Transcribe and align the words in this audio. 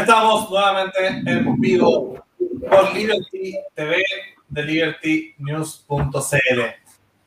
Estamos 0.00 0.50
nuevamente 0.50 1.06
en 1.06 1.60
vivo 1.60 2.24
por 2.70 2.94
Liberty 2.94 3.54
TV 3.74 4.02
de 4.48 4.62
libertynews.cl. 4.62 6.60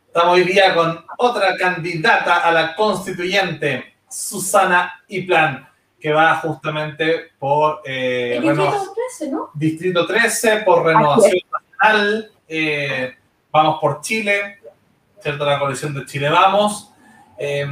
Estamos 0.07 0.33
hoy 0.33 0.43
día 0.43 0.73
con 0.73 1.05
otra 1.19 1.55
candidata 1.55 2.37
a 2.37 2.51
la 2.51 2.75
constituyente, 2.75 3.93
Susana 4.09 5.03
Iplan, 5.07 5.69
que 5.99 6.11
va 6.11 6.37
justamente 6.37 7.33
por 7.37 7.83
eh, 7.85 8.39
Distrito 8.41 8.93
13, 8.95 9.31
¿no? 9.31 9.51
Distrito 9.53 10.07
13, 10.07 10.57
por 10.65 10.83
Renovación 10.83 11.41
Nacional. 11.51 12.31
Eh, 12.47 13.15
vamos 13.51 13.77
por 13.79 14.01
Chile, 14.01 14.57
¿cierto? 15.19 15.45
La 15.45 15.59
coalición 15.59 15.93
de 15.93 16.07
Chile 16.07 16.27
Vamos. 16.27 16.91
Eh, 17.37 17.67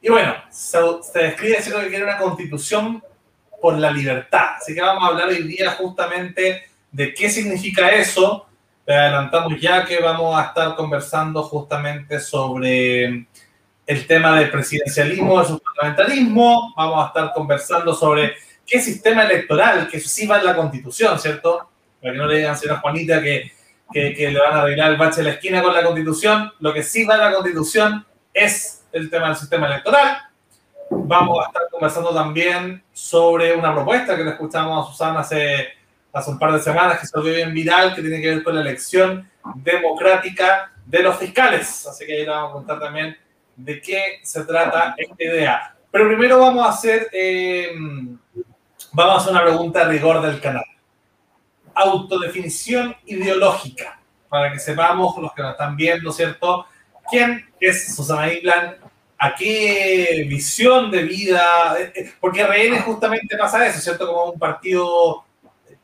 y 0.00 0.08
bueno, 0.08 0.36
se, 0.48 0.78
describe 1.12 1.56
diciendo 1.56 1.80
que 1.80 1.88
quiere 1.88 2.04
una 2.04 2.18
constitución 2.18 3.02
por 3.60 3.78
la 3.78 3.90
libertad. 3.90 4.56
Así 4.56 4.74
que 4.74 4.80
vamos 4.80 5.04
a 5.04 5.06
hablar 5.08 5.28
hoy 5.28 5.42
día 5.42 5.72
justamente 5.72 6.64
de 6.90 7.14
qué 7.14 7.30
significa 7.30 7.88
eso. 7.90 8.46
adelantamos 8.86 9.60
ya 9.60 9.84
que 9.84 10.00
vamos 10.00 10.38
a 10.38 10.46
estar 10.46 10.74
conversando 10.74 11.42
justamente 11.42 12.20
sobre 12.20 13.26
el 13.86 14.06
tema 14.06 14.38
del 14.38 14.50
presidencialismo 14.50 15.36
versus 15.36 15.60
parlamentarismo. 15.60 16.72
Vamos 16.76 17.04
a 17.04 17.08
estar 17.08 17.32
conversando 17.34 17.94
sobre 17.94 18.34
qué 18.66 18.80
sistema 18.80 19.24
electoral, 19.24 19.88
que 19.88 20.00
sí 20.00 20.26
va 20.26 20.38
en 20.38 20.46
la 20.46 20.56
constitución, 20.56 21.18
¿cierto? 21.18 21.70
Para 22.00 22.12
que 22.12 22.18
no 22.18 22.26
le 22.26 22.38
digan 22.38 22.56
señora 22.56 22.80
Juanita 22.80 23.22
que, 23.22 23.52
que, 23.92 24.14
que 24.14 24.30
le 24.30 24.38
van 24.38 24.54
a 24.54 24.60
arreglar 24.62 24.92
el 24.92 24.96
bache 24.96 25.18
de 25.18 25.24
la 25.24 25.34
esquina 25.34 25.62
con 25.62 25.74
la 25.74 25.82
constitución. 25.82 26.52
Lo 26.60 26.72
que 26.72 26.82
sí 26.82 27.04
va 27.04 27.14
en 27.14 27.20
la 27.20 27.32
constitución 27.32 28.06
es 28.32 28.84
el 28.92 29.10
tema 29.10 29.28
del 29.28 29.36
sistema 29.36 29.66
electoral. 29.66 30.27
Vamos 30.90 31.44
a 31.44 31.48
estar 31.48 31.62
conversando 31.70 32.14
también 32.14 32.82
sobre 32.92 33.54
una 33.54 33.74
propuesta 33.74 34.16
que 34.16 34.24
le 34.24 34.30
escuchamos 34.30 34.86
a 34.86 34.90
Susana 34.90 35.20
hace, 35.20 35.68
hace 36.12 36.30
un 36.30 36.38
par 36.38 36.52
de 36.52 36.60
semanas 36.60 36.98
que 36.98 37.06
se 37.06 37.18
volvió 37.18 37.34
bien 37.34 37.52
viral, 37.52 37.94
que 37.94 38.00
tiene 38.00 38.20
que 38.20 38.28
ver 38.28 38.42
con 38.42 38.54
la 38.54 38.62
elección 38.62 39.28
democrática 39.56 40.72
de 40.84 41.02
los 41.02 41.16
fiscales. 41.16 41.86
Así 41.86 42.06
que 42.06 42.14
ahí 42.14 42.22
le 42.22 42.28
vamos 42.28 42.50
a 42.50 42.52
contar 42.54 42.80
también 42.80 43.16
de 43.56 43.80
qué 43.80 44.20
se 44.22 44.44
trata 44.44 44.94
esta 44.96 45.22
idea. 45.22 45.74
Pero 45.90 46.06
primero 46.08 46.38
vamos 46.38 46.66
a 46.66 46.70
hacer, 46.70 47.08
eh, 47.12 47.74
vamos 48.92 49.14
a 49.14 49.16
hacer 49.16 49.32
una 49.32 49.42
pregunta 49.42 49.80
de 49.80 49.92
rigor 49.92 50.22
del 50.22 50.40
canal. 50.40 50.64
Autodefinición 51.74 52.96
ideológica, 53.06 54.00
para 54.28 54.52
que 54.52 54.58
sepamos 54.58 55.16
los 55.18 55.32
que 55.32 55.42
nos 55.42 55.52
están 55.52 55.76
viendo, 55.76 56.12
¿cierto? 56.12 56.66
¿Quién 57.10 57.48
es 57.60 57.94
Susana 57.94 58.32
Island? 58.32 58.76
¿A 59.18 59.34
qué 59.34 60.24
visión 60.28 60.90
de 60.90 61.02
vida? 61.02 61.76
Eh, 61.78 61.92
eh, 61.94 62.12
porque 62.20 62.44
RN 62.44 62.80
justamente 62.82 63.36
pasa 63.36 63.66
eso, 63.66 63.80
¿cierto? 63.80 64.06
Como 64.06 64.32
un 64.32 64.38
partido 64.38 65.24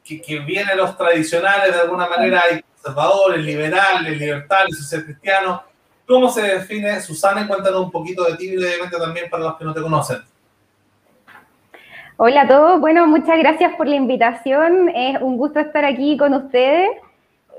que, 0.04 0.38
viene 0.40 0.70
de 0.70 0.76
los 0.76 0.96
tradicionales 0.96 1.74
de 1.74 1.80
alguna 1.80 2.06
manera, 2.08 2.42
hay 2.48 2.62
conservadores, 2.62 3.44
liberales, 3.44 4.18
libertarios, 4.18 4.78
social 4.78 5.04
cristiano. 5.04 5.62
¿Cómo 6.06 6.28
se 6.28 6.42
define 6.42 7.00
Susana? 7.00 7.48
Cuéntanos 7.48 7.80
un 7.80 7.90
poquito 7.90 8.24
de 8.24 8.36
ti 8.36 8.54
brevemente 8.54 8.96
también 8.98 9.28
para 9.28 9.44
los 9.44 9.56
que 9.56 9.64
no 9.64 9.74
te 9.74 9.82
conocen. 9.82 10.18
Hola 12.16 12.42
a 12.42 12.48
todos, 12.48 12.80
bueno, 12.80 13.06
muchas 13.08 13.38
gracias 13.38 13.74
por 13.76 13.88
la 13.88 13.96
invitación. 13.96 14.90
Es 14.90 15.20
un 15.20 15.36
gusto 15.36 15.58
estar 15.58 15.84
aquí 15.84 16.16
con 16.16 16.34
ustedes 16.34 16.88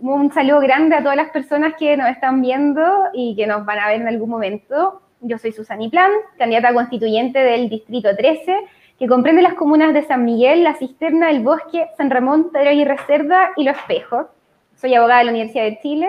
un 0.02 0.32
saludo 0.34 0.60
grande 0.60 0.96
a 0.96 1.02
todas 1.02 1.16
las 1.16 1.30
personas 1.30 1.74
que 1.78 1.96
nos 1.96 2.10
están 2.10 2.42
viendo 2.42 2.82
y 3.14 3.36
que 3.36 3.48
nos 3.48 3.66
van 3.66 3.80
a 3.80 3.88
ver 3.88 4.02
en 4.02 4.08
algún 4.08 4.30
momento. 4.30 5.02
Yo 5.28 5.40
soy 5.40 5.52
Susani 5.52 5.90
Plan, 5.90 6.12
candidata 6.38 6.72
constituyente 6.72 7.40
del 7.40 7.68
Distrito 7.68 8.16
13, 8.16 8.60
que 9.00 9.08
comprende 9.08 9.42
las 9.42 9.56
comunas 9.56 9.92
de 9.92 10.04
San 10.04 10.24
Miguel, 10.24 10.64
La 10.64 10.76
Cisterna, 10.76 11.32
El 11.32 11.42
Bosque, 11.42 11.88
San 11.98 12.12
Ramón, 12.12 12.52
Pedro 12.52 12.72
y 12.72 12.86
Reserva 12.86 13.50
y 13.56 13.64
Lo 13.64 13.72
Espejo. 13.72 14.30
Soy 14.76 14.94
abogada 14.94 15.20
de 15.20 15.26
la 15.26 15.32
Universidad 15.32 15.64
de 15.64 15.80
Chile, 15.80 16.08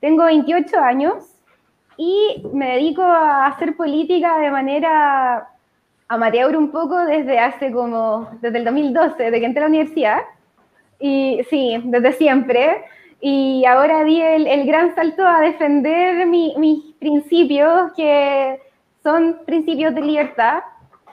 tengo 0.00 0.24
28 0.24 0.78
años 0.80 1.14
y 1.98 2.42
me 2.54 2.76
dedico 2.76 3.02
a 3.02 3.48
hacer 3.48 3.76
política 3.76 4.38
de 4.38 4.50
manera 4.50 5.46
amateur 6.08 6.56
un 6.56 6.70
poco 6.70 7.04
desde 7.04 7.38
hace 7.38 7.70
como, 7.70 8.30
desde 8.40 8.58
el 8.58 8.64
2012, 8.64 9.22
desde 9.24 9.40
que 9.40 9.46
entré 9.46 9.60
a 9.62 9.68
la 9.68 9.68
universidad. 9.68 10.18
Y 10.98 11.42
sí, 11.50 11.82
desde 11.84 12.12
siempre 12.12 12.82
y 13.26 13.64
ahora 13.64 14.04
di 14.04 14.20
el, 14.20 14.66
gran 14.66 14.94
salto 14.94 15.26
a 15.26 15.40
defender 15.40 16.26
mis 16.26 16.94
principios, 16.96 17.90
que 17.96 18.60
son 19.02 19.38
principios 19.46 19.94
de 19.94 20.02
libertad 20.02 20.62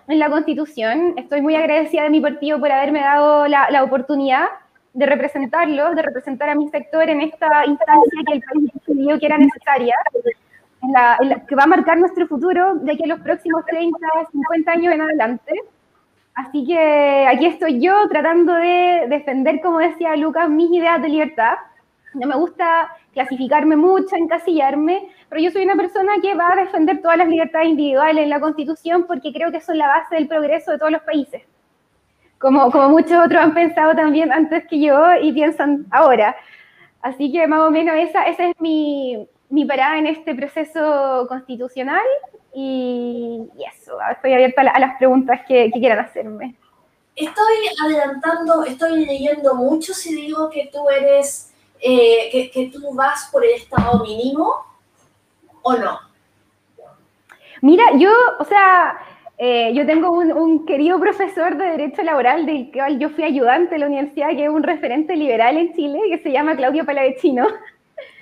en 0.10 0.20
la 0.20 0.30
Constitución. 0.30 1.14
Estoy 1.16 1.40
muy 1.42 1.56
agradecida 1.56 2.04
de 2.04 2.10
mi 2.10 2.20
partido 2.20 2.60
por 2.60 2.70
haberme 2.70 3.00
dado 3.00 3.48
la, 3.48 3.82
oportunidad 3.82 4.48
de 4.94 5.06
representarlos, 5.06 5.96
de 5.96 6.02
representar 6.02 6.50
a 6.50 6.56
mi 6.56 6.68
sector 6.68 7.10
en 7.10 7.22
esta 7.22 7.66
instancia 7.66 8.22
que 8.28 8.34
el 8.34 8.42
país 8.42 8.72
decidió 8.74 9.18
que 9.18 9.26
era 9.28 9.38
necesaria, 9.38 9.96
que 11.48 11.56
va 11.56 11.64
a 11.64 11.68
marcar 11.68 11.98
nuestro 11.98 12.28
futuro 12.28 12.76
de 12.76 12.92
aquí 12.92 13.06
a 13.06 13.08
los 13.08 13.22
próximos 13.22 13.66
30, 13.68 13.98
50 14.34 14.70
años 14.70 14.94
en 14.94 15.02
adelante. 15.02 15.54
Así 16.34 16.68
que 16.68 17.26
aquí 17.30 17.46
estoy 17.46 17.80
yo 17.80 17.94
tratando 18.10 18.54
de 18.54 19.06
defender, 19.08 19.62
como 19.62 19.80
decía 19.80 20.18
Lucas, 20.18 20.50
mis 20.50 20.72
ideas 20.72 21.02
de 21.02 21.08
libertad 21.08 21.54
no 22.14 22.28
me 22.28 22.36
gusta 22.36 22.90
clasificarme 23.14 23.76
mucho, 23.76 24.16
encasillarme, 24.16 25.10
pero 25.30 25.42
yo 25.42 25.52
soy 25.52 25.64
una 25.64 25.76
persona 25.76 26.14
que 26.22 26.36
va 26.36 26.52
a 26.52 26.56
defender 26.56 27.02
todas 27.02 27.18
las 27.18 27.28
libertades 27.28 27.70
individuales 27.70 28.24
en 28.24 28.30
la 28.30 28.40
Constitución 28.40 29.06
porque 29.08 29.32
creo 29.32 29.52
que 29.52 29.62
son 29.62 29.78
la 29.78 29.88
base 29.88 30.16
del 30.16 30.28
progreso 30.28 30.72
de 30.72 30.78
todos 30.78 30.92
los 30.92 31.02
países. 31.02 31.44
Como, 32.38 32.72
como 32.72 32.90
muchos 32.90 33.24
otros 33.24 33.42
han 33.42 33.54
pensado 33.54 33.94
también 33.94 34.32
antes 34.32 34.66
que 34.68 34.82
yo 34.82 35.16
y 35.22 35.32
piensan 35.32 35.86
ahora. 35.92 36.36
Así 37.02 37.32
que 37.32 37.48
más 37.48 37.62
o 37.62 37.72
menos 37.72 37.96
esa, 37.98 38.24
esa 38.24 38.48
es 38.48 38.60
mi, 38.60 39.28
mi 39.50 39.66
parada 39.66 39.98
en 39.98 40.08
este 40.08 40.34
proceso 40.36 41.26
constitucional 41.28 42.06
y, 42.54 43.48
eso, 43.74 43.98
estoy 44.12 44.34
abierta 44.34 44.62
a, 44.62 44.80
las 44.80 44.98
preguntas 44.98 45.42
que, 45.48 45.72
que 45.72 45.80
quieran 45.80 46.00
hacerme. 46.00 46.56
Estoy 47.16 47.56
adelantando, 47.84 48.64
estoy 48.64 49.06
leyendo 49.06 49.54
mucho 49.56 49.94
si 49.94 50.16
digo 50.16 50.50
que 50.50 50.70
tú 50.72 50.90
eres 50.90 51.51
eh, 51.82 52.52
que, 52.54 52.72
tú 52.72 52.94
vas 52.94 53.30
por 53.32 53.44
el 53.44 53.52
estado 53.52 54.04
mínimo 54.04 54.54
o 55.64 55.74
no? 55.74 56.00
Mira, 57.62 57.84
yo, 57.98 58.12
o 58.40 58.46
sea, 58.46 59.00
eh, 59.38 59.72
yo 59.74 59.86
tengo 59.86 60.12
un, 60.12 60.66
querido 60.66 61.00
profesor 61.00 61.58
de 61.58 61.66
Derecho 61.66 62.04
Laboral 62.04 62.46
del 62.46 62.72
cual 62.72 63.00
yo 63.00 63.10
fui 63.10 63.24
ayudante 63.24 63.76
de 63.76 63.80
la 63.80 63.88
universidad, 63.88 64.30
que 64.30 64.46
es 64.46 64.50
un 64.50 64.64
referente 64.64 65.16
liberal 65.16 65.58
en 65.58 65.74
Chile, 65.74 66.00
que 66.10 66.20
se 66.20 66.32
llama 66.32 66.56
Claudio 66.56 66.86
Palavecino. 66.86 67.48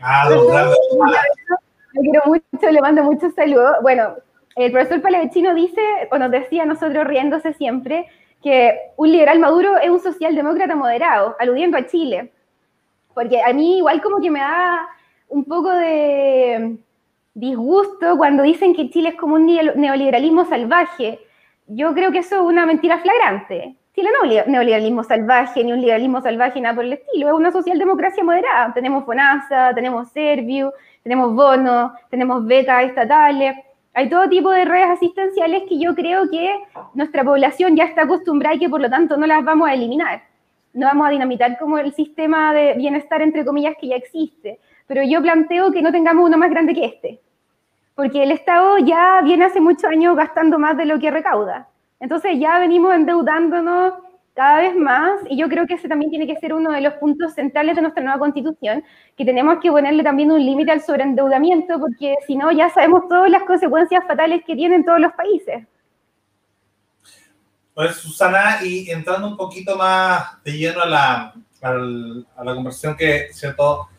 Ah, 0.01 0.29
Le 0.29 2.01
quiero 2.01 2.21
mucho, 2.25 2.71
le 2.71 2.81
mando 2.81 3.03
muchos 3.03 3.33
saludos. 3.33 3.75
Bueno, 3.81 4.15
el 4.55 4.71
profesor 4.71 5.01
Palavecino 5.01 5.53
dice, 5.53 5.81
o 6.11 6.17
nos 6.17 6.31
decía 6.31 6.63
a 6.63 6.65
nosotros 6.65 7.05
riéndose 7.05 7.53
siempre, 7.53 8.07
que 8.41 8.77
un 8.95 9.11
liberal 9.11 9.39
maduro 9.39 9.77
es 9.77 9.89
un 9.89 9.99
socialdemócrata 9.99 10.75
moderado, 10.75 11.35
aludiendo 11.39 11.77
a 11.77 11.85
Chile 11.85 12.31
porque 13.19 13.41
a 13.41 13.51
mí 13.51 13.79
igual 13.79 14.01
como 14.01 14.21
que 14.21 14.31
me 14.31 14.39
da 14.39 14.87
un 15.27 15.43
poco 15.43 15.73
de 15.73 16.77
disgusto 17.33 18.15
cuando 18.17 18.43
dicen 18.43 18.73
que 18.73 18.89
Chile 18.89 19.09
es 19.09 19.15
como 19.15 19.35
un 19.35 19.45
neoliberalismo 19.45 20.45
salvaje. 20.45 21.19
Yo 21.67 21.93
creo 21.93 22.13
que 22.13 22.19
eso 22.19 22.35
es 22.37 22.41
una 22.43 22.65
mentira 22.65 22.99
flagrante. 22.99 23.75
Chile 23.93 24.09
no 24.13 24.31
es 24.31 24.45
un 24.45 24.53
neoliberalismo 24.53 25.03
salvaje, 25.03 25.65
ni 25.65 25.73
un 25.73 25.81
liberalismo 25.81 26.21
salvaje, 26.21 26.61
nada 26.61 26.75
por 26.75 26.85
el 26.85 26.93
estilo. 26.93 27.27
Es 27.27 27.33
una 27.33 27.51
socialdemocracia 27.51 28.23
moderada. 28.23 28.73
Tenemos 28.73 29.03
FONASA, 29.03 29.73
tenemos 29.75 30.07
Serviu, 30.11 30.71
tenemos 31.03 31.35
bonos, 31.35 31.91
tenemos 32.09 32.45
becas 32.45 32.85
estatales. 32.85 33.53
Hay 33.95 34.09
todo 34.09 34.29
tipo 34.29 34.49
de 34.49 34.63
redes 34.63 34.91
asistenciales 34.91 35.63
que 35.67 35.77
yo 35.77 35.93
creo 35.93 36.29
que 36.29 36.55
nuestra 36.93 37.25
población 37.25 37.75
ya 37.75 37.83
está 37.83 38.03
acostumbrada 38.03 38.55
y 38.55 38.59
que 38.59 38.69
por 38.69 38.79
lo 38.79 38.89
tanto 38.89 39.17
no 39.17 39.27
las 39.27 39.43
vamos 39.43 39.67
a 39.67 39.73
eliminar 39.73 40.28
no 40.73 40.87
vamos 40.87 41.07
a 41.07 41.11
dinamitar 41.11 41.57
como 41.57 41.77
el 41.77 41.93
sistema 41.93 42.53
de 42.53 42.73
bienestar, 42.73 43.21
entre 43.21 43.45
comillas, 43.45 43.75
que 43.79 43.87
ya 43.87 43.95
existe. 43.95 44.59
Pero 44.87 45.03
yo 45.03 45.21
planteo 45.21 45.71
que 45.71 45.81
no 45.81 45.91
tengamos 45.91 46.27
uno 46.27 46.37
más 46.37 46.49
grande 46.49 46.73
que 46.73 46.85
este, 46.85 47.19
porque 47.95 48.23
el 48.23 48.31
Estado 48.31 48.77
ya 48.79 49.21
viene 49.23 49.45
hace 49.45 49.61
muchos 49.61 49.85
años 49.85 50.15
gastando 50.15 50.57
más 50.57 50.77
de 50.77 50.85
lo 50.85 50.99
que 50.99 51.11
recauda. 51.11 51.67
Entonces 51.99 52.39
ya 52.39 52.59
venimos 52.59 52.95
endeudándonos 52.95 53.93
cada 54.33 54.61
vez 54.61 54.75
más 54.75 55.19
y 55.29 55.37
yo 55.37 55.49
creo 55.49 55.67
que 55.67 55.73
ese 55.73 55.89
también 55.89 56.09
tiene 56.09 56.25
que 56.25 56.37
ser 56.37 56.53
uno 56.53 56.71
de 56.71 56.79
los 56.79 56.93
puntos 56.93 57.33
centrales 57.33 57.75
de 57.75 57.81
nuestra 57.81 58.01
nueva 58.01 58.19
constitución, 58.19 58.83
que 59.17 59.25
tenemos 59.25 59.59
que 59.59 59.69
ponerle 59.69 60.01
también 60.01 60.31
un 60.31 60.39
límite 60.39 60.71
al 60.71 60.81
sobreendeudamiento, 60.81 61.77
porque 61.77 62.15
si 62.25 62.37
no 62.37 62.51
ya 62.51 62.69
sabemos 62.69 63.07
todas 63.09 63.29
las 63.29 63.43
consecuencias 63.43 64.05
fatales 64.07 64.43
que 64.45 64.55
tienen 64.55 64.85
todos 64.85 64.99
los 65.01 65.11
países. 65.11 65.67
Pues 67.73 67.95
Susana, 67.97 68.59
y 68.63 68.89
entrando 68.89 69.27
un 69.27 69.37
poquito 69.37 69.75
más 69.77 70.43
de 70.43 70.51
lleno 70.57 70.81
a 70.81 70.85
la, 70.85 71.33
a 71.61 72.43
la 72.43 72.55
conversación 72.55 72.95
que, 72.95 73.29
¿cierto?, 73.31 73.89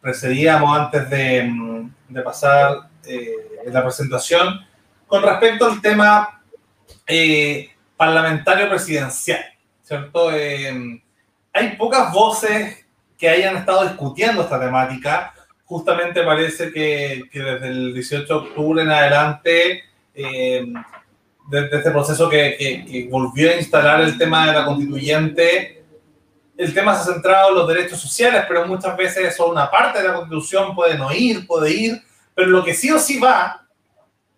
precedíamos 0.00 0.78
antes 0.78 1.10
de, 1.10 1.88
de 2.08 2.22
pasar 2.22 2.88
eh, 3.06 3.34
la 3.66 3.82
presentación, 3.82 4.60
con 5.06 5.22
respecto 5.22 5.66
al 5.66 5.80
tema 5.80 6.42
eh, 7.06 7.70
parlamentario 7.96 8.68
presidencial, 8.68 9.44
¿cierto? 9.82 10.30
Eh, 10.32 11.02
hay 11.52 11.76
pocas 11.76 12.12
voces 12.12 12.86
que 13.18 13.28
hayan 13.28 13.56
estado 13.56 13.84
discutiendo 13.84 14.42
esta 14.42 14.60
temática. 14.60 15.34
Justamente 15.64 16.22
parece 16.22 16.70
que, 16.70 17.24
desde 17.32 17.68
el 17.68 17.94
18 17.94 18.26
de 18.26 18.46
octubre 18.48 18.82
en 18.82 18.90
adelante, 18.90 19.84
eh, 20.14 20.66
desde 21.48 21.76
este 21.76 21.90
proceso 21.90 22.28
que, 22.28 22.56
que, 22.88 23.08
volvió 23.10 23.50
a 23.50 23.56
instalar 23.56 24.00
el 24.00 24.18
tema 24.18 24.46
de 24.46 24.52
la 24.52 24.64
constituyente, 24.64 25.84
el 26.56 26.74
tema 26.74 26.94
se 26.94 27.02
ha 27.02 27.14
centrado 27.14 27.50
en 27.50 27.54
los 27.56 27.68
derechos 27.68 28.00
sociales, 28.00 28.44
pero 28.48 28.66
muchas 28.66 28.96
veces 28.96 29.26
eso 29.26 29.50
una 29.50 29.70
parte 29.70 30.00
de 30.00 30.08
la 30.08 30.14
constitución 30.14 30.74
puede 30.74 30.96
no 30.96 31.12
ir, 31.12 31.46
puede 31.46 31.72
ir, 31.72 32.02
pero 32.34 32.48
lo 32.48 32.64
que 32.64 32.74
sí 32.74 32.90
o 32.90 32.98
sí 32.98 33.18
va 33.18 33.66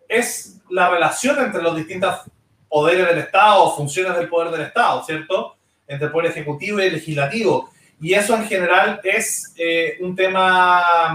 es 0.07 0.59
la 0.69 0.89
relación 0.89 1.39
entre 1.39 1.61
los 1.61 1.75
distintos 1.75 2.15
poderes 2.67 3.07
del 3.07 3.19
Estado, 3.19 3.75
funciones 3.75 4.15
del 4.17 4.29
poder 4.29 4.51
del 4.51 4.61
Estado, 4.67 5.03
¿cierto? 5.03 5.55
Entre 5.87 6.07
el 6.07 6.11
poder 6.11 6.31
ejecutivo 6.31 6.79
y 6.79 6.85
el 6.85 6.93
legislativo. 6.93 7.71
Y 7.99 8.13
eso 8.13 8.35
en 8.35 8.47
general 8.47 9.01
es 9.03 9.53
eh, 9.57 9.97
un, 9.99 10.15
tema, 10.15 11.13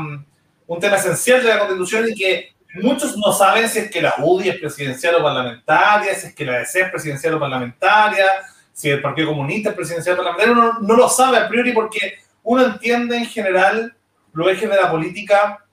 un 0.67 0.81
tema 0.81 0.96
esencial 0.96 1.43
de 1.43 1.49
la 1.49 1.58
Constitución 1.61 2.06
y 2.11 2.14
que 2.14 2.55
muchos 2.82 3.16
no 3.16 3.32
saben 3.32 3.68
si 3.68 3.80
es 3.80 3.90
que 3.90 4.02
la 4.02 4.14
UDI 4.18 4.50
es 4.50 4.58
presidencial 4.58 5.16
o 5.16 5.22
parlamentaria, 5.22 6.14
si 6.14 6.28
es 6.28 6.34
que 6.34 6.44
la 6.44 6.58
DC 6.58 6.80
es 6.80 6.90
presidencial 6.90 7.34
o 7.34 7.40
parlamentaria, 7.40 8.26
si 8.72 8.90
el 8.90 9.00
Partido 9.00 9.28
Comunista 9.28 9.70
es 9.70 9.76
presidencial 9.76 10.18
o 10.18 10.24
parlamentario. 10.24 10.52
Uno 10.52 10.78
no 10.80 10.96
lo 10.96 11.08
sabe 11.08 11.38
a 11.38 11.48
priori 11.48 11.72
porque 11.72 12.18
uno 12.42 12.64
entiende 12.64 13.16
en 13.16 13.26
general 13.26 13.94
los 14.32 14.48
ejes 14.48 14.68
de 14.68 14.76
la 14.76 14.90
política 14.90 15.64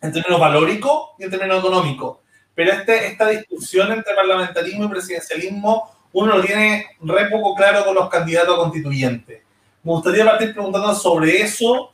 en 0.00 0.12
términos 0.12 0.40
valóricos 0.40 1.10
y 1.18 1.24
en 1.24 1.30
términos 1.30 1.58
económicos. 1.58 2.18
Pero 2.54 2.72
este, 2.72 3.06
esta 3.08 3.28
discusión 3.28 3.92
entre 3.92 4.14
parlamentarismo 4.14 4.84
y 4.84 4.88
presidencialismo 4.88 5.90
uno 6.12 6.38
lo 6.38 6.42
tiene 6.42 6.86
re 7.02 7.28
poco 7.28 7.54
claro 7.54 7.84
con 7.84 7.94
los 7.94 8.08
candidatos 8.08 8.56
constituyentes. 8.56 9.42
Me 9.82 9.92
gustaría 9.92 10.24
partir 10.24 10.54
preguntando 10.54 10.94
sobre 10.94 11.42
eso, 11.42 11.92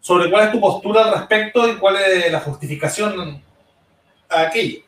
sobre 0.00 0.30
cuál 0.30 0.46
es 0.46 0.52
tu 0.52 0.60
postura 0.60 1.04
al 1.04 1.12
respecto 1.12 1.68
y 1.68 1.76
cuál 1.76 1.96
es 1.96 2.32
la 2.32 2.40
justificación 2.40 3.42
a 4.28 4.40
aquello. 4.42 4.80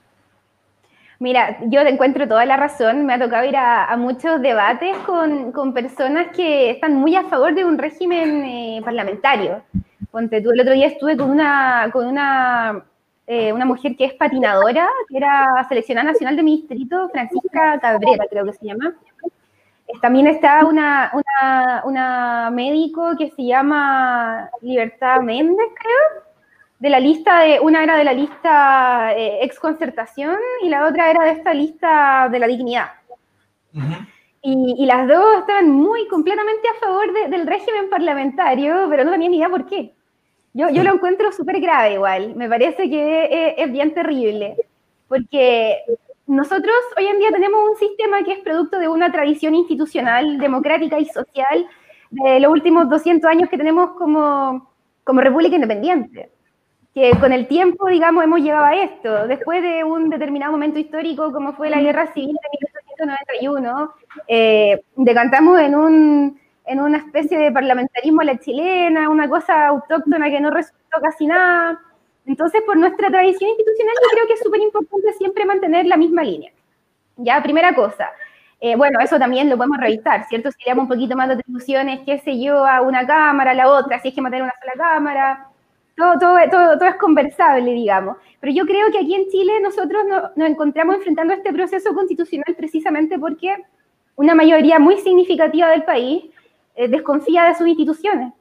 Mira, 1.19 1.59
yo 1.67 1.83
te 1.83 1.91
encuentro 1.91 2.27
toda 2.27 2.45
la 2.45 2.57
razón. 2.57 3.07
Me 3.07 3.15
ha 3.15 3.19
tocado 3.19 3.45
ir 3.45 3.57
a, 3.57 3.95
muchos 3.97 4.43
debates 4.43 4.97
con, 5.07 5.53
con, 5.53 5.73
personas 5.73 6.35
que 6.35 6.71
están 6.71 6.95
muy 6.95 7.15
a 7.15 7.25
favor 7.25 7.55
de 7.55 7.65
un 7.65 7.79
régimen 7.79 8.45
eh, 8.45 8.81
parlamentario. 8.85 9.63
Ponte 10.11 10.41
tú, 10.41 10.51
el 10.51 10.61
otro 10.61 10.75
día 10.75 10.89
estuve 10.89 11.17
con 11.17 11.31
una, 11.31 11.91
con 11.93 12.07
una 12.07 12.85
eh, 13.27 13.53
una 13.53 13.65
mujer 13.65 13.97
que 13.97 14.05
es 14.05 14.15
patinadora, 14.15 14.89
que 15.09 15.17
era 15.17 15.65
seleccionada 15.69 16.11
nacional 16.11 16.37
de 16.37 16.43
mi 16.43 16.57
distrito, 16.57 17.09
Francisca 17.11 17.79
Cabrera, 17.81 18.27
creo 18.29 18.45
que 18.45 18.53
se 18.53 18.67
llama. 18.67 18.95
También 20.01 20.27
está 20.27 20.65
una, 20.65 21.13
una, 21.13 21.83
una 21.85 22.51
médico 22.51 23.13
que 23.19 23.31
se 23.31 23.45
llama 23.45 24.51
Libertad 24.61 25.21
Méndez, 25.21 25.67
creo, 25.75 26.25
de 26.79 26.91
la 26.91 26.99
lista 26.99 27.41
de, 27.41 27.61
una 27.61 27.83
era 27.83 27.97
de 27.97 28.05
la 28.05 28.13
lista 28.13 29.13
eh, 29.17 29.39
ex 29.43 29.59
concertación 29.61 30.37
y 30.63 30.69
la 30.69 30.87
otra 30.87 31.11
era 31.11 31.25
de 31.25 31.31
esta 31.31 31.55
lista 31.55 32.29
de 32.31 32.39
la 32.39 32.47
dignidad. 32.47 32.89
y, 34.43 34.75
y, 34.79 34.87
las 34.87 35.07
dos 35.07 35.39
estaban 35.39 35.71
muy 35.71 36.09
completamente 36.09 36.69
a 36.69 36.85
favor 36.85 37.13
del 37.31 37.47
régimen 37.47 37.89
parlamentario, 37.89 38.87
pero 38.91 39.05
no 39.05 39.13
tenían 39.13 39.31
ni 39.31 39.39
idea 39.39 39.49
por 39.49 39.67
qué. 39.67 39.95
Yo, 40.55 40.69
yo 40.69 40.83
lo 40.83 40.93
encuentro 40.93 41.33
súper 41.33 41.61
grave 41.61 41.95
igual, 41.95 42.35
me 42.35 42.49
parece 42.49 42.91
que 42.91 43.55
es, 43.57 43.73
bien 43.73 43.95
terrible, 43.95 44.57
porque 45.09 45.79
nosotros 46.33 46.75
hoy 46.97 47.07
en 47.07 47.19
día 47.19 47.31
tenemos 47.31 47.61
un 47.69 47.77
sistema 47.77 48.25
que 48.25 48.33
es 48.33 48.39
producto 48.39 48.79
de 48.79 48.89
una 48.89 49.13
tradición 49.13 49.55
institucional, 49.55 50.39
democrática 50.39 50.99
y 50.99 51.05
social 51.05 51.67
de 52.11 52.41
los 52.41 52.51
últimos 52.51 52.89
200 52.89 53.31
años 53.31 53.51
que 53.51 53.59
tenemos 53.59 53.91
como, 53.99 54.73
como 55.05 55.21
república 55.21 55.57
independiente, 55.57 56.31
que 56.95 57.11
con 57.21 57.33
el 57.33 57.47
tiempo, 57.49 57.87
digamos, 57.89 58.25
hemos 58.25 58.41
llegado 58.41 58.65
a 58.65 58.75
esto. 58.75 59.29
Después 59.29 59.63
de 59.63 59.85
un 59.85 60.09
determinado 60.09 60.53
momento 60.53 60.79
histórico 60.79 61.31
como 61.33 61.53
fue 61.53 61.69
la 61.69 61.83
Guerra 61.83 62.07
Civil 62.15 62.35
de 62.43 63.07
1891, 63.07 63.95
eh, 64.27 64.83
decantamos 64.97 65.61
en 65.61 65.75
un 65.75 66.43
en 66.65 66.81
una 66.81 66.99
especie 66.99 67.39
de 67.39 67.53
parlamentarismo 67.53 68.21
a 68.21 68.25
la 68.25 68.39
chilena, 68.39 69.11
una 69.11 69.29
cosa 69.29 69.67
autóctona 69.67 70.31
que 70.31 70.41
no 70.41 70.51
resultó 70.51 70.99
casi 71.03 71.27
nada. 71.27 71.79
Entonces, 72.27 72.63
por 72.65 72.77
nuestra 72.77 73.09
tradición 73.09 73.51
institucional, 73.51 73.95
yo 74.03 74.09
creo 74.11 74.27
que 74.27 74.33
es 74.35 74.41
súper 74.41 74.61
importante 74.61 75.13
siempre 75.15 75.45
mantener 75.45 75.87
la 75.87 75.97
misma 75.97 76.23
línea. 76.23 76.53
Ya, 77.17 77.43
primera 77.43 77.75
cosa. 77.75 78.11
Eh, 78.61 78.77
bueno, 78.77 79.01
eso 79.01 79.19
también 79.19 79.51
lo 79.51 79.57
podemos 79.57 79.79
revisar, 79.79 80.25
¿cierto? 80.29 80.51
Si 80.53 80.63
le 80.65 80.71
damos 80.71 80.85
un 80.85 80.89
poquito 80.89 81.17
más 81.17 81.29
de 81.29 81.35
atribuciones, 81.35 82.01
qué 82.07 82.21
sé 82.21 82.41
yo, 82.41 82.65
a 82.65 82.81
una 82.81 83.05
cámara, 83.07 83.51
a 83.51 83.55
la 83.55 83.69
otra, 83.69 83.99
si 84.01 84.09
es 84.09 84.15
que 84.15 84.21
mantener 84.23 84.45
una 84.45 84.55
sola 84.61 84.73
cámara, 84.77 85.49
todo, 85.97 86.19
todo, 86.19 86.37
todo, 86.51 86.79
todo, 86.79 86.89
es 86.89 86.95
conversable, 86.97 87.73
digamos. 87.73 88.17
Pero 88.41 88.53
yo 88.53 88.65
creo 88.65 88.91
que 88.93 88.99
aquí 88.99 89.15
en 89.15 89.29
Chile 89.31 89.61
nosotros 89.61 90.05
nos 90.37 90.49
encontramos 90.49 90.97
enfrentando 90.97 91.35
este 91.35 91.53
proceso 91.53 91.93
constitucional 91.93 92.55
precisamente 92.57 93.19
porque 93.19 93.57
una 94.17 94.35
mayoría 94.35 94.79
muy 94.79 94.97
significativa 94.99 95.69
del 95.69 95.83
país 95.85 96.25
eh, 96.77 96.89
desconfía 96.89 97.45
de 97.45 97.55
sus 97.55 97.67
instituciones. 97.67 98.33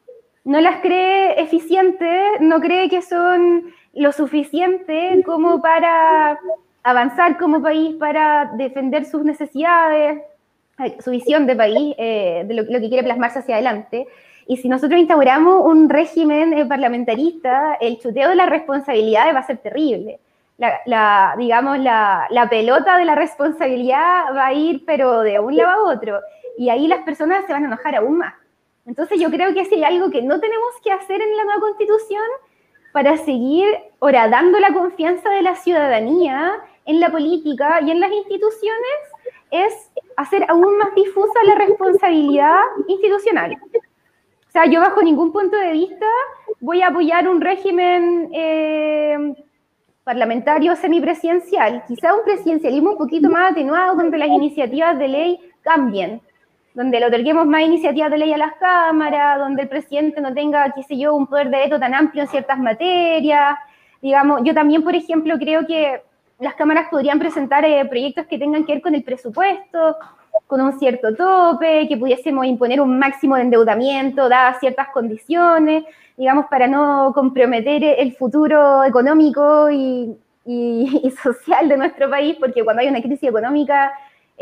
No 0.44 0.60
las 0.60 0.82
cree 0.82 1.40
eficientes, 1.42 2.40
no 2.40 2.60
cree 2.60 2.90
que 2.90 3.02
son 3.02 3.72
lo 3.94 4.12
suficiente 4.12 5.22
como 5.26 5.62
para 5.62 6.40
avanzar 6.84 7.38
como 7.38 7.62
país, 7.62 7.96
para 7.96 8.52
defender 8.56 9.06
sus 9.06 9.24
necesidades, 9.24 10.22
eh, 10.80 10.98
su 11.00 11.12
visión 11.12 11.46
de 11.46 11.56
país, 11.56 11.96
eh, 11.98 12.44
de 12.46 12.54
lo, 12.54 12.66
que 12.66 12.90
quiere 12.90 13.04
plasmarse 13.04 13.40
hacia 13.40 13.56
adelante. 13.56 14.08
Y 14.48 14.58
si 14.58 14.68
nosotros 14.68 15.00
instauramos 15.00 15.66
un 15.66 15.90
régimen 15.90 16.68
parlamentarista, 16.68 17.78
el 17.80 18.00
chuteo 18.00 18.30
de 18.30 18.36
las 18.36 18.50
responsabilidades 18.50 19.36
va 19.36 19.40
a 19.40 19.48
ser 19.48 19.58
terrible. 19.58 20.20
La, 20.86 21.36
digamos, 21.38 21.80
la, 21.80 22.48
pelota 22.50 22.98
de 22.98 23.06
la 23.06 23.16
responsabilidad 23.16 24.36
va 24.36 24.48
a 24.48 24.54
ir, 24.54 24.84
pero 24.86 25.22
de 25.22 25.40
un 25.40 25.56
lado 25.56 25.88
a 25.88 25.94
otro 25.94 26.20
y 26.58 26.70
ahí 26.70 26.88
las 26.88 27.02
personas 27.02 27.46
se 27.46 27.54
van 27.54 27.64
a 27.64 27.68
enojar 27.68 27.96
aún 27.96 28.20
más. 28.20 28.34
Entonces 28.92 29.22
yo 29.22 29.32
creo 29.32 29.54
que 29.54 29.64
si 29.64 29.76
hay 29.76 29.86
algo 29.86 30.12
que 30.12 30.22
no 30.22 30.38
tenemos 30.42 30.74
que 30.84 30.92
hacer 30.92 31.22
en 31.22 31.38
la 31.38 31.46
nueva 31.46 31.62
constitución 31.62 32.26
para 32.92 33.16
seguir 33.16 33.66
horadando 34.00 34.60
la 34.60 34.74
confianza 34.74 35.30
de 35.30 35.44
la 35.44 35.56
ciudadanía 35.56 36.60
en 36.84 37.00
la 37.00 37.10
política 37.10 37.80
y 37.86 37.92
en 37.92 38.02
las 38.02 38.12
instituciones 38.12 38.98
es 39.50 39.90
hacer 40.18 40.46
aún 40.50 40.78
más 40.78 40.94
difusa 40.94 41.40
la 41.46 41.56
responsabilidad 41.56 42.60
institucional. 42.90 43.56
O 43.64 44.52
sea, 44.52 44.66
yo 44.66 44.82
bajo 44.82 45.02
ningún 45.02 45.32
punto 45.32 45.56
de 45.56 45.72
vista 45.72 46.08
voy 46.60 46.82
a 46.82 46.88
apoyar 46.88 47.30
un 47.30 47.40
régimen 47.40 48.30
eh, 48.34 49.36
parlamentario 50.04 50.76
semipresidencial, 50.76 51.86
quizá 51.88 52.14
un 52.14 52.26
presidencialismo 52.26 52.92
un 52.92 52.98
poquito 52.98 53.30
más 53.30 53.54
atenuado 53.54 53.96
donde 53.96 54.18
las 54.18 54.28
iniciativas 54.28 55.00
de 55.00 55.08
ley 55.08 55.40
cambien, 55.62 56.22
donde 56.74 57.00
le 57.00 57.08
otorguemos 57.08 57.46
más 57.46 57.62
iniciativas 57.64 58.12
de 58.12 58.18
ley 58.18 58.34
a 58.34 58.38
las 58.38 58.54
cámaras, 58.56 59.40
donde 59.40 59.64
el 59.64 59.70
presidente 59.70 60.22
no 60.22 60.34
tenga, 60.34 60.72
qué 60.74 60.84
sé 60.84 60.98
yo, 60.98 61.16
un 61.16 61.28
poder 61.28 61.50
de 61.50 61.58
veto 61.58 61.80
tan 61.80 61.94
amplio 61.94 62.24
en 62.24 62.30
ciertas 62.30 62.58
materias. 62.58 63.58
Digamos, 64.02 64.42
yo 64.44 64.54
también, 64.54 64.84
por 64.84 64.96
ejemplo, 64.96 65.38
creo 65.38 65.66
que 65.68 66.02
las 66.40 66.56
cámaras 66.56 66.88
podrían 66.90 67.20
presentar 67.20 67.66
eh, 67.66 67.86
proyectos 67.86 68.26
que 68.26 68.40
tengan 68.40 68.66
que 68.66 68.74
ver 68.74 68.82
con 68.82 68.96
el 68.96 69.04
presupuesto, 69.04 69.98
con 70.48 70.62
un 70.62 70.80
cierto 70.80 71.14
tope, 71.14 71.88
que 71.88 71.98
pudiésemos 71.98 72.46
imponer 72.46 72.82
un 72.82 72.98
máximo 72.98 73.36
de 73.36 73.44
endeudamiento, 73.44 74.30
dadas 74.30 74.60
ciertas 74.60 74.88
condiciones, 74.90 75.84
digamos, 76.18 76.46
para 76.50 76.68
no 76.68 77.12
comprometer 77.14 77.84
el 77.84 78.16
futuro 78.16 78.84
económico 78.84 79.70
y, 79.70 80.16
y 80.46 81.12
social 81.22 81.68
de 81.68 81.78
nuestro 81.78 82.10
país, 82.10 82.38
porque 82.40 82.64
cuando 82.64 82.82
hay 82.82 82.88
una 82.88 83.02
crisis 83.02 83.30
económica 83.30 83.92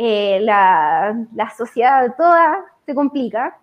eh, 0.01 0.39
la, 0.39 1.25
la, 1.35 1.49
sociedad 1.57 2.15
toda 2.15 2.63
se 2.85 2.95
complica. 2.95 3.57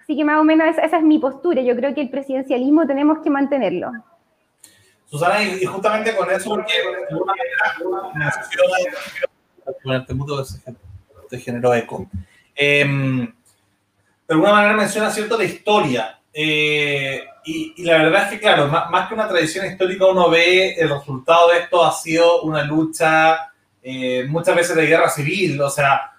Así 0.00 0.16
que 0.16 0.24
más 0.24 0.38
o 0.40 0.44
menos 0.44 0.68
esa, 0.78 0.98
es 0.98 1.02
mi 1.02 1.18
postura. 1.18 1.62
Yo 1.62 1.74
creo 1.74 1.92
que 1.92 2.00
el 2.00 2.10
presidencialismo 2.10 2.86
tenemos 2.86 3.18
que 3.24 3.28
mantenerlo. 3.28 3.90
Susana, 5.06 5.42
y 5.42 5.64
justamente 5.64 6.14
con 6.14 6.30
eso, 6.30 6.50
porque 6.50 6.74
de 6.74 7.06
alguna 7.08 7.34
manera 8.04 8.46
te 11.28 11.38
generó 11.40 11.74
eco. 11.74 12.06
Em, 12.54 13.26
de 13.26 14.34
alguna 14.34 14.52
manera 14.52 14.74
menciona 14.74 15.10
cierto 15.10 15.36
la 15.36 15.42
historia. 15.42 16.20
Eh, 16.32 17.24
y, 17.44 17.74
y, 17.78 17.82
la 17.82 17.98
verdad 17.98 18.26
es 18.26 18.30
que, 18.30 18.38
claro, 18.38 18.68
más, 18.68 18.88
más, 18.90 19.08
que 19.08 19.14
una 19.14 19.26
tradición 19.26 19.66
histórica, 19.66 20.06
uno 20.06 20.30
ve 20.30 20.74
el 20.74 20.88
resultado 20.88 21.50
de 21.50 21.58
esto 21.58 21.84
ha 21.84 21.90
sido 21.90 22.42
una 22.42 22.62
lucha 22.62 23.49
eh, 23.82 24.26
muchas 24.28 24.56
veces 24.56 24.76
de 24.76 24.86
guerra 24.86 25.08
civil, 25.08 25.60
o 25.60 25.70
sea, 25.70 26.12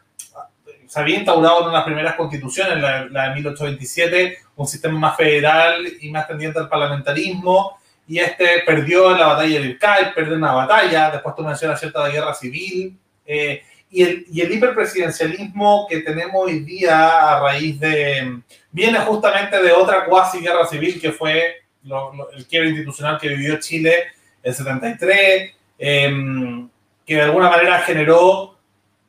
se 0.87 0.99
había 0.99 1.17
instaurado 1.17 1.67
en 1.67 1.73
las 1.73 1.85
primeras 1.85 2.15
constituciones, 2.15 2.77
la, 2.81 3.05
la, 3.05 3.29
de 3.29 3.35
1827, 3.35 4.37
un 4.55 4.67
sistema 4.67 4.99
más 4.99 5.15
federal 5.15 5.87
y 6.01 6.11
más 6.11 6.27
tendiente 6.27 6.59
al 6.59 6.67
parlamentarismo, 6.67 7.77
y 8.07 8.19
este 8.19 8.63
perdió 8.65 9.15
la 9.15 9.27
batalla 9.27 9.59
del 9.59 9.77
CAI, 9.77 10.13
perdió 10.13 10.35
una 10.35 10.51
batalla, 10.51 11.11
después 11.11 11.35
tú 11.35 11.43
mencionas 11.43 11.79
cierta 11.79 12.07
guerra 12.09 12.33
civil, 12.33 12.97
eh, 13.25 13.63
y 13.89 14.03
el, 14.03 14.25
y 14.31 14.41
el 14.41 14.51
hiperpresidencialismo 14.53 15.85
que 15.89 15.99
tenemos 15.99 16.35
hoy 16.35 16.59
día 16.59 17.35
a 17.35 17.39
raíz 17.41 17.79
de... 17.79 18.41
viene 18.71 18.99
justamente 18.99 19.61
de 19.61 19.71
otra 19.73 20.05
cuasi 20.05 20.39
guerra 20.39 20.65
civil 20.65 20.99
que 20.99 21.11
fue 21.11 21.57
el 21.83 22.45
quiebre 22.47 22.69
institucional 22.69 23.19
que 23.19 23.29
vivió 23.29 23.59
Chile 23.59 24.07
en 24.41 24.53
73, 24.53 25.51
em, 25.77 26.69
que 27.11 27.17
de 27.17 27.23
alguna 27.23 27.49
manera 27.49 27.79
generó 27.79 28.57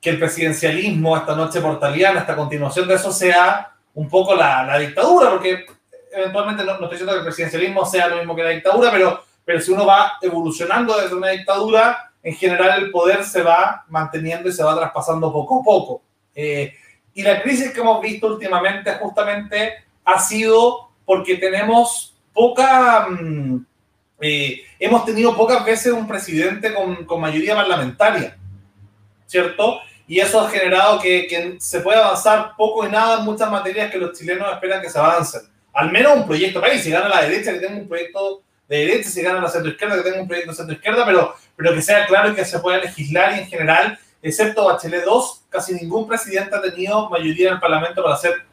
que 0.00 0.11
el 0.11 0.18
presidencialismo, 0.18 1.16
esta 1.16 1.37
noche 1.37 1.61
portaliana, 1.61 2.21
esta 2.21 2.35
continuación 2.35 2.88
de 2.88 2.94
eso 2.94 3.12
sea 3.12 3.71
un 3.94 4.09
poco 4.09 4.35
la, 4.35 4.64
la 4.64 4.76
dictadura, 4.76 5.30
porque 5.30 5.66
eventualmente 6.11 6.64
no, 6.64 6.78
no, 6.78 6.85
estoy 6.85 6.90
diciendo 6.90 7.12
que 7.12 7.18
el 7.18 7.25
presidencialismo 7.25 7.87
sea 7.87 8.09
lo 8.09 8.16
mismo 8.16 8.35
que 8.35 8.42
la 8.42 8.50
dictadura, 8.50 8.90
pero, 8.90 9.23
pero 9.44 9.61
si 9.61 9.71
uno 9.71 9.87
va 9.87 10.14
evolucionando 10.21 11.00
desde 11.00 11.14
una 11.14 11.28
dictadura, 11.28 12.12
en 12.25 12.35
general 12.35 12.82
el 12.82 12.90
poder 12.90 13.23
se 13.23 13.40
va 13.40 13.85
manteniendo 13.88 14.49
y 14.49 14.52
se 14.52 14.64
va 14.64 14.75
traspasando 14.75 15.32
poco 15.32 15.61
a 15.61 15.62
poco. 15.62 16.02
Eh, 16.35 16.75
y 17.14 17.23
la 17.23 17.40
crisis 17.40 17.73
que 17.73 17.82
hemos 17.82 18.00
visto 18.00 18.26
últimamente 18.26 18.92
justamente 18.94 19.75
ha 20.04 20.18
sido 20.18 20.88
porque 21.04 21.37
tenemos 21.37 22.16
poca... 22.32 23.06
Mm, 23.09 23.64
eh, 24.23 24.62
hemos 24.79 25.05
tenido 25.05 25.37
pocas 25.37 25.64
veces 25.64 25.93
un 25.93 26.07
presidente 26.07 26.73
con, 26.73 27.05
con, 27.05 27.21
mayoría 27.21 27.57
parlamentaria, 27.57 28.38
¿cierto? 29.26 29.81
Y 30.07 30.21
eso 30.21 30.41
ha 30.41 30.49
generado 30.49 31.00
que, 31.00 31.26
que 31.26 31.57
se 31.59 31.81
pueda 31.81 32.07
avanzar 32.07 32.52
poco 32.57 32.87
y 32.87 32.91
nada 32.91 33.19
en 33.19 33.25
muchas 33.25 33.50
materias 33.50 33.91
que 33.91 33.99
los 33.99 34.17
chilenos 34.17 34.52
esperan 34.52 34.81
que 34.81 34.91
se 34.91 34.99
avancen. 34.99 35.43
Al 35.73 35.91
menos 35.91 36.17
un 36.17 36.26
proyecto 36.26 36.61
país. 36.61 36.83
Si 36.83 36.91
gana 36.91 37.09
la 37.09 37.23
derecha, 37.23 37.52
que 37.52 37.59
tenga 37.59 37.81
un 37.81 37.88
proyecto 37.88 38.43
de 38.69 38.76
derecha, 38.76 39.09
si 39.11 39.23
gana 39.23 39.41
la 39.41 39.49
centro-izquierda, 39.49 39.97
que 39.97 40.02
tenga 40.02 40.21
un 40.21 40.29
proyecto 40.29 40.52
de 40.52 40.57
centro-izquierda, 40.57 41.05
pero, 41.05 41.35
pero 41.57 41.75
que 41.75 41.83
sea 41.83 42.07
claro 42.07 42.31
y 42.31 42.35
que 42.35 42.45
se 42.45 42.61
pueda 42.61 42.79
legislar 42.79 43.37
y 43.37 43.41
en 43.41 43.47
general, 43.47 43.99
excepto 44.23 44.67
Bachelet 44.67 45.05
2, 45.05 45.43
casi 45.49 45.75
ningún 45.75 46.07
presidente 46.07 46.55
ha 46.55 46.62
tenido 46.62 47.11
mayoría 47.11 47.49
en 47.49 47.55
el 47.55 47.61
Parlamento 47.61 48.02
para 48.02 48.14
hacer 48.14 48.45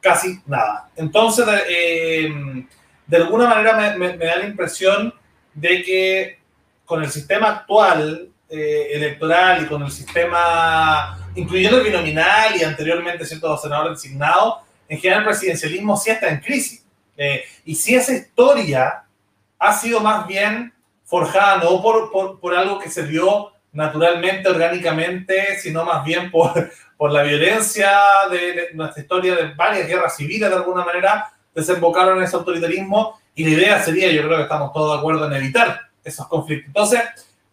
casi 0.00 0.40
nada. 0.46 0.90
Entonces, 0.96 1.46
eh, 1.68 2.66
de 3.06 3.16
alguna 3.16 3.48
manera 3.48 3.96
me, 3.96 4.16
da 4.16 4.36
la 4.36 4.46
impresión 4.46 5.14
de 5.52 5.82
que 5.82 6.38
con 6.84 7.02
el 7.02 7.10
sistema 7.10 7.48
actual 7.48 8.28
eh, 8.48 8.88
electoral 8.92 9.64
y 9.64 9.66
con 9.66 9.82
el 9.82 9.90
sistema, 9.90 11.18
incluyendo 11.34 11.78
el 11.78 11.84
binominal 11.84 12.56
y 12.56 12.64
anteriormente 12.64 13.24
ciertos 13.24 13.62
senadores 13.62 14.02
designados, 14.02 14.56
en 14.88 14.98
general 14.98 15.22
el 15.22 15.28
presidencialismo 15.28 15.96
sí 15.96 16.10
está 16.10 16.28
en 16.28 16.40
crisis. 16.40 16.84
Eh, 17.16 17.44
y 17.64 17.74
si 17.74 17.94
esa 17.94 18.12
historia 18.12 19.04
ha 19.58 19.72
sido 19.72 20.00
más 20.00 20.26
bien 20.26 20.72
forjada 21.04 21.58
no 21.58 21.80
por, 21.82 22.10
por, 22.10 22.40
por, 22.40 22.54
algo 22.54 22.78
que 22.78 22.90
se 22.90 23.06
dio 23.06 23.52
naturalmente, 23.72 24.48
orgánicamente, 24.48 25.58
sino 25.58 25.84
más 25.84 26.04
bien 26.04 26.30
por, 26.30 26.70
por 26.96 27.12
la 27.12 27.22
violencia 27.22 27.92
de, 28.30 28.52
de, 28.52 28.68
nuestra 28.74 29.02
historia 29.02 29.36
de 29.36 29.54
varias 29.54 29.86
guerras 29.86 30.16
civiles 30.16 30.48
de 30.48 30.56
alguna 30.56 30.84
manera, 30.84 31.32
desembocaron 31.54 32.18
en 32.18 32.24
ese 32.24 32.36
autoritarismo 32.36 33.18
y 33.34 33.44
la 33.44 33.50
idea 33.50 33.82
sería, 33.82 34.10
yo 34.10 34.22
creo 34.22 34.36
que 34.36 34.42
estamos 34.44 34.72
todos 34.72 34.92
de 34.92 34.98
acuerdo 34.98 35.26
en 35.26 35.32
evitar 35.34 35.80
esos 36.02 36.26
conflictos. 36.28 36.68
Entonces, 36.68 37.00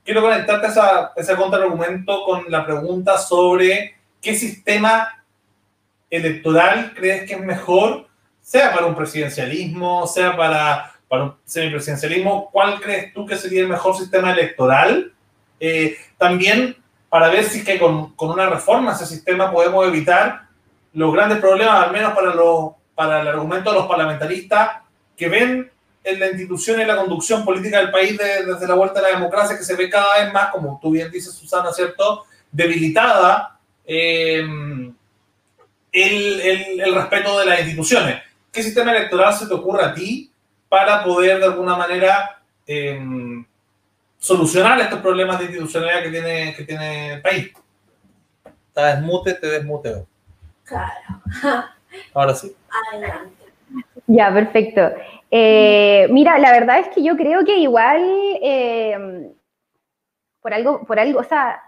quiero 0.04 0.22
conectarte 0.22 0.68
esa, 0.68 1.12
ese 1.16 1.36
contraargumento 1.36 2.24
con 2.26 2.46
la 2.50 2.66
pregunta 2.66 3.18
sobre 3.18 3.96
qué 4.22 4.36
sistema 4.36 5.24
electoral 6.10 6.94
crees 6.96 7.28
que 7.28 7.36
es 7.36 7.42
mejor, 7.42 8.08
sea 8.42 8.74
para 8.74 8.86
un 8.86 8.96
presidencialismo, 8.96 10.06
sea 10.08 10.36
para, 10.36 10.92
para 11.08 11.24
un 11.24 11.36
semipresidencialismo, 11.46 12.50
¿cuál 12.52 12.82
crees 12.82 13.14
tú 13.14 13.26
que 13.26 13.38
sería 13.38 13.62
el 13.62 13.70
mejor 13.70 13.96
sistema 13.96 14.32
electoral? 14.32 15.14
Eh, 15.60 15.96
también 16.18 16.76
para 17.08 17.30
ver 17.30 17.44
si 17.44 17.64
con, 17.78 18.14
con, 18.16 18.32
una 18.32 18.50
reforma 18.50 18.92
a 18.92 18.96
ese 18.96 19.06
sistema 19.06 19.52
podemos 19.52 19.86
evitar 19.86 20.44
los 20.94 21.14
grandes 21.14 21.40
problemas, 21.40 21.86
al 21.86 21.92
menos 21.92 22.14
para, 22.14 22.34
los, 22.34 22.72
para 23.02 23.22
el 23.22 23.28
argumento 23.30 23.72
de 23.72 23.78
los 23.78 23.88
parlamentaristas 23.88 24.82
que 25.18 25.28
ven 25.28 25.72
en 26.04 26.20
la 26.20 26.28
institución 26.28 26.80
y 26.80 26.86
la 26.86 26.98
conducción 26.98 27.44
política 27.44 27.80
del 27.80 27.90
país 27.90 28.16
de, 28.16 28.46
desde 28.46 28.68
la 28.68 28.76
vuelta 28.76 29.00
a 29.00 29.02
la 29.02 29.10
democracia, 29.10 29.58
que 29.58 29.64
se 29.64 29.76
ve 29.76 29.90
cada 29.90 30.24
vez 30.24 30.32
más, 30.32 30.52
como 30.52 30.80
tú 30.80 30.92
bien 30.92 31.10
dices, 31.10 31.34
Susana, 31.34 31.74
¿cierto?, 31.74 32.26
debilitada. 32.52 33.60
Eh, 33.84 34.40
el, 34.40 36.42
el, 36.42 36.80
el, 36.80 36.94
respeto 36.94 37.40
de 37.40 37.46
las 37.48 37.62
instituciones. 37.62 38.22
¿Qué 38.52 38.62
sistema 38.62 38.92
electoral 38.92 39.34
se 39.34 39.48
te 39.48 39.54
ocurre 39.56 39.84
a 39.84 39.96
ti 39.96 40.32
para 40.70 41.04
poder 41.04 41.40
de 41.40 41.46
alguna 41.46 41.76
manera 41.76 42.44
eh, 42.68 43.02
solucionar 44.20 44.80
estos 44.80 45.00
problemas 45.00 45.40
de 45.40 45.46
institucionalidad 45.46 46.04
que 46.04 46.12
tiene, 46.12 46.56
que 46.56 46.64
tiene 46.66 47.14
el 47.16 47.22
país? 47.24 47.52
Está 48.68 48.96
desmute, 48.96 49.34
te 49.34 49.48
desmuteo. 49.48 50.08
Claro. 50.64 51.81
Ahora 52.14 52.34
sí. 52.36 52.56
Adelante. 52.92 53.44
Ya, 54.08 54.34
perfecto. 54.34 54.82
Eh, 55.30 56.08
mira, 56.12 56.38
la 56.38 56.52
verdad 56.52 56.80
es 56.80 56.90
que 56.90 57.02
yo 57.02 57.16
creo 57.16 57.46
que 57.46 57.58
igual, 57.58 58.02
eh, 58.42 59.32
por 60.42 60.54
algo, 60.54 60.86
por 60.86 61.00
algo, 61.00 61.20
o 61.20 61.24
sea, 61.24 61.62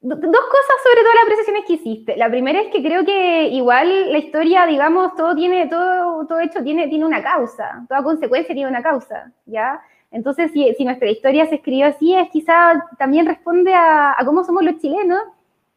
dos 0.00 0.18
cosas 0.18 0.76
sobre 0.82 1.02
todas 1.02 1.14
las 1.14 1.24
apreciaciones 1.24 1.64
que 1.66 1.72
hiciste. 1.74 2.16
La 2.16 2.30
primera 2.30 2.60
es 2.62 2.68
que 2.72 2.82
creo 2.82 3.04
que 3.04 3.48
igual 3.48 4.12
la 4.12 4.18
historia, 4.18 4.66
digamos, 4.66 5.14
todo 5.14 5.34
tiene, 5.34 5.66
todo, 5.66 6.26
todo 6.26 6.40
hecho 6.40 6.62
tiene, 6.62 6.88
tiene 6.88 7.04
una 7.04 7.22
causa, 7.22 7.84
toda 7.88 8.02
consecuencia 8.02 8.54
tiene 8.54 8.70
una 8.70 8.82
causa, 8.82 9.30
¿ya? 9.44 9.82
Entonces, 10.10 10.50
si, 10.52 10.74
si 10.74 10.84
nuestra 10.84 11.10
historia 11.10 11.46
se 11.46 11.56
escribió 11.56 11.86
así, 11.86 12.14
es 12.14 12.30
quizá 12.30 12.88
también 12.98 13.26
responde 13.26 13.74
a, 13.74 14.14
a, 14.18 14.24
cómo 14.24 14.42
somos 14.42 14.64
los 14.64 14.78
chilenos 14.78 15.20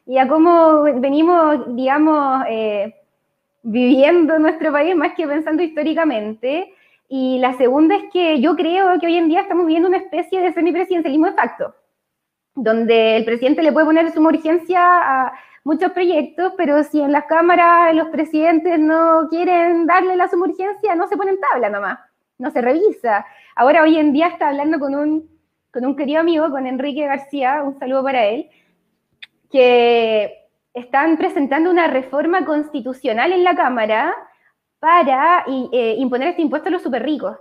y 0.05 0.17
a 0.17 0.27
cómo 0.27 0.83
venimos, 0.83 1.75
digamos, 1.75 2.45
eh, 2.49 2.95
viviendo 3.63 4.37
nuestro 4.37 4.71
país 4.71 4.95
más 4.95 5.13
que 5.15 5.27
pensando 5.27 5.63
históricamente. 5.63 6.73
Y 7.09 7.39
la 7.39 7.53
segunda 7.57 7.95
es 7.95 8.03
que 8.11 8.39
yo 8.39 8.55
creo 8.55 8.99
que 8.99 9.07
hoy 9.07 9.17
en 9.17 9.29
día 9.29 9.41
estamos 9.41 9.65
viviendo 9.65 9.89
una 9.89 9.97
especie 9.97 10.41
de 10.41 10.53
semipresidencialismo 10.53 11.27
de 11.27 11.33
facto 11.33 11.75
donde 12.55 13.17
el 13.17 13.25
presidente 13.25 13.63
le 13.63 13.71
puede 13.71 13.85
poner 13.85 14.11
suma 14.11 14.29
urgencia 14.29 14.79
a 14.81 15.33
muchos 15.63 15.91
proyectos, 15.91 16.53
pero 16.57 16.83
si 16.83 17.01
en 17.01 17.11
las 17.11 17.25
cámaras 17.25 17.95
los 17.95 18.09
presidentes 18.09 18.79
no 18.79 19.27
quieren 19.29 19.85
darle 19.87 20.15
la 20.15 20.27
suma 20.27 20.47
urgencia, 20.47 20.95
no 20.95 21.07
se 21.07 21.17
ponen 21.17 21.39
tabla 21.39 21.69
nomás, 21.69 21.99
no 22.37 22.51
se 22.51 22.61
revisa. 22.61 23.25
Ahora, 23.55 23.83
hoy 23.83 23.97
en 23.97 24.13
día 24.13 24.27
está 24.27 24.49
hablando 24.49 24.79
con 24.79 24.93
un, 24.93 25.29
con 25.71 25.85
un 25.85 25.95
querido 25.95 26.19
amigo, 26.19 26.49
con 26.51 26.67
Enrique 26.67 27.05
García, 27.05 27.63
un 27.63 27.79
saludo 27.79 28.03
para 28.03 28.25
él, 28.25 28.49
que 29.49 30.42
están 30.73 31.17
presentando 31.17 31.69
una 31.69 31.87
reforma 31.87 32.45
constitucional 32.45 33.31
en 33.31 33.43
la 33.43 33.55
Cámara 33.55 34.15
para 34.79 35.45
eh, 35.47 35.95
imponer 35.97 36.29
este 36.29 36.41
impuesto 36.41 36.69
a 36.69 36.71
los 36.71 36.81
super 36.81 37.03
ricos. 37.03 37.37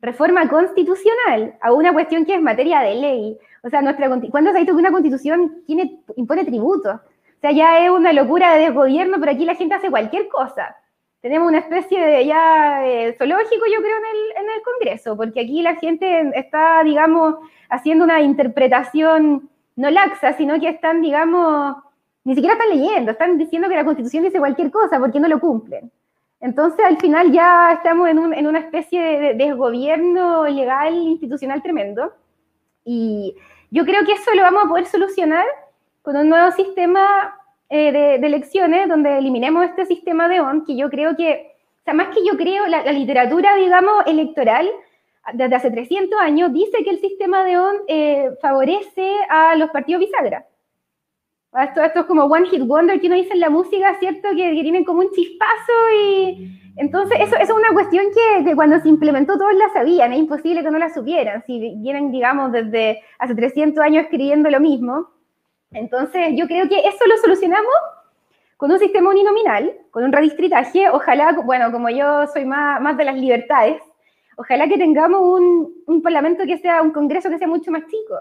Reforma 0.00 0.48
constitucional 0.48 1.56
a 1.60 1.72
una 1.72 1.92
cuestión 1.92 2.24
que 2.24 2.34
es 2.34 2.40
materia 2.40 2.80
de 2.80 2.94
ley. 2.94 3.38
O 3.62 3.70
sea, 3.70 3.82
nuestra, 3.82 4.08
¿cuándo 4.30 4.50
se 4.50 4.56
ha 4.56 4.60
visto 4.60 4.74
que 4.74 4.80
una 4.80 4.92
constitución 4.92 5.62
tiene, 5.66 6.00
impone 6.16 6.44
tributos? 6.44 6.94
O 6.94 7.40
sea, 7.40 7.50
ya 7.50 7.84
es 7.84 7.90
una 7.90 8.12
locura 8.12 8.54
de 8.54 8.66
desgobierno, 8.66 9.18
pero 9.18 9.32
aquí 9.32 9.44
la 9.44 9.54
gente 9.54 9.74
hace 9.74 9.90
cualquier 9.90 10.28
cosa. 10.28 10.76
Tenemos 11.20 11.48
una 11.48 11.58
especie 11.58 11.98
de 11.98 12.26
ya 12.26 12.86
eh, 12.86 13.16
zoológico, 13.18 13.64
yo 13.66 13.80
creo, 13.80 13.96
en 13.96 14.04
el, 14.04 14.44
en 14.44 14.50
el 14.54 14.62
Congreso, 14.62 15.16
porque 15.16 15.40
aquí 15.40 15.62
la 15.62 15.74
gente 15.76 16.30
está, 16.38 16.84
digamos, 16.84 17.36
haciendo 17.68 18.04
una 18.04 18.20
interpretación 18.20 19.50
no 19.74 19.90
laxa, 19.90 20.34
sino 20.34 20.60
que 20.60 20.68
están, 20.68 21.02
digamos, 21.02 21.76
ni 22.26 22.34
siquiera 22.34 22.54
están 22.54 22.76
leyendo, 22.76 23.12
están 23.12 23.38
diciendo 23.38 23.68
que 23.68 23.76
la 23.76 23.84
Constitución 23.84 24.24
dice 24.24 24.40
cualquier 24.40 24.72
cosa 24.72 24.98
porque 24.98 25.20
no 25.20 25.28
lo 25.28 25.38
cumplen. 25.38 25.92
Entonces, 26.40 26.84
al 26.84 26.98
final 26.98 27.30
ya 27.30 27.74
estamos 27.74 28.08
en, 28.08 28.18
un, 28.18 28.34
en 28.34 28.48
una 28.48 28.58
especie 28.58 29.00
de 29.00 29.34
desgobierno 29.34 30.44
legal, 30.48 30.92
institucional 30.92 31.62
tremendo. 31.62 32.12
Y 32.84 33.36
yo 33.70 33.84
creo 33.84 34.04
que 34.04 34.14
eso 34.14 34.34
lo 34.34 34.42
vamos 34.42 34.64
a 34.64 34.68
poder 34.68 34.86
solucionar 34.86 35.44
con 36.02 36.16
un 36.16 36.28
nuevo 36.28 36.50
sistema 36.50 37.38
eh, 37.68 37.92
de, 37.92 38.18
de, 38.18 38.26
elecciones 38.26 38.88
donde 38.88 39.18
eliminemos 39.18 39.64
este 39.64 39.86
sistema 39.86 40.28
de 40.28 40.40
ON, 40.40 40.64
que 40.64 40.76
yo 40.76 40.90
creo 40.90 41.16
que, 41.16 41.54
o 41.80 41.84
sea, 41.84 41.94
más 41.94 42.08
que 42.08 42.26
yo 42.26 42.36
creo, 42.36 42.66
la, 42.66 42.84
la 42.84 42.92
literatura, 42.92 43.54
digamos, 43.54 44.04
electoral, 44.04 44.68
desde 45.32 45.54
hace 45.54 45.70
300 45.70 46.20
años, 46.20 46.52
dice 46.52 46.82
que 46.82 46.90
el 46.90 47.00
sistema 47.00 47.44
de 47.44 47.56
ON 47.56 47.76
eh, 47.86 48.30
favorece 48.42 49.14
a 49.30 49.54
los 49.54 49.70
partidos 49.70 50.00
bisagra. 50.00 50.44
Esto, 51.62 51.82
esto 51.82 52.00
es 52.00 52.06
como 52.06 52.24
One 52.24 52.48
Hit 52.48 52.66
Wonder 52.66 53.00
que 53.00 53.06
uno 53.06 53.16
dice 53.16 53.32
en 53.32 53.40
la 53.40 53.50
música, 53.50 53.98
¿cierto? 53.98 54.28
Que, 54.30 54.54
que 54.54 54.62
tienen 54.62 54.84
como 54.84 55.00
un 55.00 55.10
chispazo 55.10 55.72
y 55.98 56.56
entonces, 56.76 57.18
eso, 57.20 57.36
eso, 57.36 57.42
es 57.42 57.50
una 57.50 57.72
cuestión 57.72 58.04
que, 58.14 58.44
que, 58.44 58.54
cuando 58.54 58.78
se 58.80 58.88
implementó 58.88 59.38
todos 59.38 59.54
la 59.54 59.70
sabían, 59.70 60.12
es 60.12 60.18
imposible 60.18 60.62
que 60.62 60.70
no 60.70 60.78
la 60.78 60.92
supieran, 60.92 61.42
si 61.46 61.74
vienen, 61.76 62.12
digamos, 62.12 62.52
desde 62.52 63.02
hace 63.18 63.34
300 63.34 63.82
años 63.82 64.04
escribiendo 64.04 64.50
lo 64.50 64.60
mismo. 64.60 65.08
Entonces, 65.72 66.34
yo 66.34 66.46
creo 66.46 66.68
que 66.68 66.78
eso 66.80 67.06
lo 67.06 67.16
solucionamos 67.16 67.72
con 68.58 68.70
un 68.70 68.78
sistema 68.78 69.08
uninominal, 69.08 69.72
con 69.90 70.04
un 70.04 70.12
redistritaje, 70.12 70.90
ojalá, 70.90 71.32
bueno, 71.44 71.72
como 71.72 71.88
yo 71.88 72.26
soy 72.26 72.44
más, 72.44 72.80
más 72.80 72.96
de 72.98 73.04
las 73.04 73.16
libertades, 73.16 73.80
ojalá 74.36 74.68
que 74.68 74.76
tengamos 74.76 75.22
un, 75.22 75.82
un 75.86 76.02
parlamento 76.02 76.44
que 76.44 76.58
sea, 76.58 76.82
un 76.82 76.92
congreso 76.92 77.30
que 77.30 77.38
sea 77.38 77.48
mucho 77.48 77.70
más 77.70 77.84
chico. 77.86 78.16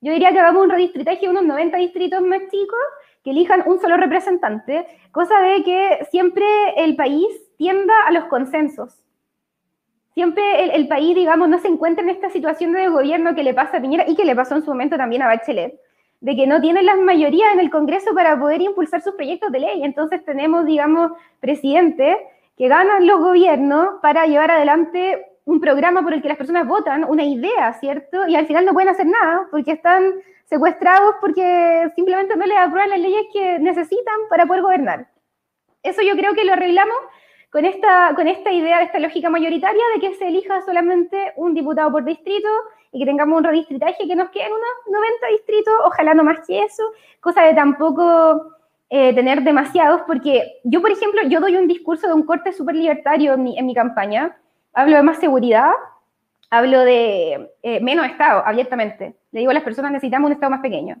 Yo 0.00 0.12
diría 0.12 0.32
que 0.32 0.40
hagamos 0.40 0.64
un 0.64 0.70
redistritaje 0.70 1.20
de 1.22 1.28
unos 1.28 1.44
90 1.44 1.76
distritos 1.78 2.20
más 2.22 2.40
chicos 2.50 2.78
que 3.24 3.30
elijan 3.30 3.64
un 3.66 3.80
solo 3.80 3.96
representante, 3.96 4.86
cosa 5.10 5.40
de 5.40 5.62
que 5.64 6.06
siempre 6.10 6.46
el 6.76 6.94
país 6.96 7.26
tienda 7.56 7.94
a 8.06 8.12
los 8.12 8.24
consensos. 8.24 9.02
Siempre 10.14 10.74
el, 10.74 10.88
país, 10.88 11.14
digamos, 11.14 11.48
no 11.48 11.58
se 11.58 11.68
encuentra 11.68 12.02
en 12.02 12.10
esta 12.10 12.30
situación 12.30 12.72
de 12.72 12.88
gobierno 12.88 13.34
que 13.34 13.42
le 13.42 13.52
pasa 13.52 13.76
a 13.76 13.80
Piñera 13.80 14.04
y 14.08 14.16
que 14.16 14.24
le 14.24 14.34
pasó 14.34 14.54
en 14.54 14.62
su 14.62 14.70
momento 14.70 14.96
también 14.96 15.22
a 15.22 15.26
Bachelet, 15.26 15.78
de 16.20 16.36
que 16.36 16.46
no 16.46 16.60
tienen 16.60 16.86
las 16.86 16.98
mayorías 16.98 17.52
en 17.52 17.60
el 17.60 17.70
Congreso 17.70 18.14
para 18.14 18.38
poder 18.38 18.62
impulsar 18.62 19.02
sus 19.02 19.14
proyectos 19.14 19.52
de 19.52 19.60
ley. 19.60 19.82
Entonces 19.82 20.24
tenemos, 20.24 20.64
digamos, 20.64 21.12
presidentes 21.40 22.16
que 22.56 22.68
ganan 22.68 23.06
los 23.06 23.20
gobiernos 23.20 24.00
para 24.00 24.24
llevar 24.26 24.52
adelante 24.52 25.26
un 25.46 25.60
programa 25.60 26.02
por 26.02 26.12
el 26.12 26.20
que 26.20 26.28
las 26.28 26.36
personas 26.36 26.66
votan, 26.66 27.04
una 27.04 27.24
idea, 27.24 27.72
¿cierto? 27.74 28.26
Y 28.26 28.34
al 28.34 28.46
final 28.46 28.66
no 28.66 28.72
pueden 28.72 28.90
hacer 28.90 29.06
nada 29.06 29.46
porque 29.50 29.72
están 29.72 30.14
secuestrados 30.44 31.14
porque 31.20 31.88
simplemente 31.94 32.36
no 32.36 32.44
les 32.44 32.58
aprueban 32.58 32.90
las 32.90 33.00
leyes 33.00 33.26
que 33.32 33.58
necesitan 33.60 34.16
para 34.28 34.44
poder 34.44 34.62
gobernar. 34.62 35.06
Eso 35.82 36.02
yo 36.02 36.16
creo 36.16 36.34
que 36.34 36.44
lo 36.44 36.52
arreglamos 36.52 36.96
con 37.50 37.64
esta, 37.64 38.12
con 38.16 38.26
esta 38.26 38.52
idea, 38.52 38.82
esta 38.82 38.98
lógica 38.98 39.30
mayoritaria 39.30 39.82
de 39.94 40.00
que 40.00 40.14
se 40.14 40.26
elija 40.26 40.62
solamente 40.62 41.32
un 41.36 41.54
diputado 41.54 41.92
por 41.92 42.04
distrito 42.04 42.48
y 42.90 42.98
que 42.98 43.06
tengamos 43.06 43.38
un 43.38 43.44
redistritaje 43.44 44.06
que 44.06 44.16
nos 44.16 44.30
queden 44.30 44.52
unos 44.52 45.00
90 45.00 45.26
distritos, 45.28 45.74
ojalá 45.84 46.12
no 46.14 46.24
más 46.24 46.44
que 46.44 46.64
eso, 46.64 46.82
cosa 47.20 47.42
de 47.42 47.54
tampoco 47.54 48.52
eh, 48.90 49.14
tener 49.14 49.42
demasiados, 49.42 50.02
porque 50.08 50.60
yo, 50.64 50.80
por 50.80 50.90
ejemplo, 50.90 51.22
yo 51.28 51.40
doy 51.40 51.56
un 51.56 51.68
discurso 51.68 52.08
de 52.08 52.14
un 52.14 52.24
corte 52.24 52.52
súper 52.52 52.74
libertario 52.74 53.34
en 53.34 53.42
mi, 53.44 53.58
en 53.58 53.66
mi 53.66 53.74
campaña, 53.74 54.36
hablo 54.76 54.96
de 54.96 55.02
más 55.02 55.18
seguridad, 55.18 55.72
hablo 56.50 56.84
de 56.84 57.50
eh, 57.62 57.80
menos 57.80 58.06
Estado, 58.06 58.42
abiertamente. 58.46 59.16
Le 59.32 59.40
digo 59.40 59.50
a 59.50 59.54
las 59.54 59.62
personas, 59.62 59.90
necesitamos 59.90 60.28
un 60.28 60.34
Estado 60.34 60.50
más 60.50 60.60
pequeño. 60.60 60.96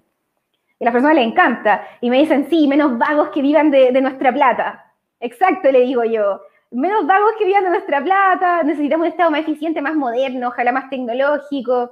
Y 0.78 0.84
a 0.84 0.86
las 0.86 0.92
personas 0.92 1.14
les 1.14 1.26
encanta. 1.26 1.86
Y 2.00 2.10
me 2.10 2.18
dicen, 2.18 2.48
sí, 2.48 2.66
menos 2.66 2.98
vagos 2.98 3.28
que 3.28 3.42
vivan 3.42 3.70
de, 3.70 3.92
de 3.92 4.00
nuestra 4.00 4.32
plata. 4.32 4.92
Exacto, 5.20 5.70
le 5.70 5.82
digo 5.82 6.04
yo. 6.04 6.40
Menos 6.70 7.06
vagos 7.06 7.32
que 7.38 7.44
vivan 7.44 7.64
de 7.64 7.70
nuestra 7.70 8.02
plata, 8.02 8.62
necesitamos 8.62 9.06
un 9.06 9.12
Estado 9.12 9.30
más 9.30 9.40
eficiente, 9.40 9.80
más 9.82 9.94
moderno, 9.94 10.48
ojalá 10.48 10.72
más 10.72 10.88
tecnológico. 10.88 11.90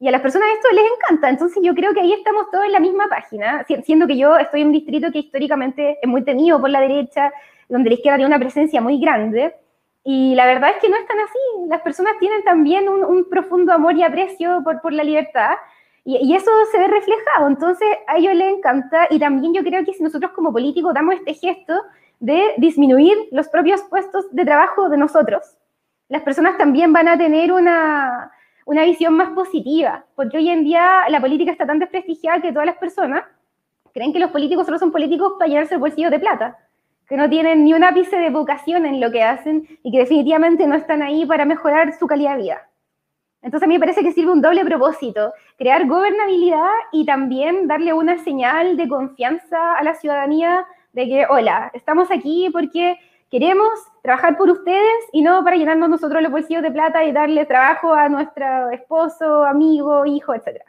Y 0.00 0.08
a 0.08 0.10
las 0.10 0.22
personas 0.22 0.48
esto 0.54 0.68
les 0.74 0.84
encanta. 0.90 1.28
Entonces 1.28 1.62
yo 1.62 1.74
creo 1.74 1.92
que 1.92 2.00
ahí 2.00 2.14
estamos 2.14 2.50
todos 2.50 2.64
en 2.64 2.72
la 2.72 2.80
misma 2.80 3.08
página, 3.08 3.64
siendo 3.84 4.06
que 4.06 4.16
yo 4.16 4.36
estoy 4.38 4.62
en 4.62 4.68
un 4.68 4.72
distrito 4.72 5.12
que 5.12 5.18
históricamente 5.18 5.98
es 6.00 6.08
muy 6.08 6.24
temido 6.24 6.58
por 6.60 6.70
la 6.70 6.80
derecha, 6.80 7.30
donde 7.68 7.90
la 7.90 7.94
izquierda 7.94 8.16
tiene 8.16 8.34
una 8.34 8.38
presencia 8.38 8.80
muy 8.80 8.98
grande. 8.98 9.54
Y 10.08 10.36
la 10.36 10.46
verdad 10.46 10.70
es 10.70 10.76
que 10.76 10.88
no 10.88 10.96
es 10.96 11.06
tan 11.06 11.18
así. 11.18 11.68
Las 11.68 11.80
personas 11.82 12.12
tienen 12.20 12.44
también 12.44 12.88
un, 12.88 13.04
un 13.04 13.28
profundo 13.28 13.72
amor 13.72 13.96
y 13.96 14.04
aprecio 14.04 14.62
por, 14.62 14.80
por 14.80 14.92
la 14.92 15.02
libertad. 15.02 15.56
Y, 16.04 16.16
y, 16.18 16.36
eso 16.36 16.50
se 16.70 16.78
ve 16.78 16.86
reflejado. 16.86 17.48
Entonces 17.48 17.88
a 18.06 18.16
ellos 18.16 18.34
les 18.34 18.54
encanta. 18.56 19.08
Y 19.10 19.18
también 19.18 19.52
yo 19.52 19.64
creo 19.64 19.84
que 19.84 19.92
si 19.92 20.04
nosotros 20.04 20.30
como 20.30 20.52
políticos 20.52 20.94
damos 20.94 21.16
este 21.16 21.34
gesto, 21.34 21.74
de 22.20 22.54
disminuir 22.56 23.16
los 23.30 23.48
propios 23.48 23.82
puestos 23.82 24.24
de 24.30 24.44
trabajo 24.44 24.88
de 24.88 24.96
nosotros. 24.96 25.42
Las 26.08 26.22
personas 26.22 26.56
también 26.56 26.92
van 26.92 27.08
a 27.08 27.18
tener 27.18 27.52
una, 27.52 28.30
una 28.64 28.84
visión 28.84 29.14
más 29.14 29.30
positiva, 29.30 30.04
porque 30.14 30.38
hoy 30.38 30.48
en 30.48 30.64
día 30.64 31.08
la 31.08 31.20
política 31.20 31.52
está 31.52 31.66
tan 31.66 31.78
desprestigiada 31.78 32.40
que 32.40 32.52
todas 32.52 32.66
las 32.66 32.76
personas 32.76 33.24
creen 33.92 34.12
que 34.12 34.18
los 34.18 34.30
políticos 34.30 34.66
solo 34.66 34.78
son 34.78 34.92
políticos 34.92 35.34
para 35.38 35.48
llenarse 35.48 35.74
el 35.74 35.80
bolsillo 35.80 36.10
de 36.10 36.20
plata, 36.20 36.58
que 37.08 37.16
no 37.16 37.28
tienen 37.28 37.64
ni 37.64 37.72
un 37.72 37.84
ápice 37.84 38.16
de 38.16 38.30
vocación 38.30 38.86
en 38.86 39.00
lo 39.00 39.10
que 39.10 39.22
hacen 39.22 39.66
y 39.82 39.92
que 39.92 39.98
definitivamente 39.98 40.66
no 40.66 40.74
están 40.74 41.02
ahí 41.02 41.24
para 41.24 41.44
mejorar 41.44 41.92
su 41.98 42.06
calidad 42.06 42.36
de 42.36 42.42
vida. 42.42 42.68
Entonces 43.42 43.64
a 43.64 43.68
mí 43.68 43.74
me 43.74 43.80
parece 43.80 44.02
que 44.02 44.12
sirve 44.12 44.32
un 44.32 44.40
doble 44.40 44.64
propósito, 44.64 45.32
crear 45.56 45.86
gobernabilidad 45.86 46.68
y 46.90 47.06
también 47.06 47.68
darle 47.68 47.92
una 47.92 48.18
señal 48.18 48.76
de 48.76 48.88
confianza 48.88 49.76
a 49.76 49.84
la 49.84 49.94
ciudadanía 49.94 50.66
de 50.92 51.06
que, 51.06 51.26
hola, 51.28 51.70
estamos 51.72 52.10
aquí 52.10 52.48
porque 52.52 52.98
queremos 53.30 53.68
trabajar 54.02 54.36
por 54.36 54.50
ustedes 54.50 55.04
y 55.12 55.22
no 55.22 55.44
para 55.44 55.56
llenarnos 55.56 55.88
nosotros 55.88 56.22
los 56.22 56.32
bolsillos 56.32 56.62
de 56.62 56.72
plata 56.72 57.04
y 57.04 57.12
darle 57.12 57.44
trabajo 57.46 57.92
a 57.92 58.08
nuestro 58.08 58.70
esposo, 58.70 59.44
amigo, 59.44 60.06
hijo, 60.06 60.34
etc. 60.34 60.62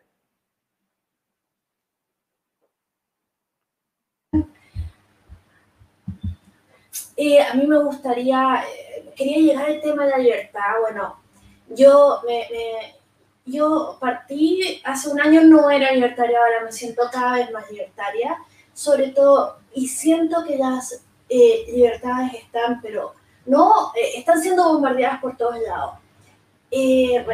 Eh, 7.17 7.41
a 7.41 7.53
mí 7.56 7.67
me 7.67 7.84
gustaría, 7.84 8.63
eh, 8.63 9.12
quería 9.15 9.39
llegar 9.39 9.65
al 9.65 9.82
tema 9.82 10.06
de 10.06 10.12
la 10.12 10.17
libertad. 10.19 10.80
Bueno, 10.82 11.15
yo 11.69 12.21
me, 12.25 12.47
me, 12.51 12.95
yo 13.47 13.97
partí 13.99 14.82
hace 14.84 15.10
un 15.10 15.19
año 15.19 15.41
no 15.43 15.69
era 15.69 15.91
libertaria, 15.91 16.38
ahora 16.38 16.65
me 16.65 16.71
siento 16.71 17.03
cada 17.12 17.34
vez 17.34 17.51
más 17.51 17.69
libertaria, 17.71 18.38
sobre 18.73 19.10
todo 19.10 19.58
y 19.73 19.88
siento 19.88 20.43
que 20.45 20.58
las 20.58 21.01
eh, 21.30 21.65
libertades 21.73 22.34
están, 22.36 22.82
pero 22.82 23.13
no, 23.45 23.91
eh, 23.95 24.17
están 24.17 24.41
siendo 24.41 24.67
bombardeadas 24.73 25.19
por 25.21 25.38
todos 25.38 25.60
lados. 25.62 25.95
Eh, 26.69 27.25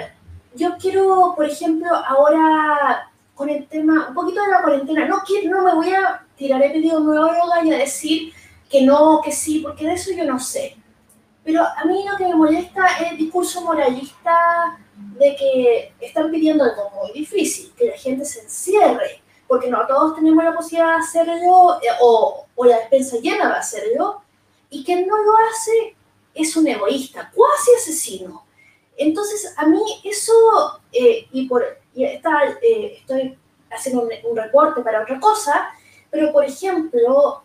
yo 0.56 0.78
quiero, 0.80 1.34
por 1.36 1.46
ejemplo, 1.46 1.90
ahora 1.96 3.10
con 3.34 3.50
el 3.50 3.68
tema, 3.68 4.10
un 4.10 4.14
poquito 4.14 4.42
de 4.42 4.50
la 4.50 4.62
cuarentena, 4.62 5.08
no, 5.08 5.22
quiero, 5.26 5.50
no 5.50 5.64
me 5.64 5.74
voy 5.74 5.94
a 5.94 6.24
tirar 6.38 6.62
epidemióloga 6.62 7.64
y 7.64 7.74
a 7.74 7.78
decir 7.80 8.34
que 8.74 8.82
no, 8.82 9.22
que 9.24 9.32
sí, 9.32 9.60
porque 9.60 9.86
de 9.86 9.94
eso 9.94 10.12
yo 10.14 10.26
no 10.26 10.40
sé. 10.40 10.76
Pero 11.44 11.62
a 11.62 11.86
mí 11.86 12.04
lo 12.10 12.18
que 12.18 12.26
me 12.26 12.34
molesta 12.34 12.88
es 13.00 13.12
el 13.12 13.18
discurso 13.18 13.62
moralista 13.62 14.80
de 15.20 15.36
que 15.36 15.94
están 16.00 16.32
pidiendo 16.32 16.64
algo 16.64 16.90
muy 16.90 17.12
difícil, 17.12 17.72
que 17.78 17.90
la 17.90 17.98
gente 17.98 18.26
se 18.26 18.42
encierre, 18.42 19.22
porque 19.48 19.70
no 19.70 19.86
todos 19.86 20.16
tenemos 20.16 20.44
la 20.44 20.56
posibilidad 20.56 20.96
de 20.96 21.04
hacerlo 21.04 21.80
eh, 21.84 21.88
o, 22.02 22.48
o, 22.56 22.66
la 22.66 22.80
despensa 22.80 23.18
llena 23.18 23.48
de 23.50 23.58
hacerlo, 23.58 24.24
y 24.72 24.84
quien 24.84 25.06
no 25.06 25.18
lo 25.18 25.34
hace 25.52 25.96
es 26.34 26.58
un 26.58 26.68
egoísta, 26.68 27.32
cuasi 27.32 27.76
asesino. 27.78 28.44
Entonces, 28.98 29.54
a 29.56 29.68
mí 29.68 29.84
eso, 30.04 30.34
eh, 30.92 31.28
y, 31.32 31.48
por, 31.48 31.64
y 31.94 32.06
está, 32.06 32.58
eh, 32.60 32.98
estoy 33.02 33.38
haciendo 33.70 34.02
un, 34.02 34.10
un, 34.32 34.36
reporte 34.36 34.82
para 34.82 35.04
otra 35.04 35.20
cosa, 35.20 35.70
pero 36.10 36.32
por 36.32 36.44
ejemplo, 36.44 37.44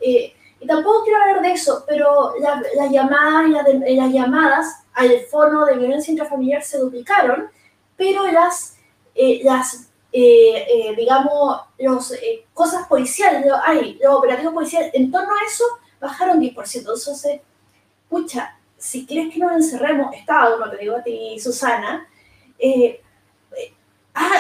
y 0.61 0.67
tampoco 0.67 1.05
quiero 1.05 1.21
hablar 1.21 1.43
de 1.43 1.53
eso, 1.53 1.85
pero 1.87 2.35
la 2.41 2.57
la 2.57 3.63
de, 3.63 3.95
las 3.95 4.13
llamadas 4.13 4.85
al 4.95 5.21
fono 5.31 5.65
de 5.67 5.77
violencia 5.77 6.11
intrafamiliar 6.11 6.63
se 6.63 6.79
duplicaron, 6.79 7.49
pero 7.97 8.27
las, 8.27 8.77
eh, 9.15 9.41
las 9.45 9.89
eh, 10.11 10.67
eh, 10.69 10.95
digamos, 10.97 11.61
las 11.79 12.13
eh, 12.13 12.47
cosas 12.55 12.87
policiales, 12.87 13.45
los 13.47 14.15
operativos 14.15 14.55
policiales, 14.55 14.91
en 14.95 15.11
torno 15.11 15.31
a 15.33 15.47
eso 15.47 15.65
bajaron 16.01 16.41
10%. 16.41 16.79
Entonces, 16.79 17.41
pucha, 18.09 18.57
si 18.79 19.07
quieres 19.07 19.33
que 19.33 19.41
nos 19.41 19.53
encerremos, 19.53 20.15
Estado, 20.15 20.59
no 20.59 20.71
te 20.71 20.79
digo 20.79 20.97
a 20.97 21.03
ti, 21.03 21.39
Susana, 21.39 22.09
eh, 22.59 23.03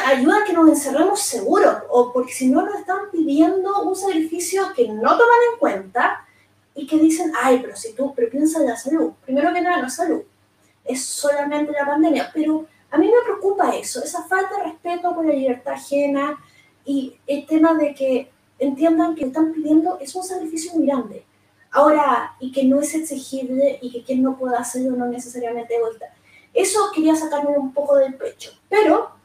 ayuda 0.07 0.39
a 0.39 0.45
que 0.45 0.53
nos 0.53 0.69
encerremos 0.69 1.21
seguros, 1.21 1.77
o 1.91 2.13
porque 2.13 2.33
si 2.33 2.49
no 2.49 2.63
nos 2.63 2.75
están 2.75 3.11
pidiendo 3.13 3.83
un 3.83 3.95
sacrificio 3.95 4.73
que 4.75 4.89
no 4.89 5.11
toman 5.11 5.39
en 5.53 5.59
cuenta 5.59 6.27
y 6.75 6.87
que 6.87 6.99
dicen, 6.99 7.33
ay, 7.41 7.61
pero 7.61 7.77
si 7.77 7.93
tú, 7.95 8.13
pero 8.15 8.31
piensa 8.31 8.61
en 8.61 8.67
la 8.67 8.77
salud. 8.77 9.13
Primero 9.25 9.53
que 9.53 9.61
nada, 9.61 9.83
la 9.83 9.89
salud. 9.89 10.23
Es 10.85 11.05
solamente 11.05 11.73
la 11.73 11.87
pandemia, 11.87 12.31
pero 12.33 12.67
a 12.91 12.99
mí 12.99 13.07
me 13.07 13.23
preocupa 13.25 13.77
eso, 13.77 14.03
esa 14.03 14.23
falta 14.25 14.57
de 14.57 14.73
respeto 14.73 15.15
por 15.15 15.27
la 15.27 15.35
libertad 15.35 15.75
ajena 15.75 16.39
y 16.85 17.19
el 17.27 17.47
tema 17.47 17.75
de 17.75 17.95
que 17.95 18.31
entiendan 18.59 19.15
que 19.15 19.27
están 19.27 19.53
pidiendo 19.53 19.99
es 20.01 20.15
un 20.15 20.25
sacrificio 20.25 20.73
muy 20.75 20.87
grande. 20.87 21.25
Ahora, 21.71 22.35
y 22.41 22.51
que 22.51 22.65
no 22.65 22.81
es 22.81 22.95
exigible 22.95 23.79
y 23.83 23.93
que 23.93 24.03
quien 24.03 24.23
no 24.23 24.39
pueda 24.39 24.59
hacerlo 24.59 24.97
no 24.97 25.07
necesariamente 25.07 25.77
egoísta. 25.77 26.07
Eso 26.55 26.91
quería 26.95 27.15
sacarme 27.15 27.59
un 27.59 27.75
poco 27.75 27.97
del 27.97 28.15
pecho. 28.15 28.53
Pero 28.71 29.18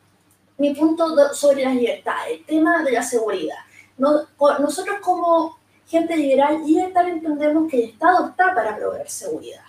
mi 0.64 0.74
punto 0.74 1.34
sobre 1.34 1.66
la 1.66 1.74
libertad, 1.74 2.16
el 2.30 2.46
tema 2.46 2.84
de 2.84 2.94
la 2.94 3.04
seguridad. 3.04 3.58
No, 3.98 4.22
nosotros 4.60 4.96
como 5.02 5.58
gente 5.86 6.16
liberal, 6.16 6.66
liberal 6.66 7.10
entendemos 7.10 7.70
que 7.70 7.84
el 7.84 7.90
Estado 7.90 8.30
está 8.30 8.56
para 8.56 8.78
proveer 8.78 9.10
seguridad. 9.10 9.66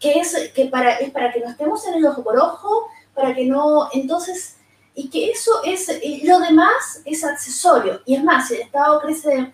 Que, 0.00 0.18
es, 0.18 0.50
que 0.52 0.66
para, 0.66 0.94
es 0.96 1.10
para 1.12 1.32
que 1.32 1.38
no 1.38 1.48
estemos 1.48 1.86
en 1.86 1.94
el 1.94 2.06
ojo 2.06 2.24
por 2.24 2.36
ojo, 2.36 2.88
para 3.14 3.32
que 3.32 3.44
no, 3.44 3.88
entonces, 3.92 4.56
y 4.96 5.08
que 5.10 5.30
eso 5.30 5.62
es, 5.64 5.86
lo 6.24 6.40
demás 6.40 7.02
es 7.04 7.22
accesorio. 7.22 8.00
Y 8.04 8.16
es 8.16 8.24
más, 8.24 8.48
si 8.48 8.56
el 8.56 8.62
Estado 8.62 9.00
crece 9.00 9.52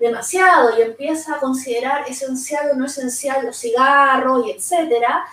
demasiado 0.00 0.76
y 0.76 0.82
empieza 0.82 1.36
a 1.36 1.38
considerar 1.38 2.10
esencial 2.10 2.72
o 2.72 2.74
no 2.74 2.86
esencial 2.86 3.46
los 3.46 3.56
cigarros 3.56 4.48
y 4.48 4.50
etcétera, 4.50 5.26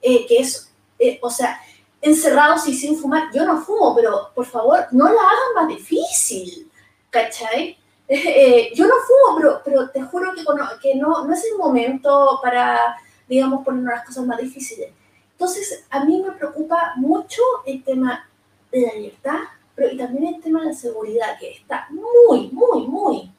eh, 0.00 0.24
que 0.28 0.38
es, 0.38 0.70
eh, 1.00 1.18
o 1.20 1.28
sea, 1.28 1.60
encerrados 2.04 2.68
y 2.68 2.74
sin 2.74 2.98
fumar, 2.98 3.30
yo 3.32 3.46
no 3.46 3.62
fumo, 3.62 3.94
pero 3.96 4.30
por 4.34 4.44
favor, 4.44 4.86
no 4.92 5.06
la 5.06 5.20
hagan 5.20 5.54
más 5.56 5.68
difícil, 5.68 6.70
¿cachai? 7.10 7.78
Eh, 8.06 8.70
yo 8.74 8.86
no 8.86 8.96
fumo, 8.96 9.38
pero, 9.38 9.62
pero 9.64 9.88
te 9.88 10.02
juro 10.02 10.34
que, 10.34 10.42
que 10.82 10.94
no, 10.94 11.24
no 11.24 11.32
es 11.32 11.42
el 11.46 11.56
momento 11.56 12.38
para, 12.42 12.94
digamos, 13.26 13.64
poner 13.64 13.82
las 13.82 14.04
cosas 14.04 14.26
más 14.26 14.38
difíciles. 14.38 14.90
Entonces, 15.32 15.86
a 15.88 16.04
mí 16.04 16.20
me 16.20 16.32
preocupa 16.32 16.92
mucho 16.96 17.40
el 17.64 17.82
tema 17.82 18.28
de 18.70 18.82
la 18.82 18.92
libertad, 18.92 19.38
pero 19.74 19.90
y 19.90 19.96
también 19.96 20.34
el 20.34 20.42
tema 20.42 20.60
de 20.60 20.66
la 20.66 20.74
seguridad, 20.74 21.38
que 21.40 21.52
está 21.52 21.88
muy, 21.88 22.50
muy, 22.52 22.86
muy, 22.86 23.32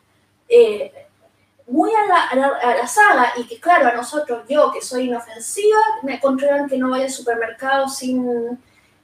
eh, 0.50 0.92
muy 1.68 1.92
a 1.92 2.06
la, 2.36 2.50
a, 2.52 2.76
la, 2.76 2.88
saga 2.88 3.34
y 3.38 3.46
que 3.46 3.60
claro, 3.60 3.88
a 3.88 3.94
nosotros, 3.94 4.46
yo 4.48 4.72
que 4.72 4.82
soy 4.82 5.06
inofensiva, 5.06 5.80
me 6.04 6.20
controlan 6.20 6.70
que 6.70 6.78
no 6.78 6.92
vaya 6.92 7.06
al 7.06 7.12
supermercado 7.12 7.90
sin, 7.90 8.60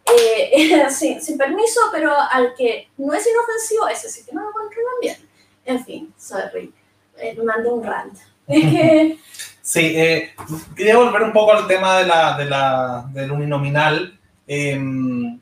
eh, 0.05 0.85
sin, 0.89 1.21
sin, 1.21 1.37
permiso, 1.37 1.81
pero 1.91 2.13
al 2.13 2.53
que 2.55 2.89
no 2.97 3.13
es 3.13 3.27
inofensivo, 3.27 3.87
ese 3.87 4.09
sí 4.09 4.23
que 4.25 4.33
no 4.33 4.43
lo 4.43 4.51
controlan 4.51 4.93
bien. 5.01 5.17
En 5.65 5.83
fin, 5.83 6.13
sorry, 6.17 6.73
eh, 7.17 7.33
me 7.35 7.43
mandé 7.43 7.69
un 7.69 7.83
rant. 7.83 8.17
sí, 9.61 9.93
eh, 9.95 10.33
quería 10.75 10.97
volver 10.97 11.23
un 11.23 11.33
poco 11.33 11.53
al 11.53 11.67
tema 11.67 11.99
de 11.99 12.05
la, 12.05 12.37
de 12.37 12.45
la, 12.45 13.05
del 13.11 13.31
uninominal, 13.31 14.19
em, 14.45 15.39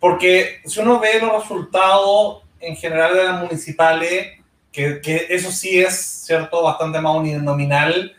porque 0.00 0.60
si 0.64 0.80
uno 0.80 0.98
ve 0.98 1.20
los 1.20 1.42
resultados 1.42 2.42
en 2.60 2.76
general 2.76 3.14
de 3.14 3.24
las 3.24 3.40
municipales, 3.42 4.37
que, 4.78 5.00
que, 5.00 5.26
eso 5.28 5.50
sí 5.50 5.80
es, 5.80 5.96
¿cierto?, 6.24 6.62
bastante 6.62 7.00
más 7.00 7.16
uninominal, 7.16 8.14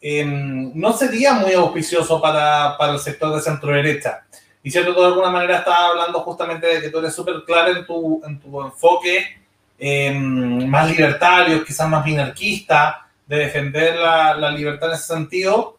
em, 0.00 0.72
no 0.74 0.94
sería 0.94 1.34
muy 1.34 1.52
auspicioso 1.52 2.18
para, 2.18 2.78
para 2.78 2.94
el 2.94 2.98
sector 2.98 3.34
de 3.34 3.42
centro-derecha. 3.42 4.24
Y 4.62 4.70
cierto, 4.70 4.98
de 4.98 5.06
alguna 5.06 5.30
manera 5.30 5.58
estaba 5.58 5.88
hablando 5.88 6.20
justamente 6.20 6.66
de 6.66 6.80
que 6.80 6.88
tú 6.88 6.98
eres 6.98 7.14
súper 7.14 7.42
claro 7.44 7.76
en 7.76 7.84
tu, 7.84 8.22
en 8.24 8.40
tu 8.40 8.62
enfoque 8.62 9.36
em, 9.78 10.66
más 10.66 10.88
libertario, 10.88 11.62
quizás 11.62 11.86
más 11.90 12.06
minarquista, 12.06 13.06
de 13.26 13.36
defender 13.36 13.96
la, 13.96 14.34
la 14.34 14.50
libertad 14.50 14.88
en 14.88 14.94
ese 14.94 15.14
sentido. 15.14 15.76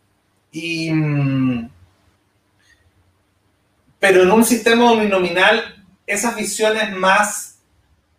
Y, 0.52 0.92
mm, 0.92 1.70
pero 3.98 4.22
en 4.22 4.32
un 4.32 4.46
sistema 4.46 4.92
uninominal, 4.92 5.84
esas 6.06 6.36
visiones 6.36 6.92
más 6.96 7.53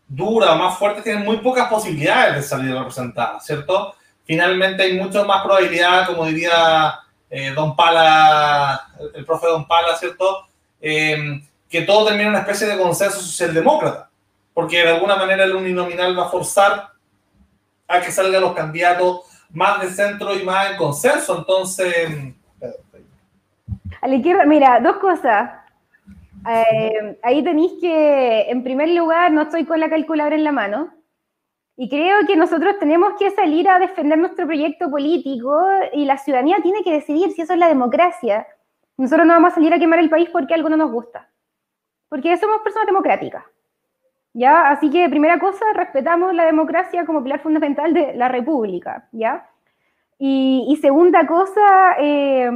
duras 0.08 0.50
o 0.50 0.56
más 0.56 0.78
fuertes 0.78 1.04
tienen 1.04 1.24
muy 1.24 1.38
pocas 1.38 1.68
posibilidades 1.68 2.36
de 2.36 2.42
salir 2.42 2.74
representadas, 2.74 3.44
¿cierto? 3.44 3.94
Finalmente 4.24 4.82
hay 4.82 4.98
mucho 4.98 5.24
más 5.24 5.42
probabilidad, 5.42 6.06
como 6.06 6.26
diría 6.26 7.00
eh, 7.28 7.50
Don 7.50 7.74
Pala, 7.76 8.88
el 9.14 9.24
profe 9.24 9.46
Don 9.46 9.66
Pala, 9.66 9.96
¿cierto? 9.96 10.46
Eh, 10.80 11.42
que 11.68 11.82
todo 11.82 12.06
termine 12.06 12.24
en 12.24 12.30
una 12.30 12.40
especie 12.40 12.66
de 12.66 12.78
consenso 12.78 13.20
socialdemócrata, 13.20 14.08
porque 14.52 14.78
de 14.78 14.90
alguna 14.90 15.16
manera 15.16 15.44
el 15.44 15.54
uninominal 15.54 16.18
va 16.18 16.26
a 16.26 16.30
forzar 16.30 16.90
a 17.88 18.00
que 18.00 18.12
salgan 18.12 18.42
los 18.42 18.54
candidatos 18.54 19.22
más 19.50 19.80
de 19.80 19.88
centro 19.88 20.34
y 20.34 20.42
más 20.42 20.70
en 20.70 20.76
consenso. 20.76 21.38
Entonces. 21.38 22.34
A 24.00 24.08
la 24.08 24.14
izquierda, 24.14 24.44
mira, 24.44 24.80
dos 24.80 24.96
cosas. 24.98 25.63
Eh, 26.48 27.18
ahí 27.22 27.42
tenéis 27.42 27.72
que, 27.80 28.50
en 28.50 28.62
primer 28.62 28.88
lugar, 28.90 29.32
no 29.32 29.42
estoy 29.42 29.64
con 29.64 29.80
la 29.80 29.88
calculadora 29.88 30.36
en 30.36 30.44
la 30.44 30.52
mano. 30.52 30.92
Y 31.76 31.88
creo 31.88 32.26
que 32.26 32.36
nosotros 32.36 32.78
tenemos 32.78 33.14
que 33.18 33.30
salir 33.30 33.68
a 33.68 33.78
defender 33.78 34.18
nuestro 34.18 34.46
proyecto 34.46 34.90
político 34.90 35.60
y 35.92 36.04
la 36.04 36.18
ciudadanía 36.18 36.58
tiene 36.62 36.84
que 36.84 36.92
decidir 36.92 37.32
si 37.32 37.42
eso 37.42 37.54
es 37.54 37.58
la 37.58 37.68
democracia. 37.68 38.46
Nosotros 38.96 39.26
no 39.26 39.32
vamos 39.32 39.52
a 39.52 39.54
salir 39.56 39.74
a 39.74 39.78
quemar 39.78 39.98
el 39.98 40.10
país 40.10 40.28
porque 40.30 40.54
algo 40.54 40.68
no 40.68 40.76
nos 40.76 40.92
gusta. 40.92 41.28
Porque 42.08 42.36
somos 42.36 42.60
personas 42.62 42.86
democráticas. 42.86 43.44
¿Ya? 44.34 44.68
Así 44.68 44.90
que, 44.90 45.08
primera 45.08 45.38
cosa, 45.38 45.64
respetamos 45.74 46.34
la 46.34 46.44
democracia 46.44 47.04
como 47.06 47.22
pilar 47.22 47.40
fundamental 47.40 47.92
de 47.92 48.14
la 48.14 48.28
república. 48.28 49.08
¿Ya? 49.10 49.48
Y, 50.18 50.78
segunda 50.80 51.26
cosa, 51.26 51.96
eh, 51.98 52.50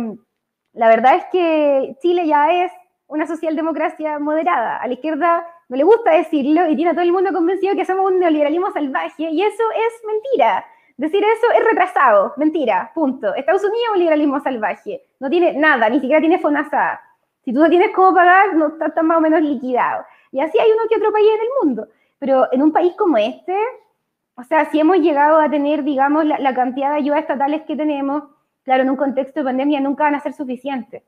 la 0.74 0.88
verdad 0.88 1.16
es 1.16 1.24
que 1.33 1.96
Chile 2.01 2.27
ya 2.27 2.53
es 2.53 2.72
una 3.09 3.27
socialdemocracia 3.27 4.18
moderada. 4.18 4.77
A 4.77 4.87
la 4.87 4.92
izquierda 4.92 5.47
no 5.68 5.77
le 5.77 5.83
gusta 5.83 6.12
decirlo 6.12 6.68
y 6.68 6.77
tiene 6.77 6.92
a 6.92 6.94
todo 6.94 7.03
el 7.03 7.12
mundo 7.12 7.33
convencido 7.33 7.75
que 7.75 7.85
somos 7.85 8.11
un 8.11 8.21
neoliberalismo 8.21 8.71
salvaje 8.73 9.31
y 9.31 9.42
eso 9.42 9.62
es 9.75 10.07
mentira. 10.07 10.64
Decir 10.97 11.23
eso 11.23 11.47
es 11.57 11.64
retrasado, 11.64 12.35
mentira, 12.37 12.90
punto. 12.94 13.35
Estados 13.35 13.62
Unidos 13.62 13.85
es 13.87 13.92
un 13.92 13.99
liberalismo 14.01 14.40
salvaje, 14.40 15.03
no 15.21 15.31
tiene 15.31 15.53
nada, 15.53 15.88
ni 15.88 16.01
siquiera 16.01 16.21
tiene 16.21 16.38
FONASA. 16.38 17.01
Si 17.44 17.53
tú 17.53 17.61
no 17.61 17.68
tienes 17.68 17.92
cómo 17.94 18.14
pagar, 18.14 18.55
no 18.55 18.68
estás 18.68 18.92
más 19.03 19.18
o 19.18 19.21
menos 19.21 19.40
liquidado. 19.40 20.05
Y 20.33 20.40
así 20.40 20.59
hay 20.59 20.71
uno 20.71 20.83
que 20.88 20.97
otro 20.97 21.12
país 21.12 21.29
en 21.29 21.40
el 21.40 21.49
mundo. 21.62 21.88
Pero 22.18 22.49
en 22.53 22.62
un 22.62 22.73
país 22.73 22.94
como 22.99 23.16
este, 23.16 23.57
o 24.35 24.42
sea, 24.42 24.71
si 24.71 24.81
hemos 24.81 24.99
llegado 24.99 25.38
a 25.38 25.49
tener, 25.49 25.85
digamos, 25.85 26.25
la, 26.25 26.38
la 26.40 26.53
cantidad 26.53 26.90
de 26.90 26.97
ayudas 26.97 27.21
estatales 27.21 27.62
que 27.62 27.77
tenemos, 27.77 28.25
claro, 28.64 28.83
en 28.83 28.90
un 28.90 28.97
contexto 28.97 29.40
de 29.40 29.44
pandemia 29.44 29.81
nunca 29.81 30.05
van 30.05 30.16
a 30.16 30.21
ser 30.21 30.33
suficientes. 30.33 31.05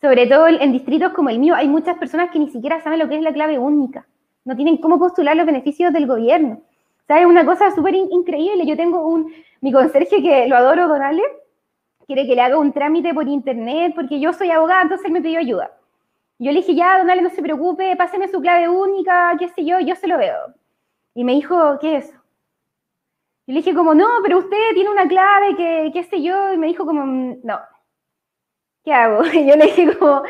Sobre 0.00 0.26
todo 0.26 0.48
en 0.48 0.72
distritos 0.72 1.12
como 1.12 1.30
el 1.30 1.38
mío, 1.38 1.54
hay 1.54 1.68
muchas 1.68 1.96
personas 1.96 2.30
que 2.30 2.38
ni 2.38 2.50
siquiera 2.50 2.80
saben 2.80 2.98
lo 2.98 3.08
que 3.08 3.16
es 3.16 3.22
la 3.22 3.32
clave 3.32 3.58
única. 3.58 4.06
No 4.44 4.54
tienen 4.54 4.76
cómo 4.76 4.98
postular 4.98 5.36
los 5.36 5.46
beneficios 5.46 5.92
del 5.92 6.06
gobierno. 6.06 6.62
¿Sabes? 7.08 7.26
Una 7.26 7.46
cosa 7.46 7.70
súper 7.70 7.94
increíble. 7.94 8.66
Yo 8.66 8.76
tengo 8.76 9.06
un, 9.06 9.32
mi 9.60 9.72
conserje 9.72 10.22
que 10.22 10.46
lo 10.48 10.56
adoro, 10.56 10.88
Donale, 10.88 11.22
quiere 12.06 12.26
que 12.26 12.34
le 12.34 12.42
haga 12.42 12.58
un 12.58 12.72
trámite 12.72 13.14
por 13.14 13.26
internet 13.28 13.92
porque 13.94 14.20
yo 14.20 14.32
soy 14.32 14.50
abogada, 14.50 14.82
entonces 14.82 15.06
él 15.06 15.12
me 15.12 15.22
pidió 15.22 15.38
ayuda. 15.38 15.70
Yo 16.38 16.52
le 16.52 16.58
dije, 16.58 16.74
ya, 16.74 16.98
Donale, 16.98 17.22
no 17.22 17.30
se 17.30 17.42
preocupe, 17.42 17.96
páseme 17.96 18.28
su 18.28 18.40
clave 18.40 18.68
única, 18.68 19.34
qué 19.38 19.48
sé 19.48 19.64
yo, 19.64 19.80
yo 19.80 19.94
se 19.96 20.06
lo 20.06 20.18
veo. 20.18 20.54
Y 21.14 21.24
me 21.24 21.32
dijo, 21.32 21.78
¿qué 21.80 21.96
es 21.96 22.10
eso? 22.10 22.18
Yo 23.46 23.54
le 23.54 23.60
dije 23.60 23.74
como, 23.74 23.94
no, 23.94 24.06
pero 24.22 24.38
usted 24.38 24.74
tiene 24.74 24.90
una 24.90 25.08
clave, 25.08 25.56
que, 25.56 25.90
qué 25.92 26.02
sé 26.04 26.20
yo, 26.20 26.52
y 26.52 26.58
me 26.58 26.66
dijo 26.66 26.84
como, 26.84 27.04
no, 27.42 27.60
¿qué 28.86 28.94
hago? 28.94 29.22
Y 29.26 29.46
yo 29.48 29.56
le 29.56 29.66
dije 29.66 29.98
como, 29.98 30.22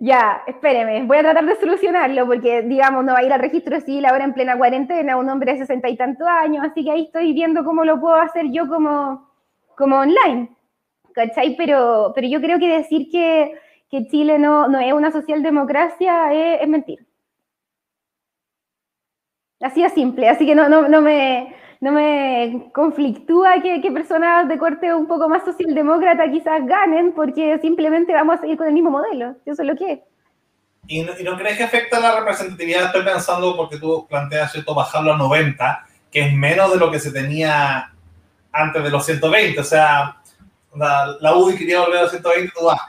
ya, 0.00 0.42
espéreme, 0.46 1.04
voy 1.04 1.18
a 1.18 1.22
tratar 1.22 1.46
de 1.46 1.56
solucionarlo 1.56 2.26
porque, 2.26 2.62
digamos, 2.62 3.04
no 3.04 3.14
va 3.14 3.20
a 3.20 3.24
ir 3.24 3.32
al 3.32 3.40
registro 3.40 3.80
civil 3.80 4.04
ahora 4.04 4.24
en 4.24 4.34
plena 4.34 4.58
cuarentena, 4.58 5.16
un 5.16 5.30
hombre 5.30 5.52
de 5.52 5.58
sesenta 5.60 5.88
y 5.88 5.96
tantos 5.96 6.26
años, 6.26 6.66
así 6.68 6.84
que 6.84 6.90
ahí 6.90 7.04
estoy 7.04 7.32
viendo 7.32 7.64
cómo 7.64 7.84
lo 7.84 8.00
puedo 8.00 8.16
hacer 8.16 8.46
yo 8.50 8.68
como, 8.68 9.30
como 9.76 9.96
online, 10.00 10.50
¿cachai? 11.14 11.56
Pero, 11.56 12.12
pero 12.14 12.26
yo 12.26 12.40
creo 12.40 12.58
que 12.58 12.68
decir 12.68 13.08
que, 13.10 13.54
que 13.88 14.06
Chile 14.08 14.38
no, 14.38 14.68
no 14.68 14.80
es 14.80 14.92
una 14.92 15.12
socialdemocracia 15.12 16.32
es, 16.34 16.62
es 16.62 16.68
mentir. 16.68 17.06
Así 19.60 19.82
es 19.84 19.92
simple, 19.92 20.28
así 20.28 20.44
que 20.46 20.54
no, 20.54 20.68
no, 20.68 20.88
no 20.88 21.00
me 21.00 21.54
no 21.80 21.92
me 21.92 22.70
conflictúa 22.72 23.60
que, 23.62 23.90
personas 23.90 24.48
de 24.48 24.58
corte 24.58 24.94
un 24.94 25.06
poco 25.06 25.28
más 25.28 25.44
socialdemócrata 25.44 26.30
quizás 26.30 26.66
ganen, 26.66 27.12
porque 27.12 27.58
simplemente 27.60 28.12
vamos 28.12 28.36
a 28.36 28.40
seguir 28.40 28.56
con 28.56 28.66
el 28.66 28.74
mismo 28.74 28.90
modelo. 28.90 29.36
Eso 29.46 29.62
es 29.62 29.68
lo 29.68 29.76
que 29.76 29.92
es. 29.92 29.98
¿Y 30.86 31.02
no, 31.02 31.36
crees 31.38 31.56
que 31.56 31.64
afecta 31.64 31.98
la 31.98 32.18
representatividad? 32.18 32.86
Estoy 32.86 33.04
pensando, 33.04 33.56
porque 33.56 33.78
tú 33.78 34.06
planteas, 34.08 34.52
¿cierto?, 34.52 34.74
bajarlo 34.74 35.14
a 35.14 35.16
90, 35.16 35.86
que 36.10 36.26
es 36.26 36.32
menos 36.32 36.72
de 36.72 36.78
lo 36.78 36.90
que 36.90 36.98
se 36.98 37.10
tenía 37.10 37.90
antes 38.52 38.82
de 38.82 38.90
los 38.90 39.04
120. 39.06 39.60
O 39.60 39.64
sea, 39.64 40.16
la, 40.74 41.16
la 41.20 41.34
UDI 41.36 41.56
quería 41.56 41.80
volver 41.80 41.98
a 41.98 42.02
los 42.02 42.10
120, 42.10 42.52
tú 42.56 42.66
vas 42.66 42.80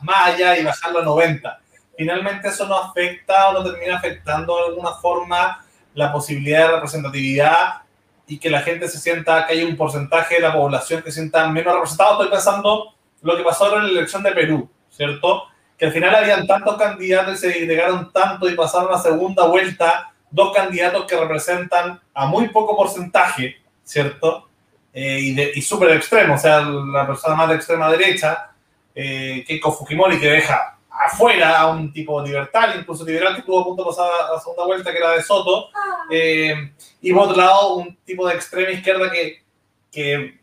y 0.60 0.64
bajarlo 0.64 1.00
a 1.00 1.04
90. 1.04 1.60
Finalmente 1.98 2.50
eso 2.50 2.68
no 2.68 2.76
afecta 2.76 3.50
o 3.50 3.54
no 3.54 3.64
termina 3.64 3.98
afectando 3.98 4.58
de 4.58 4.66
alguna 4.68 4.92
forma 4.94 5.66
la 5.94 6.12
posibilidad 6.12 6.68
de 6.68 6.76
representatividad 6.76 7.85
y 8.28 8.40
que 8.40 8.50
la 8.50 8.62
gente 8.62 8.88
se 8.88 9.00
sienta, 9.00 9.46
que 9.46 9.54
hay 9.54 9.64
un 9.64 9.78
porcentaje 9.78 10.36
de 10.36 10.42
la 10.42 10.54
población 10.54 11.02
que 11.04 11.12
sienta 11.12 11.48
menos 11.48 11.74
representado. 11.74 12.14
Estoy 12.14 12.30
pensando 12.30 12.96
lo 13.22 13.38
que 13.38 13.44
pasó 13.44 13.76
en 13.78 13.84
la 13.84 13.90
elección 13.90 14.24
de 14.24 14.32
Perú, 14.32 14.70
¿cierto? 14.90 15.44
Que 15.78 15.86
al 15.88 15.92
final 15.92 16.16
habían 16.16 16.48
tantos 16.48 16.78
candidatos 16.78 17.36
y 17.36 17.38
se 17.38 17.50
agregaron 17.50 18.12
tanto 18.12 18.50
y 18.50 18.56
pasaron 18.56 18.94
a 18.94 18.98
segunda 18.98 19.46
vuelta 19.46 20.14
dos 20.32 20.56
candidatos 20.56 21.06
que 21.06 21.18
representan 21.18 22.00
a 22.14 22.26
muy 22.26 22.50
poco 22.50 22.76
porcentaje, 22.76 23.58
¿cierto? 23.84 24.50
Eh, 24.94 25.20
y, 25.22 25.60
y 25.60 25.62
súper 25.62 25.92
extremo, 25.92 26.36
o 26.36 26.38
sea, 26.38 26.62
la 26.62 27.06
persona 27.06 27.36
más 27.36 27.50
de 27.50 27.56
extrema 27.56 27.92
derecha, 27.92 28.52
eh, 28.96 29.44
Keiko 29.46 29.72
Fujimori, 29.72 30.20
que 30.20 30.30
deja 30.30 30.75
afuera 31.04 31.60
a 31.60 31.72
un 31.72 31.92
tipo 31.92 32.22
libertario, 32.22 32.80
incluso 32.80 33.06
liberal 33.06 33.34
que 33.34 33.40
estuvo 33.40 33.60
a 33.60 33.66
punto 33.66 33.84
de 33.84 33.90
pasar 33.90 34.10
a 34.30 34.34
la 34.34 34.40
segunda 34.40 34.66
vuelta, 34.66 34.92
que 34.92 34.98
era 34.98 35.12
de 35.12 35.22
Soto, 35.22 35.70
eh, 36.10 36.72
y 37.02 37.14
por 37.14 37.24
otro 37.24 37.38
lado 37.38 37.76
un 37.76 37.96
tipo 37.98 38.28
de 38.28 38.36
extrema 38.36 38.72
izquierda 38.72 39.12
que, 39.12 39.44
que 39.92 40.40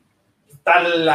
tal, 0.62 1.06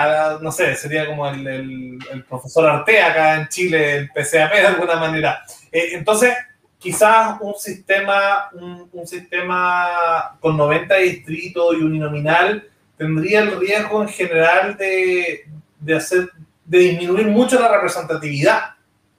no 0.41 0.51
sé, 0.51 0.75
sería 0.75 1.05
como 1.05 1.27
el, 1.27 1.47
el, 1.47 2.23
profesor 2.27 2.67
Artea 2.67 3.07
acá 3.07 3.35
en 3.35 3.47
Chile, 3.47 3.95
el 3.95 4.09
PCAP 4.09 4.53
de 4.53 4.67
alguna 4.67 4.95
manera. 4.97 5.41
Eh, 5.71 5.89
entonces, 5.93 6.35
quizás 6.77 7.37
un 7.39 7.55
sistema, 7.55 8.49
un, 8.53 8.89
un, 8.91 9.07
sistema 9.07 10.37
con 10.39 10.57
90 10.57 10.95
distritos 10.95 11.75
y 11.75 11.81
uninominal 11.81 12.67
tendría 12.97 13.41
el 13.41 13.59
riesgo 13.59 14.01
en 14.01 14.09
general 14.09 14.75
de, 14.75 15.45
de, 15.79 15.95
hacer, 15.95 16.29
de 16.65 16.79
disminuir 16.79 17.27
mucho 17.27 17.59
la 17.59 17.71
representatividad 17.71 18.76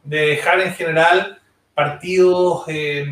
de 0.08 0.28
dejar 0.28 0.58
en 0.60 0.72
general 0.72 1.38
partidos, 1.74 2.64
eh, 2.66 3.06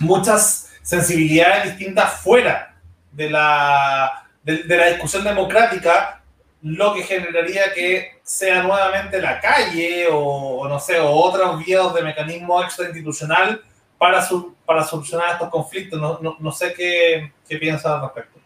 muchas 0.00 0.68
sensibilidades 0.82 1.64
distintas 1.64 2.20
fuera 2.20 2.74
de 3.12 3.30
la, 3.30 4.26
de, 4.42 4.64
la 4.66 4.86
discusión 4.86 5.22
democrática, 5.22 6.22
lo 6.62 6.92
que 6.92 7.04
generaría 7.04 7.72
que 7.72 8.18
sea 8.24 8.64
nuevamente 8.64 9.22
la 9.22 9.40
calle 9.40 10.08
o, 10.10 10.66
no 10.68 10.80
sé, 10.80 10.98
o 10.98 11.08
otros 11.08 11.64
vías 11.64 11.94
de 11.94 12.02
mecanismo 12.02 12.60
extrainstitucional 12.64 13.62
para, 13.96 14.26
para 14.64 14.82
solucionar 14.82 15.34
estos 15.34 15.50
conflictos. 15.50 16.00
No, 16.00 16.18
no, 16.20 16.36
no 16.40 16.50
sé 16.50 16.74
qué, 16.74 17.32
qué 17.48 17.58
piensas 17.58 17.92
al 17.92 18.02
respecto. 18.02 18.40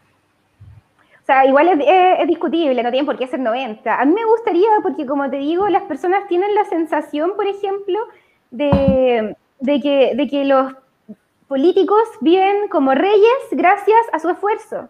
Sea, 1.30 1.46
igual 1.46 1.68
es, 1.68 2.26
discutible, 2.26 2.82
no 2.82 2.90
tienen 2.90 3.06
por 3.06 3.16
qué 3.16 3.28
ser 3.28 3.38
90. 3.38 4.00
A 4.00 4.04
mí 4.04 4.12
me 4.12 4.24
gustaría, 4.24 4.68
porque 4.82 5.06
como 5.06 5.30
te 5.30 5.36
digo, 5.36 5.68
las 5.68 5.84
personas 5.84 6.26
tienen 6.26 6.52
la 6.56 6.64
sensación, 6.64 7.34
por 7.36 7.46
ejemplo, 7.46 8.00
de, 8.50 9.36
que, 9.80 10.12
de 10.16 10.26
que 10.28 10.44
los 10.44 10.72
políticos 11.46 12.02
viven 12.20 12.66
como 12.66 12.94
reyes 12.94 13.38
gracias 13.52 14.00
a 14.12 14.18
su 14.18 14.28
esfuerzo. 14.28 14.88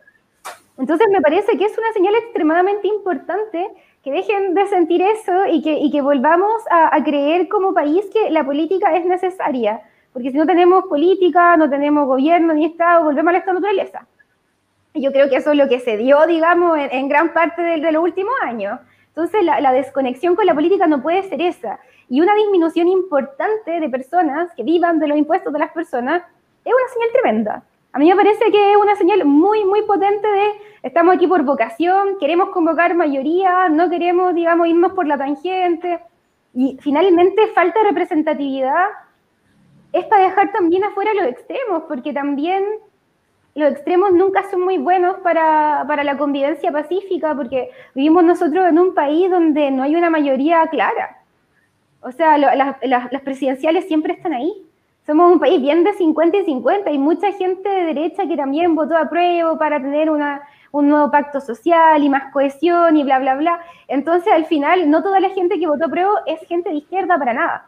Entonces 0.79 1.09
me 1.11 1.20
parece 1.20 1.59
que 1.59 1.66
es 1.66 1.76
una 1.76 1.92
señal 1.92 2.14
extremadamente 2.14 2.88
importante 2.88 3.68
que 4.03 4.11
dejen 4.11 4.55
de 4.55 4.66
sentir 4.68 5.03
eso 5.03 5.44
y 5.44 5.61
que, 5.61 5.74
y 5.74 5.90
que 5.90 6.00
volvamos 6.00 6.62
a, 6.70 7.05
creer 7.05 7.48
como 7.48 7.74
país 7.74 8.07
que 8.14 8.31
la 8.31 8.46
política 8.46 8.96
es 8.96 9.05
necesaria. 9.05 9.83
Porque 10.14 10.31
si 10.31 10.38
no 10.38 10.46
tenemos 10.46 10.87
política, 10.87 11.59
no 11.59 11.68
tenemos 11.68 12.07
gobierno 12.07 12.55
ni 12.55 12.64
Estado, 12.64 13.05
volvemos 13.05 13.29
a 13.29 13.38
la 13.40 13.44
naturaleza. 13.44 14.07
Yo 14.94 15.12
creo 15.12 15.29
que 15.29 15.37
eso 15.37 15.53
es 15.53 15.57
lo 15.57 15.68
que 15.68 15.81
se 15.81 15.96
dio, 15.96 16.26
digamos, 16.26 16.79
en, 16.79 17.09
gran 17.09 17.33
parte 17.33 17.62
de, 17.62 17.81
de, 17.81 17.92
los 17.92 18.03
últimos 18.03 18.35
años. 18.42 18.81
Entonces 19.09 19.44
la, 19.44 19.61
la 19.61 19.72
desconexión 19.72 20.35
con 20.35 20.46
la 20.46 20.55
política 20.55 20.87
no 20.87 21.03
puede 21.03 21.22
ser 21.22 21.40
esa. 21.42 21.79
Y 22.09 22.20
una 22.20 22.35
disminución 22.35 22.88
importante 22.88 23.79
de 23.79 23.88
personas 23.88 24.50
que 24.57 24.64
vivan 24.64 24.98
de 24.98 25.09
los 25.09 25.16
impuestos 25.16 25.53
de 25.53 25.59
las 25.61 25.70
personas 25.70 26.22
es 26.64 26.72
una 26.72 26.92
señal 26.92 27.09
tremenda. 27.12 27.62
A 27.92 27.98
mí 27.98 28.09
me 28.09 28.16
parece 28.16 28.50
que 28.53 28.72
es 28.72 28.76
una 28.76 28.94
señal 28.94 29.24
muy, 29.24 29.64
muy 29.64 29.83
potente 29.83 30.26
de 30.26 30.50
estamos 30.83 31.14
aquí 31.14 31.26
por 31.26 31.42
vocación, 31.42 32.18
queremos 32.20 32.50
convocar 32.50 32.94
mayoría, 32.94 33.68
no 33.68 33.90
queremos, 33.90 34.35
digamos, 34.35 34.68
irnos 34.68 34.92
por 34.92 35.07
la 35.07 35.18
tangente. 35.18 36.00
Y 36.55 36.79
finalmente 36.81 37.48
falta 37.48 37.83
representatividad 37.83 38.87
es 39.92 40.05
para 40.07 40.24
dejar 40.24 40.53
también 40.53 40.85
afuera 40.85 41.14
los 41.14 41.26
extremos, 41.26 41.85
porque 41.88 42.12
también 42.12 42.64
los 43.55 43.73
extremos 43.73 44.13
nunca 44.13 44.49
son 44.51 44.63
muy 44.63 44.79
buenos 44.79 45.19
para, 45.19 45.85
para 45.87 46.05
la 46.05 46.17
convivencia 46.17 46.71
pacífica, 46.71 47.35
porque 47.35 47.71
vivimos 47.95 48.25
nosotros 48.25 48.67
en 48.69 48.79
un 48.79 48.95
país 48.95 49.31
donde 49.31 49.71
no 49.71 49.83
hay 49.83 49.97
una 49.97 50.11
mayoría 50.11 50.67
clara. 50.69 51.19
O 52.01 52.13
sea, 52.13 52.39
las, 52.39 53.23
presidenciales 53.23 53.87
siempre 53.87 54.15
están 54.15 54.33
ahí 54.33 54.67
somos 55.07 55.33
un 55.33 55.41
país 55.41 55.61
bien 55.61 55.83
de 55.83 55.93
50 55.95 56.37
y 56.37 56.45
50. 56.45 56.89
Hay 56.89 56.99
mucha 56.99 57.33
gente 57.33 57.69
de 57.69 57.85
derecha 57.87 58.29
que 58.29 58.37
también 58.37 58.77
votó 58.77 58.97
a 58.97 59.09
prueba 59.09 59.59
para 59.59 59.81
tener 59.81 60.09
una, 60.09 60.43
un 60.71 60.89
nuevo 60.89 61.11
pacto 61.11 61.41
social 61.41 62.03
y 62.05 62.09
más 62.09 62.33
cohesión 62.33 62.97
y 62.97 63.03
bla, 63.03 63.19
bla, 63.19 63.35
bla. 63.35 63.61
Entonces, 63.89 64.33
al 64.33 64.47
final, 64.47 64.89
no 64.89 65.03
toda 65.03 65.19
la 65.19 65.31
gente 65.31 65.59
que 65.59 65.67
votó 65.67 65.87
a 65.87 65.89
prueba 65.89 66.13
es 66.27 66.41
gente 66.47 66.71
de 66.71 66.77
izquierda 66.77 67.19
para 67.19 67.35
nada. 67.35 67.67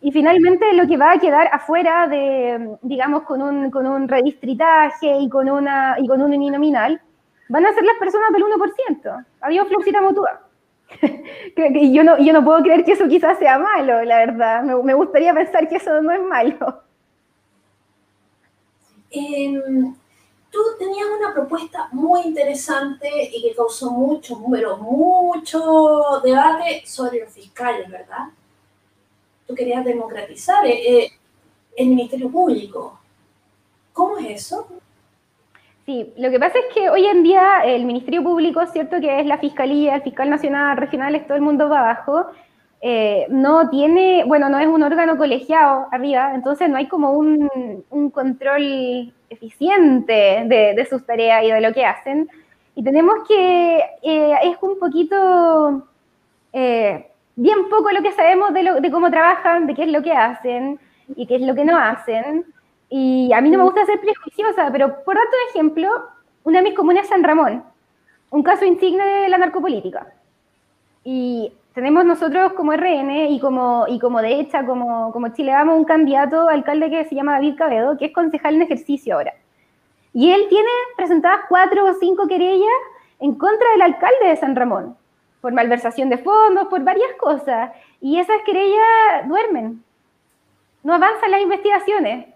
Y 0.00 0.10
finalmente 0.12 0.72
lo 0.72 0.86
que 0.86 0.96
va 0.96 1.12
a 1.12 1.18
quedar 1.18 1.48
afuera 1.52 2.06
de, 2.06 2.76
digamos, 2.82 3.22
con 3.24 3.42
un, 3.42 3.70
con 3.70 3.86
un 3.86 4.08
redistritaje 4.08 5.18
y 5.18 5.28
con, 5.28 5.48
una, 5.48 5.96
y 5.98 6.06
con 6.06 6.22
un 6.22 6.32
uninominal, 6.32 7.00
van 7.48 7.66
a 7.66 7.74
ser 7.74 7.84
las 7.84 7.96
personas 7.98 8.32
del 8.32 8.44
1%. 8.44 9.26
Adiós, 9.40 9.68
Fluxita 9.68 10.00
Mutua. 10.00 10.42
yo, 11.92 12.02
no, 12.02 12.18
yo 12.18 12.32
no 12.32 12.44
puedo 12.44 12.62
creer 12.62 12.84
que 12.84 12.92
eso 12.92 13.06
quizás 13.08 13.38
sea 13.38 13.58
malo, 13.58 14.02
la 14.04 14.18
verdad. 14.18 14.62
Me, 14.62 14.94
gustaría 14.94 15.34
pensar 15.34 15.68
que 15.68 15.76
eso 15.76 16.00
no 16.00 16.12
es 16.12 16.22
malo. 16.22 16.82
Em, 19.10 19.94
tú 20.50 20.58
tenías 20.78 21.08
una 21.18 21.34
propuesta 21.34 21.88
muy 21.92 22.22
interesante 22.22 23.08
y 23.32 23.42
que 23.42 23.54
causó 23.54 23.90
mucho, 23.90 24.40
pero 24.50 24.78
mucho 24.78 26.20
debate 26.24 26.82
sobre 26.86 27.20
los 27.20 27.32
fiscales, 27.32 27.90
¿verdad? 27.90 28.28
Tú 29.48 29.54
querías 29.54 29.82
democratizar 29.82 30.66
eh, 30.66 31.04
eh, 31.04 31.10
el 31.74 31.88
Ministerio 31.88 32.30
Público. 32.30 33.00
¿Cómo 33.94 34.18
es 34.18 34.44
eso? 34.44 34.68
Sí, 35.86 36.12
lo 36.18 36.30
que 36.30 36.38
pasa 36.38 36.58
es 36.58 36.74
que 36.74 36.90
hoy 36.90 37.06
en 37.06 37.22
día 37.22 37.62
el 37.64 37.86
Ministerio 37.86 38.22
Público, 38.22 38.60
cierto 38.66 39.00
que 39.00 39.20
es 39.20 39.26
la 39.26 39.38
Fiscalía, 39.38 39.94
el 39.94 40.02
Fiscal 40.02 40.28
Nacional, 40.28 40.76
Regional, 40.76 41.14
es 41.14 41.26
todo 41.26 41.36
el 41.36 41.42
mundo 41.42 41.70
va 41.70 41.80
abajo, 41.80 42.26
eh, 42.82 43.26
no 43.30 43.70
tiene, 43.70 44.24
bueno, 44.26 44.50
no 44.50 44.58
es 44.58 44.66
un 44.66 44.82
órgano 44.82 45.16
colegiado 45.16 45.86
arriba, 45.92 46.34
entonces 46.34 46.68
no 46.68 46.76
hay 46.76 46.86
como 46.86 47.12
un, 47.12 47.48
control 48.12 49.14
eficiente 49.30 50.44
de, 50.44 50.86
sus 50.90 51.06
tareas 51.06 51.42
y 51.42 51.50
de 51.50 51.60
lo 51.62 51.72
que 51.72 51.86
hacen. 51.86 52.28
Y 52.74 52.84
tenemos 52.84 53.26
que, 53.26 53.78
es 54.02 54.56
un 54.60 54.78
poquito, 54.78 55.88
bien 57.38 57.68
poco 57.68 57.90
lo 57.92 58.02
que 58.02 58.12
sabemos 58.12 58.52
de, 58.52 58.80
de 58.80 58.90
cómo 58.90 59.10
trabajan, 59.10 59.66
de 59.66 59.74
qué 59.74 59.84
es 59.84 59.92
lo 59.92 60.02
que 60.02 60.12
hacen 60.12 60.78
y 61.14 61.26
qué 61.26 61.36
es 61.36 61.42
lo 61.42 61.54
que 61.54 61.64
no 61.64 61.78
hacen. 61.78 62.44
Y 62.90 63.32
a 63.32 63.40
mí 63.40 63.48
no 63.50 63.58
me 63.58 63.64
gusta 63.64 63.86
ser 63.86 64.00
prejuiciosa, 64.00 64.70
pero 64.72 65.04
por 65.04 65.16
otro 65.16 65.38
ejemplo, 65.50 65.88
una 66.42 66.58
de 66.58 66.64
mis 66.64 66.74
comunas 66.74 67.04
es 67.04 67.10
San 67.10 67.22
Ramón, 67.22 67.62
un 68.30 68.42
caso 68.42 68.64
insigne 68.64 69.04
de 69.04 69.28
la 69.28 69.38
narcopolítica. 69.38 70.08
Y 71.04 71.52
tenemos 71.74 72.04
nosotros 72.04 72.54
como 72.54 72.72
RN 72.72 73.28
y 73.28 73.38
como, 73.38 73.86
y 73.86 74.00
como 74.00 74.20
de 74.20 74.40
hecha, 74.40 74.66
como, 74.66 75.12
como 75.12 75.28
Chile 75.28 75.52
Vamos, 75.52 75.78
un 75.78 75.84
candidato 75.84 76.48
alcalde 76.48 76.90
que 76.90 77.04
se 77.04 77.14
llama 77.14 77.34
David 77.34 77.54
Cabedo, 77.56 77.96
que 77.96 78.06
es 78.06 78.12
concejal 78.12 78.56
en 78.56 78.62
ejercicio 78.62 79.14
ahora. 79.14 79.32
Y 80.12 80.32
él 80.32 80.46
tiene 80.48 80.70
presentadas 80.96 81.42
cuatro 81.48 81.84
o 81.84 81.94
cinco 81.94 82.26
querellas 82.26 82.66
en 83.20 83.36
contra 83.36 83.70
del 83.70 83.82
alcalde 83.82 84.26
de 84.26 84.36
San 84.36 84.56
Ramón, 84.56 84.96
por 85.40 85.52
malversación 85.52 86.08
de 86.08 86.18
fondos, 86.18 86.68
por 86.68 86.82
varias 86.82 87.12
cosas. 87.18 87.70
Y 88.00 88.18
esas 88.18 88.42
querellas 88.44 89.26
duermen. 89.26 89.82
No 90.82 90.94
avanzan 90.94 91.30
las 91.30 91.40
investigaciones 91.40 92.26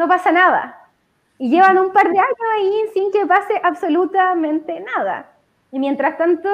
no 0.00 0.08
pasa 0.08 0.32
nada. 0.32 0.88
Y 1.38 1.50
llevan 1.50 1.78
un 1.78 1.92
par 1.92 2.10
de 2.10 2.18
años 2.18 2.48
ahí 2.54 2.84
sin 2.94 3.12
que 3.12 3.26
pase 3.26 3.60
absolutamente 3.62 4.80
nada. 4.80 5.30
Y 5.72 5.78
mientras 5.78 6.16
tanto, 6.16 6.48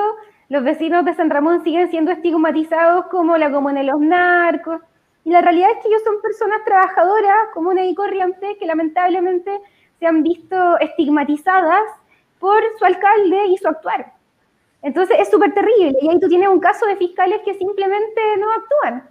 los 0.48 0.64
vecinos 0.64 1.04
de 1.04 1.14
San 1.14 1.30
Ramón 1.30 1.62
siguen 1.62 1.88
siendo 1.90 2.10
estigmatizados 2.10 3.06
como 3.06 3.36
la 3.36 3.50
comuna 3.50 3.80
de 3.80 3.86
los 3.86 4.00
narcos. 4.00 4.80
Y 5.24 5.30
la 5.30 5.42
realidad 5.42 5.70
es 5.70 5.78
que 5.78 5.88
ellos 5.88 6.02
son 6.04 6.20
personas 6.20 6.64
trabajadoras, 6.64 7.48
comunes 7.54 7.88
y 7.88 7.94
corrientes, 7.94 8.56
que 8.58 8.66
lamentablemente 8.66 9.60
se 9.98 10.06
han 10.06 10.24
visto 10.24 10.78
estigmatizadas 10.78 11.84
por 12.40 12.62
su 12.78 12.84
alcalde 12.84 13.46
y 13.46 13.58
su 13.58 13.68
actuar. 13.68 14.12
Entonces 14.86 15.16
es 15.18 15.28
súper 15.28 15.52
terrible. 15.52 15.98
Y 16.00 16.08
ahí 16.08 16.20
tú 16.20 16.28
tienes 16.28 16.48
un 16.48 16.60
caso 16.60 16.86
de 16.86 16.94
fiscales 16.94 17.40
que 17.44 17.54
simplemente 17.54 18.20
no 18.38 18.46
actúan. 18.52 19.10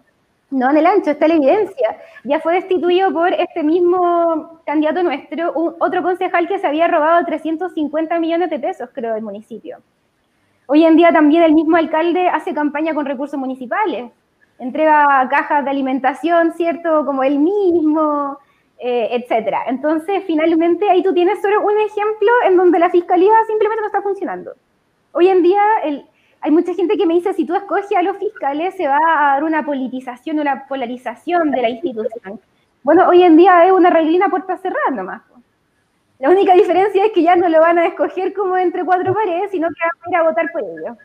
No 0.50 0.70
en 0.70 0.78
el 0.78 0.86
ancho, 0.86 1.12
está 1.12 1.28
la 1.28 1.34
evidencia. 1.36 1.98
Ya 2.24 2.40
fue 2.40 2.54
destituido 2.54 3.12
por 3.12 3.34
este 3.34 3.62
mismo 3.62 4.62
candidato 4.66 5.04
nuestro, 5.04 5.52
otro 5.54 6.02
concejal 6.02 6.48
que 6.48 6.60
se 6.60 6.68
había 6.68 6.88
robado 6.88 7.26
350 7.26 8.20
millones 8.22 8.50
de 8.52 8.60
pesos, 8.60 8.90
creo, 8.94 9.16
del 9.16 9.24
municipio. 9.24 9.80
Hoy 10.68 10.86
en 10.86 10.96
día 10.96 11.12
también 11.12 11.44
el 11.44 11.54
mismo 11.54 11.76
alcalde 11.76 12.30
hace 12.30 12.54
campaña 12.54 12.94
con 12.94 13.06
recursos 13.06 13.38
municipales, 13.38 14.10
entrega 14.60 15.28
cajas 15.30 15.66
de 15.66 15.72
alimentación, 15.72 16.54
¿cierto? 16.54 17.06
Como 17.06 17.22
él 17.22 17.38
mismo, 17.38 18.38
eh, 18.80 19.10
etcétera. 19.12 19.64
Entonces, 19.68 20.24
finalmente 20.26 20.90
ahí 20.90 21.04
tú 21.04 21.14
tienes 21.14 21.42
solo 21.42 21.66
un 21.66 21.78
ejemplo 21.82 22.32
en 22.48 22.56
donde 22.56 22.80
la 22.80 22.90
fiscalía 22.90 23.34
simplemente 23.46 23.82
no 23.82 23.88
está 23.88 24.02
funcionando. 24.02 24.54
Hoy 25.18 25.30
en 25.30 25.44
día 25.44 25.62
el, 25.86 26.06
hay 26.42 26.52
mucha 26.52 26.74
gente 26.74 26.98
que 26.98 27.06
me 27.06 27.14
dice, 27.14 27.34
si 27.34 27.46
tú 27.46 27.56
escoges 27.56 27.90
a 27.98 28.02
los 28.02 28.18
fiscales, 28.18 28.76
se 28.76 28.86
va 28.86 28.98
a 28.98 29.34
dar 29.36 29.46
una 29.46 29.66
politización, 29.66 30.40
una 30.40 30.68
polarización 30.68 31.52
de 31.52 31.62
la 31.62 31.70
institución. 31.70 32.40
Bueno, 32.84 33.08
hoy 33.08 33.24
en 33.24 33.38
día 33.38 33.66
es 33.66 33.72
una 33.72 33.90
reglina 33.90 34.28
puerta 34.28 34.58
cerrada 34.58 34.92
nomás. 34.92 35.22
La 36.20 36.30
única 36.30 36.54
diferencia 36.54 37.06
es 37.06 37.14
que 37.14 37.24
ya 37.24 37.38
no 37.38 37.48
lo 37.48 37.62
van 37.62 37.80
a 37.80 37.88
escoger 37.88 38.34
como 38.34 38.58
entre 38.58 38.84
cuatro 38.84 39.14
paredes, 39.14 39.52
sino 39.52 39.70
que 39.70 39.76
van 39.82 39.92
a 40.06 40.10
ir 40.10 40.16
a 40.18 40.30
votar 40.30 40.52
por 40.52 40.64
ellos. 40.64 40.98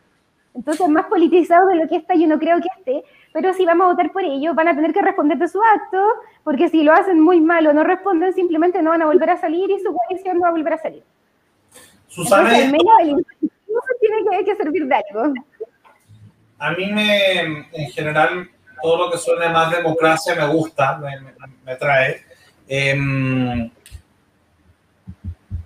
Entonces, 0.53 0.89
más 0.89 1.05
politizado 1.05 1.67
de 1.67 1.75
lo 1.75 1.87
que 1.87 1.95
está, 1.95 2.13
yo 2.15 2.27
no 2.27 2.37
creo 2.37 2.59
que 2.59 2.67
esté, 2.77 3.03
pero 3.31 3.53
si 3.53 3.65
vamos 3.65 3.85
a 3.85 3.91
votar 3.91 4.11
por 4.11 4.25
ellos, 4.25 4.53
van 4.53 4.67
a 4.67 4.75
tener 4.75 4.91
que 4.91 5.01
responder 5.01 5.37
de 5.37 5.47
su 5.47 5.61
acto, 5.63 6.05
porque 6.43 6.67
si 6.67 6.83
lo 6.83 6.91
hacen 6.91 7.21
muy 7.21 7.39
mal 7.39 7.65
o 7.65 7.73
no 7.73 7.85
responden, 7.85 8.33
simplemente 8.33 8.81
no 8.81 8.89
van 8.89 9.03
a 9.03 9.05
volver 9.05 9.29
a 9.29 9.37
salir 9.37 9.71
y 9.71 9.79
su 9.79 9.95
coalición 9.95 10.35
no 10.35 10.41
va 10.41 10.49
a 10.49 10.51
volver 10.51 10.73
a 10.73 10.77
salir. 10.77 11.03
Susana, 12.09 12.49
tiene 14.01 14.45
que, 14.45 14.55
servir 14.55 14.87
de 14.87 14.95
algo. 14.95 15.33
A 16.57 16.71
mí 16.71 16.91
me, 16.91 17.39
en 17.71 17.91
general, 17.91 18.49
todo 18.81 19.05
lo 19.05 19.11
que 19.11 19.17
suene 19.17 19.49
más 19.49 19.71
democracia 19.71 20.35
me 20.35 20.47
gusta, 20.47 20.99
me, 21.65 21.75
trae. 21.75 22.23
Em, 22.67 23.69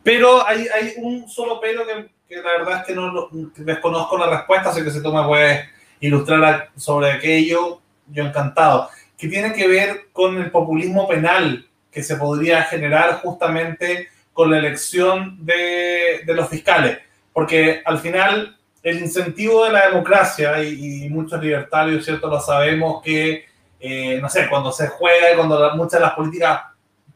pero 0.04 0.46
hay, 0.46 0.68
hay, 0.68 0.94
un 0.98 1.28
solo 1.28 1.60
pero 1.60 1.86
que, 1.86 2.10
que, 2.28 2.36
la 2.38 2.52
verdad 2.58 2.80
es 2.82 2.88
que 2.88 2.96
no 2.96 3.30
desconozco 3.58 4.18
la 4.18 4.30
respuesta, 4.30 4.70
así 4.70 4.84
que 4.84 4.92
si 4.92 5.02
tú 5.02 5.14
me 5.14 5.26
puedes 5.26 5.68
ilustrar 6.00 6.72
sobre 6.76 7.12
aquello, 7.12 7.82
yo 8.08 8.24
encantado. 8.24 8.90
Que 9.18 9.28
tiene 9.28 9.54
que 9.54 9.68
ver 9.68 10.08
con 10.12 10.38
el 10.38 10.52
populismo 10.52 11.08
penal 11.08 11.68
que 11.92 12.04
se 12.04 12.18
podría 12.18 12.64
generar 12.64 13.22
justamente 13.22 14.10
con 14.34 14.52
la 14.52 14.58
elección 14.58 15.46
de, 15.46 16.22
de 16.26 16.34
los 16.34 16.50
fiscales 16.50 17.00
porque 17.36 17.82
al 17.84 18.00
final 18.00 18.58
el 18.82 19.00
incentivo 19.00 19.66
de 19.66 19.74
la 19.74 19.88
democracia, 19.88 20.64
y, 20.64 21.10
muchos 21.10 21.42
libertarios, 21.42 22.06
¿cierto? 22.06 22.30
Lo 22.30 22.40
sabemos 22.40 23.04
que, 23.04 23.44
eh, 23.78 24.20
no 24.22 24.30
sé, 24.30 24.48
cuando 24.50 24.72
se 24.72 24.88
juega, 24.88 25.36
cuando 25.36 25.76
muchas 25.76 26.00
de 26.00 26.06
las 26.06 26.14
políticas 26.14 26.62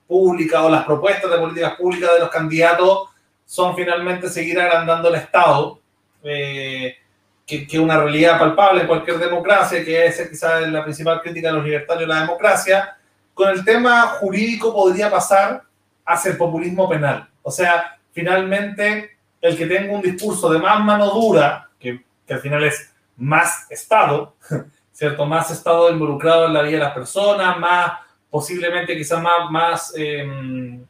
públicas 0.06 0.62
o 0.62 0.70
las 0.70 0.84
propuestas 0.84 1.32
de 1.32 1.38
políticas 1.38 1.76
públicas 1.76 2.14
de 2.14 2.20
los 2.20 2.30
candidatos 2.30 3.08
son 3.46 3.78
finalmente 3.78 4.28
seguir 4.28 4.60
agrandando 4.60 5.08
el 5.08 5.16
Estado, 5.16 5.80
eh, 6.24 6.98
que 7.46 7.68
es 7.70 7.80
una 7.80 7.98
realidad 7.98 8.38
palpable 8.38 8.82
en 8.82 8.88
cualquier 8.88 9.20
democracia, 9.20 9.86
que 9.86 10.06
es 10.06 10.30
quizás 10.30 10.68
la 10.68 10.84
principal 10.84 11.22
crítica 11.22 11.48
de 11.48 11.54
los 11.54 11.64
libertarios 11.64 12.10
la 12.10 12.20
democracia, 12.20 12.98
con 13.34 13.48
el 13.48 13.64
tema 13.64 14.02
jurídico 14.20 14.74
podría 14.74 15.10
pasar 15.10 15.64
hacia 16.04 16.32
el 16.32 16.38
populismo 16.38 16.90
penal. 16.90 17.30
O 17.42 17.52
sea, 17.52 17.98
finalmente, 18.12 19.19
el 19.42 19.58
que 19.58 19.66
tenga 19.66 19.94
un 19.94 20.02
discurso 20.02 20.50
de 20.50 20.60
más 20.60 20.84
mano 20.84 21.12
dura, 21.12 21.70
que, 21.80 22.04
que 22.28 22.34
al 22.34 22.40
final 22.40 22.64
es 22.64 22.92
más 23.18 23.66
Estado, 23.70 24.36
¿cierto? 24.92 25.26
Más 25.26 25.52
Estado 25.52 25.92
involucrado 25.92 26.48
en 26.48 26.54
la 26.54 26.62
vida 26.62 26.78
de 26.78 26.84
las 26.84 26.94
personas, 26.94 27.58
más, 27.60 27.94
posiblemente 28.30 28.96
quizás 28.96 29.22
más, 29.22 29.50
más 29.50 29.94
em, 29.96 30.86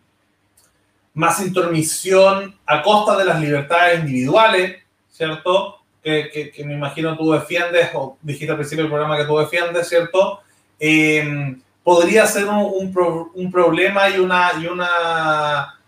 más 1.14 1.42
intromisión 1.42 2.56
a 2.66 2.82
costa 2.82 3.18
de 3.18 3.26
las 3.26 3.42
libertades 3.42 4.00
individuales, 4.00 4.78
¿cierto? 5.12 5.80
Que, 6.02 6.52
que, 6.56 6.64
me 6.64 6.74
imagino 6.74 7.18
tú 7.18 7.32
defiendes, 7.34 7.90
o 7.94 8.18
dijiste 8.22 8.52
al 8.52 8.58
principio 8.58 8.84
del 8.84 8.92
programa 8.92 9.18
que 9.18 9.26
tú 9.26 9.38
defiendes, 9.38 9.90
¿cierto? 9.90 10.40
Eh, 10.80 11.58
podría 11.84 12.26
ser 12.26 12.46
un, 12.46 12.94
un, 13.34 13.52
problema 13.52 14.10
y 14.10 14.20
una, 14.20 14.52
y 14.62 14.68
una 14.68 15.79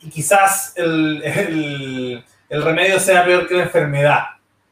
y 0.00 0.10
quizás 0.10 0.72
el, 0.76 1.22
el, 1.24 2.24
el, 2.48 2.62
remedio 2.62 3.00
sea 3.00 3.24
peor 3.24 3.48
que 3.48 3.54
la 3.54 3.64
enfermedad 3.64 4.24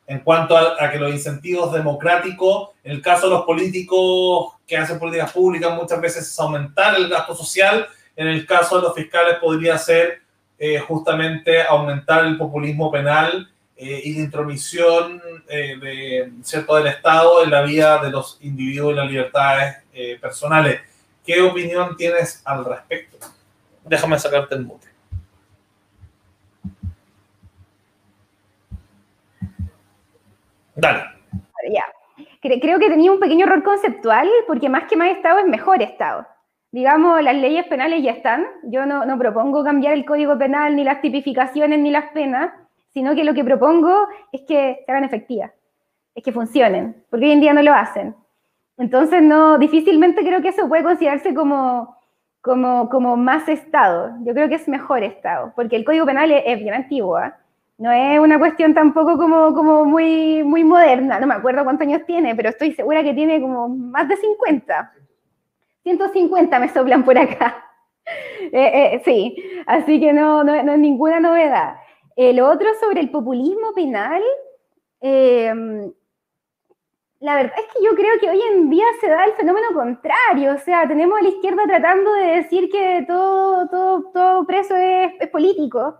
en 0.07 0.21
cuanto 0.21 0.57
a, 0.57 0.77
a, 0.79 0.91
que 0.91 0.99
los 0.99 1.13
incentivos 1.13 1.73
democráticos, 1.73 2.71
en 2.83 2.93
el 2.93 3.03
caso 3.03 3.29
de 3.29 3.35
los 3.35 3.45
políticos 3.45 4.55
que 4.67 4.77
hacen 4.77 4.99
políticas 4.99 5.33
públicas, 5.33 5.75
muchas 5.75 6.01
veces 6.01 6.29
es 6.29 6.39
aumentar 6.39 6.95
el 6.97 7.09
gasto 7.09 7.35
social 7.35 7.89
en 8.19 8.27
el 8.27 8.45
caso 8.47 8.77
de 8.77 8.83
los 8.83 8.95
fiscales 8.95 9.37
podría 9.39 9.79
ser 9.79 10.23
eh, 10.59 10.81
justamente 10.81 11.63
aumentar 11.63 12.25
el 12.25 12.37
populismo 12.37 12.91
penal 12.91 13.49
eh, 13.77 14.01
y 14.05 14.15
la 14.15 14.23
intromisión 14.23 15.23
eh, 15.49 15.77
de, 15.81 16.33
¿cierto? 16.43 16.75
del 16.75 16.89
Estado 16.89 17.45
en 17.45 17.51
la 17.53 17.63
vida 17.63 18.03
de 18.03 18.11
los 18.11 18.39
individuos 18.41 18.93
y 18.93 18.97
las 18.97 19.09
libertades 19.09 19.77
personales. 20.21 20.81
¿Qué 21.25 21.41
opinión 21.41 21.97
tienes 21.97 22.43
al 22.45 22.65
respecto? 22.65 23.19
Déjame 23.85 24.19
sacarte 24.19 24.57
el 24.57 24.65
mute. 24.65 24.88
Dale. 30.79 31.01
Ya. 31.71 31.85
Creo 32.41 32.79
que 32.79 32.89
tenía 32.89 33.13
un 33.13 33.21
pequeño 33.21 33.47
error 33.47 33.63
conceptual, 33.63 34.29
porque 34.47 34.69
más 34.69 34.85
que 34.85 34.97
más 34.97 35.11
Estado 35.11 35.39
es 35.41 35.47
mejor 35.47 35.83
Estado 35.83 36.27
digamos, 36.71 37.23
las 37.23 37.37
leyes 37.37 37.67
penales 37.67 38.03
ya 38.03 38.13
están. 38.13 38.47
Yo 38.65 38.87
no, 38.87 39.05
no, 39.05 39.19
propongo 39.19 39.65
cambiar 39.65 39.95
el 39.95 40.05
código 40.05 40.37
penal, 40.39 40.77
ni 40.77 40.85
las 40.85 41.01
tipificaciones, 41.01 41.79
ni 41.79 41.91
las 41.91 42.11
penas, 42.13 42.53
sino 42.93 43.15
que 43.15 43.25
lo 43.25 43.35
que 43.35 43.45
propongo 43.45 44.09
es 44.33 44.43
que 44.43 44.83
se 44.85 44.93
hagan 44.93 45.05
efectivas, 45.05 45.53
es 46.15 46.23
que 46.23 46.33
funcionen, 46.33 47.05
porque 47.11 47.27
hoy 47.27 47.33
en 47.33 47.41
día 47.41 47.53
no 47.53 47.63
lo 47.63 47.73
hacen. 47.73 48.15
Entonces, 48.77 49.23
no, 49.23 49.59
difícilmente 49.59 50.23
creo 50.23 50.41
que 50.41 50.49
eso 50.49 50.69
puede 50.69 50.85
considerarse 50.85 51.35
como, 51.35 51.97
como, 52.41 52.89
como 52.89 53.17
más 53.17 53.49
Estado. 53.49 54.13
Yo 54.25 54.33
creo 54.35 54.49
que 54.49 54.55
es 54.55 54.69
mejor 54.69 55.03
Estado, 55.03 55.53
porque 55.57 55.77
el 55.77 55.85
código 55.85 56.07
penal 56.07 56.31
es, 56.31 56.59
bien 56.61 56.75
antiguo. 56.75 57.17
¿ah? 57.17 57.37
No 57.79 57.93
es 57.93 58.19
una 58.19 58.41
cuestión 58.41 58.75
tampoco 58.75 59.17
como, 59.17 59.55
como 59.55 59.85
muy, 59.85 60.43
muy 60.43 60.65
moderna. 60.65 61.21
No 61.21 61.29
me 61.29 61.35
acuerdo 61.35 61.63
cuántos 61.63 61.87
años 61.87 62.05
tiene, 62.07 62.35
pero 62.35 62.49
estoy 62.49 62.73
segura 62.75 63.05
que 63.05 63.15
tiene 63.15 63.41
como 63.41 63.69
más 63.69 64.09
de 64.09 64.17
50. 64.17 64.93
150 65.85 66.59
me 66.59 66.69
soplan 66.69 67.05
por 67.05 67.17
acá. 67.17 67.65
Eh, 68.51 68.95
eh, 68.95 69.03
sí, 69.05 69.37
así 69.67 70.01
que 70.01 70.15
no, 70.15 70.43
no, 70.43 70.55
es 70.55 70.79
ninguna 70.79 71.21
novedad. 71.21 71.75
El 72.17 72.41
otro 72.41 72.67
sobre 72.81 73.01
el 73.01 73.11
populismo 73.11 73.75
penal, 73.75 74.23
em, 75.03 75.93
la 77.21 77.35
verdad 77.35 77.53
es 77.59 77.67
que 77.67 77.85
yo 77.85 77.95
creo 77.95 78.19
que 78.19 78.31
hoy 78.31 78.41
en 78.51 78.71
día 78.71 78.87
se 79.03 79.09
da 79.09 79.27
el 79.27 79.33
fenómeno 79.33 79.67
contrario, 79.75 80.55
o 80.55 80.59
sea, 80.59 80.89
tenemos 80.89 81.19
a 81.19 81.23
la 81.23 81.29
izquierda 81.29 81.65
tratando 81.67 82.11
de 82.15 82.37
decir 82.37 82.71
que 82.71 83.05
todo, 83.07 83.69
todo, 83.69 84.11
todo 84.11 84.47
preso 84.47 84.75
es, 84.75 85.13
es 85.21 85.29
político, 85.29 85.99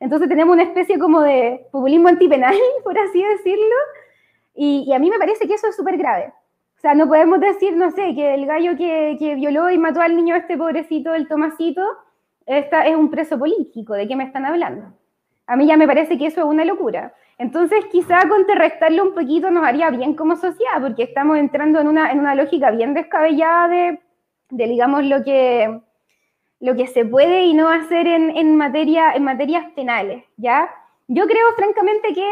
entonces 0.00 0.28
tenemos 0.28 0.54
una 0.54 0.64
especie 0.64 0.98
como 0.98 1.20
de 1.20 1.66
populismo 1.70 2.08
antipenal, 2.08 2.54
por 2.84 2.98
así 2.98 3.22
decirlo, 3.22 3.76
y, 4.54 4.84
y 4.88 4.92
a 4.92 4.98
mí 4.98 5.10
me 5.10 5.18
parece 5.18 5.46
que 5.46 5.54
eso 5.54 5.68
es 5.68 5.76
súper 5.76 5.96
grave. 5.96 6.32
O 6.76 6.80
sea, 6.80 6.94
no 6.94 7.06
podemos 7.06 7.38
decir, 7.40 7.76
no 7.76 7.90
sé, 7.90 8.14
que 8.14 8.32
el 8.32 8.46
gallo 8.46 8.74
que, 8.74 9.16
que 9.18 9.34
violó 9.34 9.70
y 9.70 9.76
mató 9.76 10.00
al 10.00 10.16
niño 10.16 10.34
este 10.34 10.56
pobrecito, 10.56 11.14
el 11.14 11.28
Tomasito, 11.28 11.82
esta, 12.46 12.86
es 12.86 12.96
un 12.96 13.10
preso 13.10 13.38
político. 13.38 13.92
¿De 13.92 14.08
qué 14.08 14.16
me 14.16 14.24
están 14.24 14.46
hablando? 14.46 14.94
A 15.46 15.56
mí 15.56 15.66
ya 15.66 15.76
me 15.76 15.86
parece 15.86 16.16
que 16.16 16.26
eso 16.28 16.40
es 16.40 16.46
una 16.46 16.64
locura. 16.64 17.12
Entonces, 17.36 17.84
quizá 17.92 18.26
contrarrestarlo 18.26 19.02
un 19.02 19.14
poquito 19.14 19.50
nos 19.50 19.62
haría 19.62 19.90
bien 19.90 20.14
como 20.14 20.36
sociedad, 20.36 20.80
porque 20.80 21.02
estamos 21.02 21.36
entrando 21.36 21.80
en 21.80 21.88
una, 21.88 22.10
en 22.12 22.18
una 22.18 22.34
lógica 22.34 22.70
bien 22.70 22.94
descabellada 22.94 23.68
de, 23.68 24.00
de, 24.48 24.66
digamos, 24.66 25.04
lo 25.04 25.22
que, 25.22 25.82
lo 26.60 26.76
que 26.76 26.86
se 26.86 27.04
puede 27.04 27.44
y 27.44 27.54
no 27.54 27.68
hacer 27.68 28.06
en, 28.06 28.36
en, 28.36 28.56
materia, 28.56 29.12
en 29.12 29.24
materias 29.24 29.66
penales, 29.74 30.24
¿ya? 30.36 30.70
Yo 31.08 31.26
creo, 31.26 31.52
francamente, 31.56 32.14
que 32.14 32.28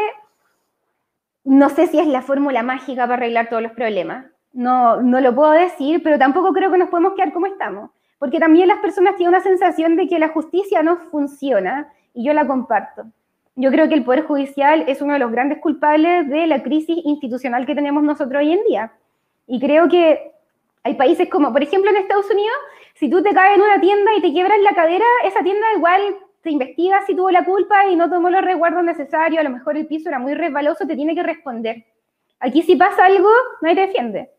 no 1.43 1.69
sé 1.69 1.87
si 1.87 1.99
es 1.99 2.07
la 2.07 2.21
fórmula 2.21 2.63
mágica 2.63 3.03
para 3.03 3.15
arreglar 3.15 3.49
todos 3.49 3.63
los 3.63 3.71
problemas 3.73 4.25
no, 4.53 5.01
no 5.01 5.21
lo 5.21 5.33
puedo 5.35 5.51
decir, 5.51 6.01
pero 6.03 6.17
tampoco 6.17 6.53
creo 6.53 6.71
que 6.71 6.77
nos 6.77 6.89
podemos 6.89 7.13
quedar 7.13 7.33
como 7.33 7.47
estamos, 7.47 7.91
porque 8.17 8.39
también 8.39 8.67
las 8.67 8.79
personas 8.79 9.15
tienen 9.15 9.33
una 9.33 9.43
sensación 9.43 9.95
de 9.95 10.07
que 10.07 10.19
la 10.19 10.29
justicia 10.29 10.83
no 10.83 10.97
funciona 10.97 11.91
y 12.13 12.25
yo 12.25 12.33
la 12.33 12.47
comparto. 12.47 13.05
Yo 13.55 13.71
creo 13.71 13.89
que 13.89 13.95
el 13.95 14.03
Poder 14.03 14.23
Judicial 14.23 14.85
es 14.87 15.01
uno 15.01 15.13
de 15.13 15.19
los 15.19 15.31
grandes 15.31 15.59
culpables 15.59 16.27
de 16.29 16.47
la 16.47 16.63
crisis 16.63 16.97
institucional 17.03 17.65
que 17.65 17.75
tenemos 17.75 18.03
nosotros 18.03 18.41
hoy 18.41 18.53
en 18.53 18.63
día. 18.65 18.93
Y 19.47 19.59
creo 19.59 19.89
que 19.89 20.31
hay 20.83 20.93
países 20.93 21.29
como, 21.29 21.51
por 21.51 21.61
ejemplo, 21.61 21.91
en 21.91 21.97
Estados 21.97 22.29
Unidos, 22.31 22.55
si 22.99 23.09
tú 23.09 23.23
te 23.23 23.33
caes 23.33 23.55
en 23.55 23.61
una 23.61 23.79
tienda 23.79 24.13
y 24.13 24.21
te 24.21 24.33
quiebras 24.33 24.59
la 24.59 24.73
cadera, 24.73 25.05
esa 25.23 25.41
tienda 25.41 25.65
igual 25.73 26.01
te 26.41 26.51
investiga 26.51 27.01
si 27.07 27.15
tuvo 27.15 27.31
la 27.31 27.45
culpa 27.45 27.85
y 27.87 27.95
no 27.95 28.09
tomó 28.09 28.29
los 28.29 28.41
resguardos 28.41 28.83
necesarios, 28.83 29.39
a 29.39 29.43
lo 29.43 29.51
mejor 29.51 29.77
el 29.77 29.87
piso 29.87 30.09
era 30.09 30.19
muy 30.19 30.33
resbaloso, 30.33 30.85
te 30.85 30.97
tiene 30.97 31.15
que 31.15 31.23
responder. 31.23 31.85
Aquí 32.41 32.61
si 32.61 32.75
pasa 32.75 33.05
algo, 33.05 33.29
nadie 33.61 33.75
te 33.75 33.81
defiende. 33.87 34.29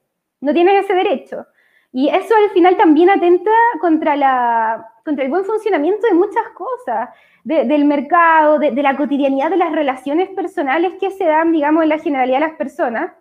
No 0.42 0.52
tienes 0.52 0.84
ese 0.84 0.92
derecho. 0.92 1.46
Y 1.90 2.08
eso 2.10 2.34
al 2.36 2.50
final 2.50 2.76
también 2.76 3.08
atenta 3.08 3.50
contra, 3.80 4.14
la, 4.14 4.92
contra 5.06 5.24
el 5.24 5.30
buen 5.30 5.46
funcionamiento 5.46 6.06
de 6.06 6.14
muchas 6.14 6.46
cosas, 6.54 7.08
del 7.44 7.86
mercado, 7.86 8.58
de, 8.58 8.72
la 8.72 8.94
cotidianidad 8.94 9.48
de 9.48 9.56
las 9.56 9.72
relaciones 9.72 10.28
personales 10.30 10.92
que 11.00 11.10
se 11.10 11.24
dan, 11.24 11.52
digamos, 11.52 11.82
en 11.82 11.88
la 11.88 11.98
generalidad 11.98 12.40
de 12.40 12.46
las 12.46 12.56
personas. 12.56 13.12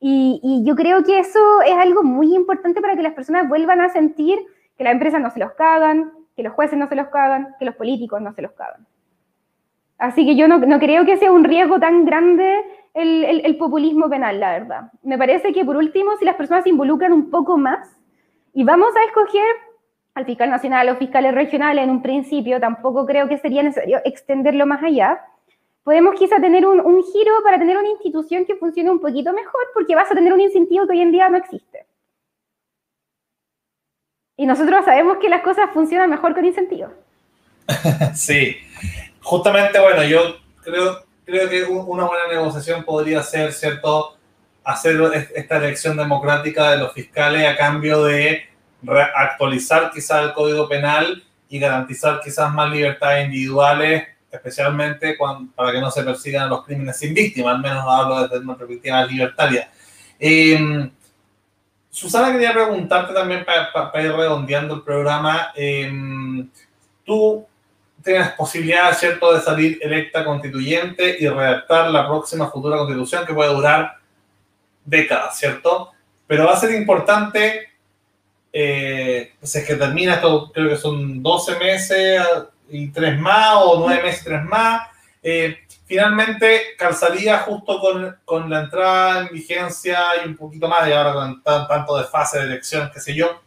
Y, 0.00 0.40
y, 0.42 0.64
yo 0.64 0.74
creo 0.74 1.04
que 1.04 1.18
eso 1.18 1.60
es 1.60 1.74
algo 1.74 2.02
muy 2.02 2.34
importante 2.34 2.80
para 2.80 2.96
que 2.96 3.02
las 3.02 3.12
personas 3.12 3.46
vuelvan 3.46 3.82
a 3.82 3.90
sentir 3.90 4.38
que 4.80 4.84
las 4.84 4.94
empresas 4.94 5.20
no 5.20 5.30
se 5.30 5.38
los 5.38 5.52
cagan, 5.52 6.10
que 6.34 6.42
los 6.42 6.54
jueces 6.54 6.78
no 6.78 6.88
se 6.88 6.94
los 6.94 7.08
cagan, 7.08 7.54
que 7.58 7.66
los 7.66 7.74
políticos 7.74 8.18
no 8.22 8.32
se 8.32 8.40
los 8.40 8.52
cagan. 8.52 8.86
Así 9.98 10.24
que 10.24 10.36
yo 10.36 10.48
no, 10.48 10.58
creo 10.78 11.04
que 11.04 11.18
sea 11.18 11.32
un 11.32 11.44
riesgo 11.44 11.78
tan 11.78 12.06
grande 12.06 12.62
el, 12.94 13.58
populismo 13.58 14.08
penal, 14.08 14.40
la 14.40 14.52
verdad. 14.52 14.90
Me 15.02 15.18
parece 15.18 15.52
que 15.52 15.66
por 15.66 15.76
último, 15.76 16.16
si 16.16 16.24
las 16.24 16.36
personas 16.36 16.62
se 16.62 16.70
involucran 16.70 17.12
un 17.12 17.30
poco 17.30 17.58
más 17.58 17.94
y 18.54 18.64
vamos 18.64 18.96
a 18.96 19.04
escoger 19.04 19.44
al 20.14 20.24
fiscal 20.24 20.48
nacional 20.48 20.88
o 20.88 20.96
fiscales 20.96 21.34
regionales 21.34 21.84
en 21.84 21.90
un 21.90 22.00
principio, 22.00 22.58
tampoco 22.58 23.04
creo 23.04 23.28
que 23.28 23.36
sería 23.36 23.62
necesario 23.62 23.98
extenderlo 24.06 24.64
más 24.64 24.82
allá. 24.82 25.20
Podemos 25.84 26.14
quizá 26.14 26.40
tener 26.40 26.66
un, 26.66 26.80
un 26.80 27.02
giro 27.02 27.32
para 27.44 27.58
tener 27.58 27.76
una 27.76 27.90
institución 27.90 28.46
que 28.46 28.56
funcione 28.56 28.90
un 28.90 29.00
poquito 29.00 29.34
mejor 29.34 29.60
porque 29.74 29.94
vas 29.94 30.10
a 30.10 30.14
tener 30.14 30.32
un 30.32 30.40
incentivo 30.40 30.86
que 30.86 30.92
hoy 30.92 31.02
en 31.02 31.12
día 31.12 31.28
no 31.28 31.36
existe. 31.36 31.89
Y 34.40 34.46
nosotros 34.46 34.86
sabemos 34.86 35.18
que 35.20 35.28
las 35.28 35.42
cosas 35.42 35.68
funcionan 35.74 36.08
mejor 36.08 36.34
con 36.34 36.46
incentivos. 36.46 36.90
Sí, 38.14 38.56
justamente, 39.20 39.78
bueno, 39.78 40.02
yo 40.02 40.38
creo 40.64 41.04
creo 41.26 41.46
que 41.50 41.64
una 41.64 42.06
buena 42.06 42.26
negociación 42.26 42.82
podría 42.82 43.22
ser, 43.22 43.52
¿cierto?, 43.52 44.16
hacer 44.64 44.98
esta 45.34 45.58
elección 45.58 45.94
democrática 45.94 46.70
de 46.70 46.78
los 46.78 46.94
fiscales 46.94 47.46
a 47.46 47.54
cambio 47.54 48.02
de 48.04 48.44
actualizar 49.14 49.90
quizás 49.92 50.24
el 50.24 50.32
Código 50.32 50.66
Penal 50.66 51.22
y 51.50 51.58
garantizar 51.58 52.22
quizás 52.24 52.50
más 52.50 52.72
libertades 52.72 53.26
individuales, 53.26 54.04
especialmente 54.30 55.18
para 55.54 55.70
que 55.70 55.80
no 55.82 55.90
se 55.90 56.02
persigan 56.02 56.48
los 56.48 56.64
crímenes 56.64 56.96
sin 56.96 57.12
víctima, 57.12 57.50
al 57.50 57.60
menos 57.60 57.84
hablo 57.86 58.22
desde 58.22 58.42
una 58.42 58.56
perspectiva 58.56 59.04
libertaria. 59.04 59.70
Em, 60.18 60.90
Susana, 61.90 62.32
quería 62.32 62.52
preguntarte 62.52 63.12
también 63.12 63.44
para, 63.44 64.02
ir 64.02 64.12
redondeando 64.12 64.76
el 64.76 64.82
programa. 64.82 65.52
Em, 65.54 66.48
tú 67.04 67.46
tienes 68.02 68.30
posibilidad, 68.30 68.96
¿cierto?, 68.96 69.34
de 69.34 69.40
salir 69.40 69.78
electa 69.82 70.24
constituyente 70.24 71.16
y 71.18 71.28
redactar 71.28 71.90
la 71.90 72.06
próxima 72.06 72.50
futura 72.50 72.78
constitución 72.78 73.26
que 73.26 73.34
puede 73.34 73.52
durar 73.52 73.96
décadas, 74.84 75.38
¿cierto? 75.38 75.90
Pero 76.26 76.46
va 76.46 76.52
a 76.52 76.60
ser 76.60 76.70
importante, 76.72 77.68
eh, 78.52 79.32
si 79.42 79.58
es 79.58 79.66
que 79.66 79.74
termina 79.74 80.14
esto, 80.14 80.50
creo 80.52 80.68
que 80.70 80.76
son 80.76 81.22
12 81.22 81.58
meses, 81.58 82.22
y 82.70 82.88
tres 82.88 83.18
más 83.18 83.56
o 83.64 83.80
nueve 83.80 84.02
meses 84.02 84.22
y 84.22 84.24
tres 84.24 84.44
más. 84.44 84.88
Eh, 85.22 85.58
finalmente 85.90 86.76
calzaría 86.78 87.38
justo 87.38 87.80
con, 87.80 88.16
con, 88.24 88.48
la 88.48 88.60
entrada 88.60 89.22
en 89.22 89.34
vigencia 89.34 89.98
y 90.22 90.28
un 90.28 90.36
poquito 90.36 90.68
más, 90.68 90.86
y 90.86 90.92
ahora 90.92 91.12
con 91.14 91.42
tanto 91.42 91.98
de 91.98 92.04
fase 92.04 92.38
de 92.38 92.44
elección, 92.44 92.88
qué 92.94 93.00
sé 93.00 93.12
yo. 93.12 93.42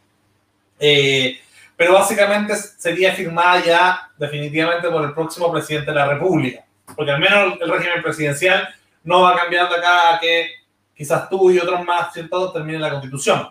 Eh, 0.78 1.40
pero 1.78 1.94
básicamente 1.94 2.54
sería 2.58 3.14
firmada 3.14 3.64
ya 3.64 4.12
definitivamente 4.18 4.90
por 4.90 5.06
el 5.06 5.14
próximo 5.14 5.50
presidente 5.54 5.92
de 5.92 5.96
la 5.96 6.06
República, 6.06 6.66
porque 6.98 7.12
al 7.12 7.22
menos 7.22 7.62
el 7.62 7.70
régimen 7.70 8.04
presidencial 8.04 8.68
no 9.06 9.22
va 9.22 9.40
de 9.50 9.58
acá 9.58 10.16
a 10.16 10.20
que 10.20 10.50
quizás 10.94 11.30
tú 11.30 11.50
y 11.50 11.60
otros 11.60 11.82
más, 11.86 12.12
¿cierto?, 12.12 12.52
terminen 12.52 12.82
la 12.82 12.90
constitución. 12.90 13.48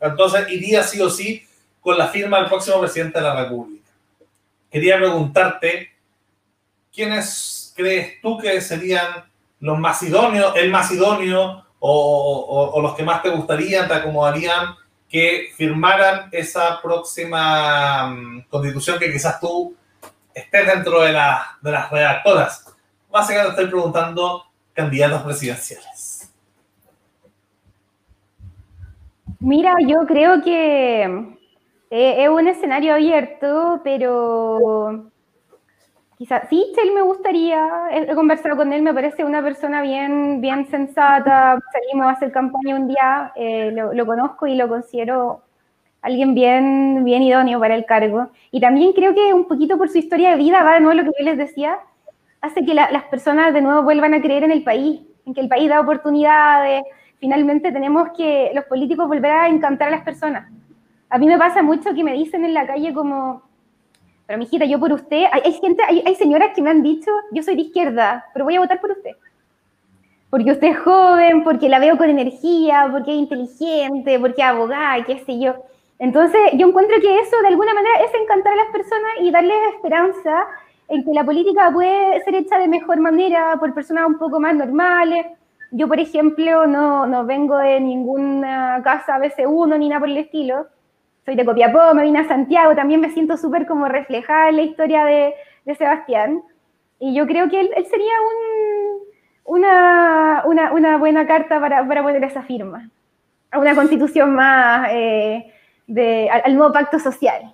Entonces 0.00 0.50
iría 0.50 0.82
sí 0.82 1.00
o 1.00 1.08
sí 1.08 1.46
con 1.80 1.96
la 1.96 2.08
firma 2.08 2.38
del 2.38 2.48
próximo 2.48 2.80
presidente 2.80 3.20
de 3.20 3.24
la 3.24 3.44
República. 3.44 3.88
Quería 4.68 4.96
preguntarte, 4.96 5.92
¿quiénes 6.92 7.55
crees 7.76 8.20
tú 8.20 8.38
que 8.38 8.60
serían 8.60 9.24
los 9.60 9.78
más 9.78 10.02
idóneos, 10.02 10.54
el 10.56 10.70
más 10.70 10.90
idóneo 10.90 11.64
o, 11.78 12.72
o, 12.74 12.80
los 12.80 12.94
que 12.94 13.04
más 13.04 13.22
te 13.22 13.30
gustarían, 13.30 13.86
te 13.86 13.94
acomodarían 13.94 14.74
que 15.08 15.50
firmaran 15.56 16.28
esa 16.32 16.80
próxima 16.82 18.08
mm, 18.08 18.46
constitución 18.48 18.98
que 18.98 19.12
quizás 19.12 19.38
tú 19.38 19.76
estés 20.34 20.66
dentro 20.66 21.02
de, 21.02 21.12
la, 21.12 21.58
de 21.62 21.70
las 21.70 21.90
redactoras? 21.90 22.74
Básicamente 23.10 23.50
estoy 23.50 23.66
preguntando 23.66 24.44
candidatos 24.74 25.22
presidenciales. 25.22 26.32
Mira, 29.38 29.74
yo 29.86 30.00
creo 30.06 30.42
que 30.42 31.02
eh, 31.90 32.24
es 32.24 32.28
un 32.28 32.48
escenario 32.48 32.94
abierto, 32.94 33.80
pero 33.84 35.10
quizás 36.16 36.48
sí, 36.48 36.72
él 36.82 36.92
me 36.94 37.02
gustaría, 37.02 37.88
he, 37.90 38.14
conversado 38.14 38.56
con 38.56 38.72
él, 38.72 38.82
me 38.82 38.94
parece 38.94 39.24
una 39.24 39.42
persona 39.42 39.82
bien, 39.82 40.40
bien 40.40 40.66
sensata, 40.68 41.58
salimos 41.72 42.06
a 42.06 42.10
hacer 42.10 42.32
campaña 42.32 42.76
un 42.76 42.88
día, 42.88 43.32
eh, 43.36 43.70
lo, 43.72 44.06
conozco 44.06 44.46
y 44.46 44.54
lo 44.56 44.68
considero 44.68 45.42
alguien 46.02 46.34
bien, 46.34 47.04
bien 47.04 47.22
idóneo 47.22 47.60
para 47.60 47.74
el 47.74 47.84
cargo. 47.84 48.28
Y 48.50 48.60
también 48.60 48.92
creo 48.92 49.14
que 49.14 49.34
un 49.34 49.46
poquito 49.46 49.76
por 49.76 49.88
su 49.88 49.98
historia 49.98 50.30
de 50.30 50.36
vida, 50.36 50.62
va 50.62 50.74
de 50.74 50.80
nuevo 50.80 50.94
lo 51.00 51.04
que 51.04 51.18
yo 51.18 51.24
les 51.24 51.36
decía, 51.36 51.78
hace 52.40 52.64
que 52.64 52.74
las 52.74 53.04
personas 53.10 53.52
de 53.52 53.60
nuevo 53.60 53.82
vuelvan 53.82 54.14
a 54.14 54.22
creer 54.22 54.44
en 54.44 54.52
el 54.52 54.62
país, 54.62 55.00
en 55.26 55.34
que 55.34 55.40
el 55.40 55.48
país 55.48 55.68
da 55.68 55.80
oportunidades. 55.80 56.84
Finalmente 57.18 57.72
tenemos 57.72 58.10
que 58.16 58.52
los 58.54 58.64
políticos 58.66 59.08
volver 59.08 59.32
a 59.32 59.48
encantar 59.48 59.88
a 59.88 59.90
las 59.90 60.02
personas. 60.04 60.48
A 61.08 61.18
mí 61.18 61.26
me 61.26 61.38
pasa 61.38 61.62
mucho 61.62 61.94
que 61.94 62.04
me 62.04 62.12
dicen 62.12 62.44
en 62.44 62.54
la 62.54 62.66
calle 62.66 62.92
como, 62.92 63.42
pero 64.26 64.38
mijita, 64.38 64.64
yo 64.64 64.80
por 64.80 64.92
usted, 64.92 65.24
hay, 65.30 65.52
gente, 65.52 65.82
hay, 65.86 66.02
hay, 66.04 66.14
señoras 66.16 66.50
que 66.54 66.60
me 66.60 66.70
han 66.70 66.82
dicho, 66.82 67.10
yo 67.30 67.42
soy 67.42 67.54
de 67.54 67.62
izquierda, 67.62 68.24
pero 68.32 68.44
voy 68.44 68.56
a 68.56 68.60
votar 68.60 68.80
por 68.80 68.90
usted. 68.90 69.12
Porque 70.30 70.50
usted 70.50 70.68
es 70.68 70.78
joven, 70.78 71.44
porque 71.44 71.68
la 71.68 71.78
veo 71.78 71.96
con 71.96 72.10
energía, 72.10 72.88
porque 72.90 73.12
es 73.12 73.18
inteligente, 73.18 74.18
porque 74.18 74.42
es 74.42 74.48
abogada, 74.48 75.04
qué 75.04 75.20
sé 75.20 75.38
yo. 75.38 75.54
Entonces, 76.00 76.40
yo 76.54 76.66
encuentro 76.66 77.00
que 77.00 77.20
eso 77.20 77.40
de 77.40 77.48
alguna 77.48 77.72
manera 77.72 78.00
es 78.04 78.20
encantar 78.20 78.52
a 78.52 78.56
las 78.56 78.72
personas 78.72 79.12
y 79.20 79.30
darles 79.30 79.56
esperanza 79.74 80.44
en 80.88 81.04
que 81.04 81.12
la 81.12 81.24
política 81.24 81.70
puede 81.72 82.22
ser 82.24 82.34
hecha 82.34 82.58
de 82.58 82.68
mejor 82.68 82.98
manera 82.98 83.56
por 83.60 83.72
personas 83.74 84.08
un 84.08 84.18
poco 84.18 84.40
más 84.40 84.56
normales. 84.56 85.26
Yo, 85.70 85.86
por 85.86 86.00
ejemplo, 86.00 86.66
no, 86.66 87.06
no 87.06 87.24
vengo 87.24 87.56
de 87.58 87.80
ninguna 87.80 88.80
casa 88.82 89.18
BC1 89.18 89.78
ni 89.78 89.88
nada 89.88 90.00
por 90.00 90.08
el 90.08 90.18
estilo 90.18 90.66
soy 91.26 91.34
de 91.34 91.44
Copiapó, 91.44 91.92
me 91.92 92.04
vine 92.04 92.20
a 92.20 92.28
Santiago, 92.28 92.76
también 92.76 93.00
me 93.00 93.12
siento 93.12 93.36
súper 93.36 93.66
como 93.66 93.88
reflejada 93.88 94.48
en 94.48 94.56
la 94.56 94.62
historia 94.62 95.04
de, 95.04 95.34
de, 95.64 95.74
Sebastián. 95.74 96.40
Y 97.00 97.14
yo 97.16 97.26
creo 97.26 97.50
que 97.50 97.60
él, 97.60 97.68
sería 97.90 98.12
un, 98.22 99.56
una, 99.58 100.44
una, 100.46 100.72
una, 100.72 100.96
buena 100.98 101.26
carta 101.26 101.60
para, 101.60 101.86
para, 101.86 102.02
poner 102.04 102.22
esa 102.22 102.42
firma. 102.44 102.88
A 103.50 103.58
una 103.58 103.74
constitución 103.74 104.34
más 104.36 104.88
eh, 104.92 105.52
de, 105.88 106.30
al, 106.30 106.54
nuevo 106.54 106.72
pacto 106.72 107.00
social. 107.00 107.52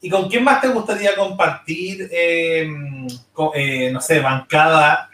¿Y 0.00 0.08
con 0.08 0.28
quién 0.28 0.44
más 0.44 0.60
te 0.60 0.68
gustaría 0.68 1.16
compartir, 1.16 2.08
eh, 2.12 2.70
eh, 3.54 3.90
no 3.92 4.00
sé, 4.00 4.20
bancada, 4.20 5.10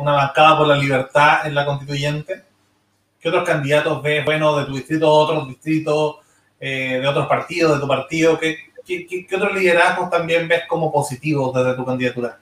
una 0.00 0.12
bancada 0.12 0.58
por 0.58 0.66
la 0.66 0.76
libertad 0.76 1.46
en 1.46 1.54
la 1.54 1.64
constituyente? 1.64 2.42
¿Qué 3.20 3.28
otros 3.28 3.44
candidatos 3.44 4.02
ves, 4.02 4.24
bueno, 4.24 4.56
de 4.56 4.64
tu 4.64 4.74
distrito, 4.74 5.08
otros 5.08 5.46
distritos, 5.46 6.16
eh, 6.64 7.00
de 7.00 7.08
otros 7.08 7.26
partidos, 7.26 7.74
de 7.74 7.80
tu 7.80 7.88
partido? 7.88 8.38
¿Qué, 8.38 8.56
qué, 8.86 9.04
qué, 9.04 9.34
otros 9.34 9.52
liderazgos 9.52 10.08
también 10.08 10.46
ves 10.46 10.62
como 10.68 10.92
positivos 10.92 11.52
desde 11.52 11.74
tu 11.74 11.84
candidatura? 11.84 12.38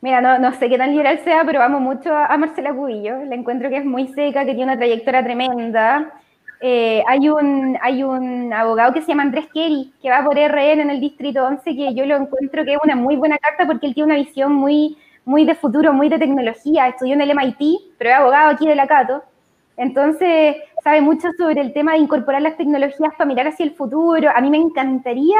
Mira, 0.00 0.20
no, 0.20 0.38
no, 0.38 0.56
sé 0.56 0.68
qué 0.68 0.78
tan 0.78 0.92
liberal 0.92 1.18
sea, 1.24 1.42
pero 1.44 1.60
amo 1.60 1.80
mucho 1.80 2.14
a, 2.14 2.36
Marcela 2.36 2.72
Cubillo. 2.72 3.24
La 3.24 3.34
encuentro 3.34 3.68
que 3.68 3.78
es 3.78 3.84
muy 3.84 4.06
seca, 4.14 4.44
que 4.44 4.54
tiene 4.54 4.62
una 4.62 4.76
trayectoria 4.76 5.24
tremenda. 5.24 6.12
Eh, 6.60 7.02
hay, 7.08 7.28
un, 7.28 7.76
hay 7.82 8.04
un 8.04 8.52
abogado 8.52 8.92
que 8.92 9.02
se 9.02 9.08
llama 9.08 9.24
Andrés 9.24 9.48
Kerry, 9.52 9.92
que 10.00 10.10
va 10.10 10.22
por 10.22 10.36
RN 10.36 10.82
en 10.82 10.90
el 10.90 11.00
Distrito 11.00 11.44
11, 11.44 11.64
que 11.64 11.94
yo 11.94 12.06
lo 12.06 12.14
encuentro 12.14 12.64
que 12.64 12.74
es 12.74 12.78
una 12.84 12.94
muy 12.94 13.16
buena 13.16 13.38
carta 13.38 13.66
porque 13.66 13.88
él 13.88 13.94
tiene 13.94 14.12
una 14.14 14.22
visión 14.22 14.52
muy, 14.52 14.96
muy 15.24 15.44
de 15.44 15.56
futuro, 15.56 15.92
muy 15.92 16.08
de 16.08 16.20
tecnología. 16.20 16.86
Estudió 16.86 17.14
en 17.14 17.22
el 17.22 17.34
MIT, 17.34 17.96
pero 17.98 18.10
es 18.10 18.16
abogado 18.16 18.50
aquí 18.50 18.68
de 18.68 18.76
la 18.76 18.86
Cato. 18.86 19.24
Entonces, 19.76 20.56
sabe 20.82 21.00
mucho 21.00 21.28
sobre 21.36 21.60
el 21.60 21.72
tema 21.72 21.92
de 21.92 21.98
incorporar 21.98 22.42
las 22.42 22.56
tecnologías 22.56 23.12
para 23.16 23.26
mirar 23.28 23.48
hacia 23.48 23.64
el 23.64 23.74
futuro. 23.74 24.30
A 24.34 24.40
mí 24.40 24.50
me 24.50 24.56
encantaría 24.56 25.38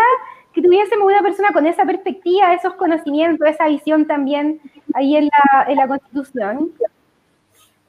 que 0.53 0.63
tuviésemos 0.63 1.07
una 1.07 1.23
persona 1.23 1.51
con 1.53 1.67
esa 1.67 1.85
perspectiva, 1.85 2.55
esos 2.55 2.75
conocimientos, 2.75 3.47
esa 3.49 3.67
visión 3.67 4.07
también 4.07 4.61
ahí 4.95 5.17
en 5.17 5.27
la, 5.27 5.65
en 5.69 5.77
la 5.77 5.89
Constitución. 5.89 6.73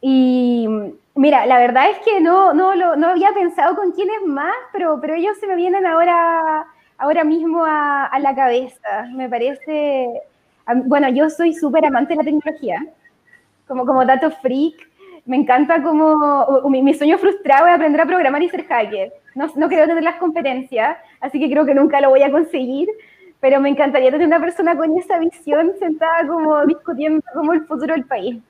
Y 0.01 0.67
mira, 1.15 1.45
la 1.45 1.57
verdad 1.57 1.89
es 1.89 1.99
que 1.99 2.21
no, 2.21 2.53
no, 2.53 2.75
no 2.75 3.07
había 3.07 3.33
pensado 3.33 3.75
con 3.75 3.91
quiénes 3.91 4.23
más, 4.25 4.55
pero, 4.71 4.99
pero 5.01 5.15
ellos 5.15 5.37
se 5.39 5.47
me 5.47 5.55
vienen 5.55 5.85
ahora, 5.85 6.65
ahora 6.97 7.23
mismo 7.23 7.65
a, 7.65 8.05
a 8.05 8.19
la 8.19 8.35
cabeza. 8.35 9.07
Me 9.13 9.27
parece, 9.29 10.21
bueno, 10.85 11.09
yo 11.09 11.29
soy 11.29 11.53
súper 11.53 11.85
amante 11.85 12.13
de 12.13 12.17
la 12.17 12.23
tecnología, 12.23 12.85
como, 13.67 13.85
como 13.85 14.05
dato 14.05 14.31
freak 14.31 14.86
me 15.27 15.35
encanta 15.35 15.83
como 15.83 16.69
mi, 16.69 16.93
sueño 16.93 17.17
frustrado 17.17 17.67
es 17.67 17.75
aprender 17.75 18.01
a 18.01 18.05
programar 18.05 18.41
y 18.41 18.49
ser 18.49 18.65
hacker. 18.65 19.13
No, 19.35 19.51
no 19.55 19.67
creo 19.67 19.85
tener 19.85 20.03
las 20.03 20.15
competencias, 20.15 20.97
así 21.19 21.39
que 21.39 21.49
creo 21.49 21.65
que 21.65 21.75
nunca 21.75 21.99
lo 21.99 22.09
voy 22.09 22.23
a 22.23 22.31
conseguir, 22.31 22.87
pero 23.41 23.59
me 23.59 23.69
encantaría 23.69 24.09
tener 24.09 24.25
una 24.25 24.39
persona 24.39 24.75
con 24.75 24.97
esa 24.97 25.19
visión 25.19 25.73
sentada 25.79 26.25
como 26.25 26.65
discutiendo 26.65 27.21
como 27.33 27.53
el 27.53 27.65
futuro 27.67 27.93
del 27.93 28.05
país. 28.05 28.41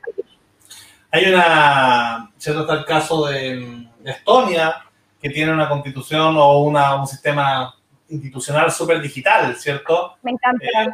Hay 1.12 1.26
una, 1.34 2.32
¿cierto? 2.38 2.62
Está 2.62 2.74
el 2.76 2.86
caso 2.86 3.26
de, 3.26 3.88
Estonia, 4.06 4.76
que 5.20 5.30
tiene 5.32 5.52
una 5.52 5.68
constitución 5.68 6.36
o 6.38 6.60
una, 6.60 6.96
un 6.96 7.08
sistema 7.08 7.74
institucional 8.08 8.72
súper 8.72 9.02
digital, 9.02 9.56
¿cierto? 9.56 10.16
Me 10.22 10.32
encanta. 10.32 10.66
Eh, 10.66 10.90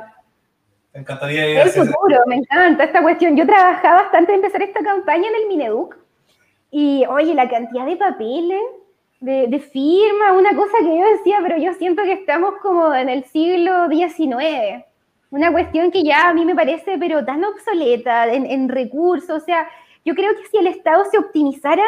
me 0.94 1.00
encantaría 1.02 1.50
ir 1.50 1.58
El 1.58 1.70
futuro, 1.70 2.20
me 2.28 2.36
encanta 2.36 2.84
esta 2.84 3.02
cuestión. 3.02 3.36
Yo 3.36 3.46
trabajaba 3.46 4.04
bastante 4.04 4.32
en 4.32 4.38
empezar 4.38 4.62
esta 4.62 4.84
campaña 4.84 5.28
en 5.28 5.36
el 5.36 5.48
Mineduc 5.48 5.98
y, 6.70 7.04
oye, 7.08 7.34
la 7.34 7.50
cantidad 7.50 7.86
de 7.86 7.98
papeles, 7.98 8.62
de, 9.20 9.48
de 9.48 9.60
firma, 9.60 10.34
una 10.34 10.56
cosa 10.56 10.74
que 10.80 10.98
yo 10.98 11.18
decía, 11.18 11.40
pero 11.42 11.58
yo 11.58 11.74
siento 11.74 12.04
que 12.04 12.14
estamos 12.14 12.56
como 12.62 12.94
en 12.94 13.10
el 13.10 13.24
siglo 13.26 13.88
XIX. 13.90 14.84
Una 15.32 15.52
cuestión 15.52 15.90
que 15.90 16.04
ya 16.04 16.30
a 16.30 16.34
mí 16.34 16.46
me 16.46 16.54
parece, 16.56 16.98
pero 17.00 17.26
tan 17.26 17.44
obsoleta 17.44 18.32
en, 18.32 18.46
en 18.46 18.70
recursos. 18.70 19.42
O 19.42 19.46
sea, 19.46 19.68
yo 20.06 20.14
creo 20.14 20.36
que 20.36 20.46
si 20.48 20.58
el 20.58 20.68
Estado 20.68 21.06
se 21.06 21.18
optimizara 21.18 21.86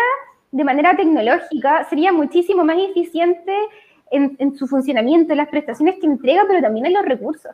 de 0.52 0.64
manera 0.64 0.96
tecnológica, 0.96 1.84
sería 1.90 2.12
muchísimo 2.12 2.64
más 2.64 2.78
eficiente 2.80 3.54
en, 4.10 4.36
en 4.40 4.56
su 4.56 4.66
funcionamiento, 4.66 5.34
en 5.34 5.38
las 5.38 5.50
prestaciones 5.50 5.98
que 6.00 6.08
entrega, 6.08 6.46
pero 6.48 6.62
también 6.62 6.88
en 6.88 6.94
los 6.94 7.06
recursos. 7.06 7.54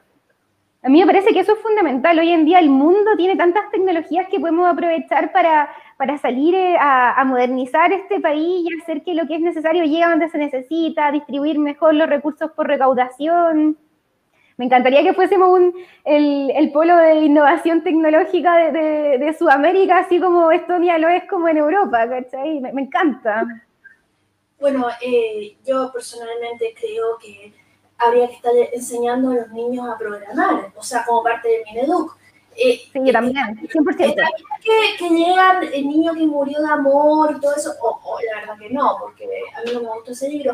A 0.84 0.90
mí 0.90 1.00
me 1.00 1.06
parece 1.06 1.32
que 1.32 1.42
eso 1.42 1.54
es 1.54 1.60
fundamental. 1.60 2.18
Hoy 2.18 2.32
en 2.32 2.44
día 2.44 2.58
el 2.58 2.70
mundo 2.70 3.12
tiene 3.16 3.36
tantas 3.36 3.70
tecnologías 3.70 4.28
que 4.30 4.40
podemos 4.40 4.68
aprovechar 4.68 5.32
para, 5.32 5.70
para 5.96 6.18
salir 6.18 6.56
eh, 6.56 6.76
a, 6.80 7.24
modernizar 7.24 7.94
este 7.94 8.20
país 8.20 8.66
y 8.68 8.82
hacer 8.82 9.04
que 9.04 9.14
lo 9.14 9.28
que 9.28 9.36
es 9.36 9.42
necesario 9.42 9.84
llegue 9.84 10.06
donde 10.06 10.30
se 10.30 10.40
necesita, 10.40 11.12
distribuir 11.12 11.60
mejor 11.60 11.94
los 11.94 12.10
recursos 12.10 12.50
por 12.54 12.68
recaudación. 12.68 13.78
Me 14.58 14.66
encantaría 14.66 15.04
que 15.04 15.14
fuésemos 15.14 15.50
un, 15.50 15.74
el, 16.04 16.72
polo 16.72 16.98
de 16.98 17.26
innovación 17.26 17.84
tecnológica 17.84 18.72
de, 18.72 19.18
de, 19.20 19.34
Sudamérica, 19.34 20.00
así 20.00 20.20
como 20.20 20.52
Estonia 20.52 20.98
lo 20.98 21.10
es 21.10 21.26
como 21.26 21.48
en 21.48 21.58
Europa, 21.58 22.10
¿cachai? 22.10 22.60
Me, 22.60 22.74
me 22.74 22.82
encanta. 22.82 23.46
Bueno, 24.60 24.88
eh, 25.02 25.58
yo 25.64 25.92
personalmente 25.92 26.74
creo 26.80 27.18
que 27.20 27.54
habría 28.02 28.28
que 28.28 28.36
estar 28.36 28.54
enseñando 28.74 29.32
a 29.32 29.36
los 29.36 29.50
niños 29.52 29.88
a 29.88 29.98
programar, 29.98 30.72
o 30.76 30.84
sea, 30.84 31.06
como 31.06 31.24
parte 31.24 31.48
del 31.48 31.64
Mineduc. 31.66 32.18
Eh, 32.56 32.82
sí, 32.92 33.12
también, 33.12 33.36
100%. 33.36 34.16
Que, 34.62 34.98
que 35.00 35.10
llegan 35.10 35.64
el 35.64 35.88
niño 35.88 36.14
que 36.14 36.26
murió 36.26 36.62
de 36.62 36.72
amor 36.72 37.34
y 37.36 37.40
todo 37.40 37.56
eso, 37.56 37.74
o, 37.82 38.18
la 38.30 38.42
verdad 38.42 38.58
que 38.60 38.70
no, 38.70 38.98
porque 39.00 39.26
a 39.56 39.62
mí 39.64 39.72
no 39.74 39.82
me 39.82 39.90
gustó 39.90 40.12
ese 40.12 40.30
libro, 40.30 40.54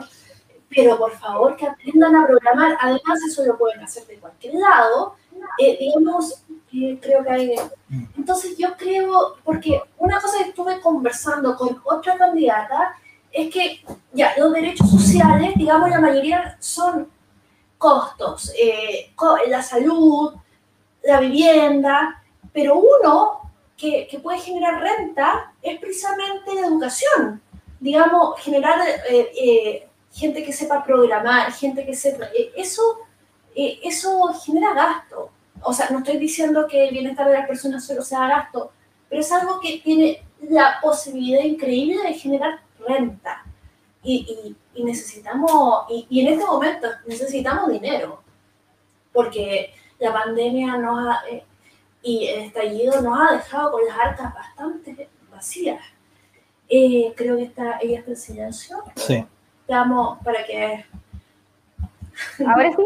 pero 0.69 0.97
por 0.97 1.11
favor 1.17 1.55
que 1.55 1.65
aprendan 1.65 2.15
a 2.15 2.27
programar. 2.27 2.77
Además, 2.79 3.19
eso 3.27 3.45
lo 3.45 3.57
pueden 3.57 3.81
hacer 3.81 4.05
de 4.05 4.17
cualquier 4.17 4.55
lado. 4.55 5.15
Eh, 5.59 5.77
digamos, 5.79 6.43
eh, 6.73 6.99
creo 7.01 7.23
que 7.23 7.29
hay... 7.29 7.55
Entonces 8.17 8.57
yo 8.57 8.75
creo, 8.77 9.37
porque 9.43 9.81
una 9.97 10.19
cosa 10.19 10.37
que 10.43 10.49
estuve 10.49 10.79
conversando 10.81 11.55
con 11.55 11.81
otra 11.85 12.17
candidata 12.17 12.95
es 13.31 13.53
que 13.53 13.81
ya 14.13 14.33
los 14.37 14.51
derechos 14.53 14.89
sociales, 14.89 15.53
digamos, 15.55 15.89
la 15.89 15.99
mayoría 15.99 16.57
son 16.59 17.07
costos, 17.77 18.51
eh, 18.59 19.11
la 19.47 19.61
salud, 19.61 20.33
la 21.03 21.19
vivienda, 21.19 22.23
pero 22.51 22.75
uno 22.75 23.51
que, 23.75 24.07
que, 24.09 24.19
puede 24.19 24.39
generar 24.39 24.81
renta 24.81 25.53
es 25.61 25.79
precisamente 25.79 26.53
la 26.55 26.67
educación. 26.67 27.41
Digamos, 27.79 28.39
generar 28.41 28.79
eh, 29.09 29.31
eh, 29.39 29.87
gente 30.11 30.43
que 30.43 30.51
sepa 30.51 30.83
programar, 30.83 31.51
gente 31.53 31.85
que 31.85 31.95
sepa... 31.95 32.27
eso, 32.55 32.99
eso 33.55 34.33
genera 34.43 34.73
gasto. 34.73 35.29
O 35.61 35.73
sea, 35.73 35.89
no 35.89 35.99
estoy 35.99 36.17
diciendo 36.17 36.67
que 36.67 36.87
el 36.87 36.93
bienestar 36.93 37.27
de 37.27 37.33
las 37.33 37.47
personas 37.47 37.85
solo 37.85 38.01
sea 38.01 38.27
gasto, 38.27 38.71
pero 39.09 39.21
es 39.21 39.31
algo 39.31 39.59
que 39.59 39.79
tiene 39.83 40.23
la 40.49 40.79
posibilidad 40.81 41.43
increíble 41.43 42.01
de 42.03 42.13
generar 42.13 42.61
renta. 42.87 43.43
Y, 44.03 44.15
y, 44.15 44.55
necesitamos, 44.83 45.85
y, 45.89 46.21
en 46.21 46.33
este 46.33 46.45
momento 46.45 46.87
necesitamos 47.05 47.69
dinero, 47.71 48.21
porque 49.11 49.73
la 49.99 50.13
pandemia 50.13 50.77
nos 50.77 51.07
ha, 51.07 51.27
eh, 51.29 51.43
y 52.01 52.27
el 52.27 52.41
estallido 52.41 53.01
nos 53.01 53.19
ha 53.19 53.35
dejado 53.35 53.71
con 53.71 53.85
las 53.85 53.97
arcas 53.97 54.33
bastante 54.33 55.09
vacías. 55.31 55.81
Eh, 56.69 57.13
creo 57.15 57.37
que 57.37 57.43
está, 57.43 57.79
ella 57.81 57.99
está 57.99 58.11
en 58.11 58.17
silencio. 58.17 58.77
Sí. 58.95 59.25
Damos 59.67 60.19
para 60.23 60.45
que... 60.45 60.85
¿Ahora 62.45 62.71
sí? 62.75 62.83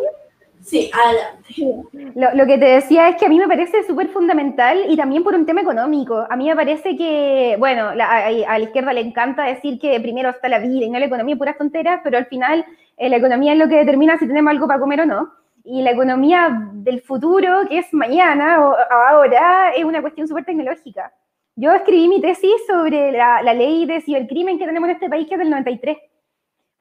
Sí, 0.62 0.92
adelante. 0.94 2.14
Lo, 2.16 2.36
lo, 2.36 2.46
que 2.46 2.58
te 2.58 2.66
decía 2.66 3.10
es 3.10 3.16
que 3.16 3.26
a 3.26 3.30
mí 3.30 3.40
me 3.40 3.48
parece 3.48 3.84
súper 3.84 4.10
fundamental 4.10 4.86
y 4.88 4.96
también 4.96 5.24
por 5.24 5.34
un 5.34 5.46
tema 5.46 5.62
económico. 5.62 6.26
A 6.30 6.36
mí 6.36 6.48
me 6.48 6.56
parece 6.56 6.96
que, 6.96 7.56
bueno, 7.58 7.90
a, 7.90 7.96
la 7.96 8.60
izquierda 8.60 8.94
le 8.94 9.02
encanta 9.02 9.44
decir 9.44 9.80
que 9.80 10.00
primero 10.00 10.30
está 10.30 10.50
la 10.50 10.60
vida 10.60 10.86
y 10.86 10.90
no 10.90 11.00
la 11.00 11.06
economía, 11.06 11.36
puras 11.36 11.58
tonteras, 11.58 12.02
pero 12.04 12.18
al 12.18 12.28
final 12.28 12.64
eh, 12.98 13.10
la 13.10 13.18
economía 13.18 13.54
es 13.54 13.60
lo 13.60 13.68
que 13.68 13.78
determina 13.78 14.20
si 14.20 14.28
tenemos 14.28 14.52
algo 14.52 14.68
para 14.68 14.80
comer 14.80 15.02
o 15.02 15.06
no. 15.06 15.34
Y 15.64 15.82
la 15.82 15.92
economía 15.92 16.70
del 16.74 17.02
futuro, 17.02 17.68
que 17.68 17.80
es 17.80 17.94
mañana 17.94 18.68
o, 18.68 18.76
ahora, 18.92 19.72
es 19.76 19.84
una 19.84 20.02
cuestión 20.02 20.28
súper 20.28 20.46
tecnológica. 20.46 21.12
Yo 21.56 21.74
escribí 21.74 22.08
mi 22.08 22.22
tesis 22.22 22.56
sobre 22.68 23.12
la, 23.12 23.42
la 23.42 23.54
ley 23.54 23.86
de 23.86 24.02
cibercrimen 24.02 24.60
que 24.60 24.66
tenemos 24.66 24.90
en 24.90 24.96
este 24.96 25.10
país, 25.10 25.28
que 25.28 25.36
es 25.36 25.40
del 25.40 25.50
93 25.50 25.98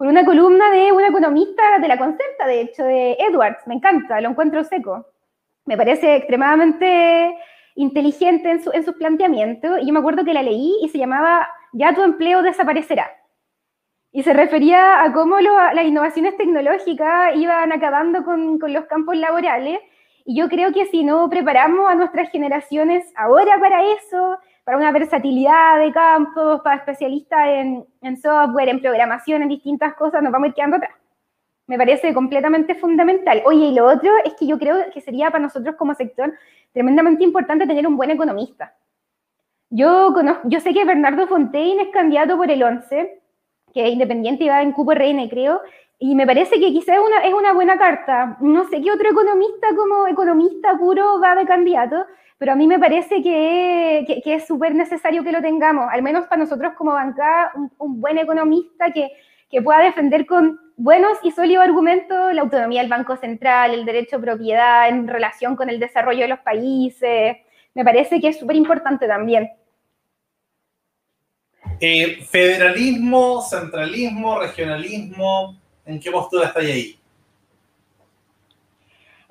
por 0.00 0.08
una 0.08 0.24
columna 0.24 0.70
de 0.70 0.92
una 0.92 1.08
economista 1.08 1.78
de 1.78 1.86
la 1.86 1.98
Concerta, 1.98 2.46
de 2.46 2.62
hecho, 2.62 2.84
de 2.84 3.18
Edwards. 3.20 3.66
Me 3.66 3.74
encanta, 3.74 4.18
lo 4.22 4.30
encuentro 4.30 4.64
seco. 4.64 5.04
Me 5.66 5.76
parece 5.76 6.16
extremadamente 6.16 7.36
inteligente 7.74 8.50
en, 8.50 8.64
su, 8.64 8.72
en 8.72 8.82
sus 8.82 8.94
planteamientos. 8.94 9.78
Y 9.82 9.86
yo 9.86 9.92
me 9.92 9.98
acuerdo 9.98 10.24
que 10.24 10.32
la 10.32 10.42
leí 10.42 10.74
y 10.80 10.88
se 10.88 10.96
llamaba 10.96 11.46
Ya 11.74 11.92
tu 11.92 12.02
empleo 12.02 12.40
desaparecerá. 12.40 13.10
Y 14.10 14.22
se 14.22 14.32
refería 14.32 15.02
a 15.02 15.12
cómo 15.12 15.38
las 15.38 15.84
innovaciones 15.84 16.34
tecnológicas 16.38 17.36
iban 17.36 17.70
acabando 17.70 18.24
con, 18.24 18.58
con 18.58 18.72
los 18.72 18.86
campos 18.86 19.18
laborales. 19.18 19.80
Y 20.24 20.34
yo 20.34 20.48
creo 20.48 20.72
que 20.72 20.86
si 20.86 21.04
no 21.04 21.28
preparamos 21.28 21.90
a 21.90 21.94
nuestras 21.94 22.30
generaciones 22.30 23.04
ahora 23.16 23.60
para 23.60 23.84
eso, 23.84 24.38
para 24.64 24.76
una 24.76 24.92
versatilidad 24.92 25.80
de 25.80 25.92
campos, 25.92 26.60
para 26.62 26.76
especialistas 26.76 27.48
en, 27.48 27.84
en, 28.02 28.20
software, 28.20 28.68
en 28.68 28.80
programación, 28.80 29.42
en 29.42 29.48
distintas 29.48 29.94
cosas, 29.94 30.22
nos 30.22 30.32
vamos 30.32 30.46
a 30.46 30.48
ir 30.48 30.54
quedando 30.54 30.76
atrás. 30.76 30.92
Me 31.66 31.78
parece 31.78 32.12
completamente 32.12 32.74
fundamental. 32.74 33.42
Oye, 33.46 33.66
y 33.66 33.74
lo 33.74 33.86
otro 33.86 34.10
es 34.24 34.34
que 34.34 34.46
yo 34.46 34.58
creo 34.58 34.90
que 34.92 35.00
sería 35.00 35.30
para 35.30 35.42
nosotros 35.42 35.76
como 35.76 35.94
sector 35.94 36.32
tremendamente 36.72 37.24
importante 37.24 37.66
tener 37.66 37.86
un 37.86 37.96
buen 37.96 38.10
economista. 38.10 38.74
Yo, 39.70 40.12
conozco, 40.12 40.42
yo 40.48 40.58
sé 40.58 40.74
que 40.74 40.84
Bernardo 40.84 41.28
Fontaine 41.28 41.82
es 41.82 41.88
candidato 41.90 42.36
por 42.36 42.50
el 42.50 42.62
11, 42.62 43.22
que 43.72 43.86
es 43.86 43.92
independiente 43.92 44.44
y 44.44 44.48
va 44.48 44.62
en 44.62 44.72
cupo 44.72 44.92
RN, 44.92 45.28
creo, 45.28 45.60
y 46.02 46.14
me 46.14 46.26
parece 46.26 46.58
que 46.58 46.72
quizás 46.72 46.98
una, 46.98 47.22
es 47.26 47.34
una 47.34 47.52
buena 47.52 47.76
carta. 47.76 48.38
No 48.40 48.66
sé 48.70 48.80
qué 48.80 48.90
otro 48.90 49.10
economista 49.10 49.68
como 49.76 50.08
economista 50.08 50.76
puro 50.78 51.20
va 51.20 51.34
de 51.34 51.44
candidato, 51.44 52.06
pero 52.38 52.52
a 52.52 52.54
mí 52.56 52.66
me 52.66 52.78
parece 52.78 53.22
que, 53.22 54.22
que, 54.24 54.34
es 54.34 54.46
súper 54.46 54.74
necesario 54.74 55.22
que 55.22 55.30
lo 55.30 55.42
tengamos, 55.42 55.88
al 55.92 56.02
menos 56.02 56.24
para 56.26 56.40
nosotros 56.40 56.72
como 56.78 56.92
bancada, 56.92 57.52
un, 57.78 58.00
buen 58.00 58.16
economista 58.16 58.90
que, 58.92 59.10
que, 59.50 59.60
pueda 59.60 59.80
defender 59.80 60.24
con 60.24 60.58
buenos 60.78 61.18
y 61.22 61.32
sólidos 61.32 61.64
argumentos 61.64 62.32
la 62.32 62.40
autonomía 62.40 62.80
del 62.80 62.90
Banco 62.90 63.16
Central, 63.18 63.74
el 63.74 63.84
derecho 63.84 64.16
a 64.16 64.20
propiedad 64.20 64.88
en 64.88 65.06
relación 65.06 65.54
con 65.54 65.68
el 65.68 65.78
desarrollo 65.78 66.22
de 66.22 66.28
los 66.28 66.40
países. 66.40 67.36
Me 67.74 67.84
parece 67.84 68.22
que 68.22 68.28
es 68.28 68.38
súper 68.38 68.56
importante 68.56 69.06
también. 69.06 69.50
Eh, 71.78 72.24
federalismo, 72.24 73.42
centralismo, 73.42 74.40
regionalismo, 74.40 75.59
¿en 75.86 76.00
qué 76.00 76.10
postura 76.10 76.46
está 76.46 76.60
ahí? 76.60 77.00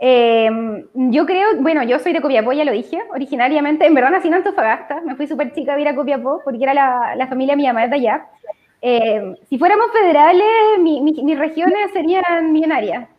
Eh, 0.01 0.49
yo 0.93 1.25
creo, 1.25 1.57
bueno, 1.59 1.83
yo 1.83 1.99
soy 1.99 2.13
de 2.13 2.21
Copiapó, 2.21 2.53
ya 2.53 2.63
lo 2.63 2.71
dije, 2.71 3.01
originariamente, 3.13 3.85
en 3.85 3.93
verdad 3.93 4.11
nací 4.11 4.29
en 4.29 4.35
Antofagasta, 4.35 5.01
me 5.01 5.15
fui 5.15 5.27
súper 5.27 5.53
chica 5.53 5.73
a 5.73 5.75
vivir 5.75 5.89
a 5.89 5.95
Copiapó 5.95 6.41
porque 6.43 6.63
era 6.63 6.73
la, 6.73 7.15
la 7.17 7.27
familia 7.27 7.53
de 7.53 7.57
mi 7.57 7.67
mamá 7.67 7.87
de 7.87 7.95
allá. 7.95 8.27
Eh, 8.81 9.35
si 9.49 9.57
fuéramos 9.59 9.91
federales, 9.91 10.79
mi, 10.79 11.01
mis 11.01 11.37
regiones 11.37 11.91
serían 11.91 12.53
millonarias. 12.53 13.09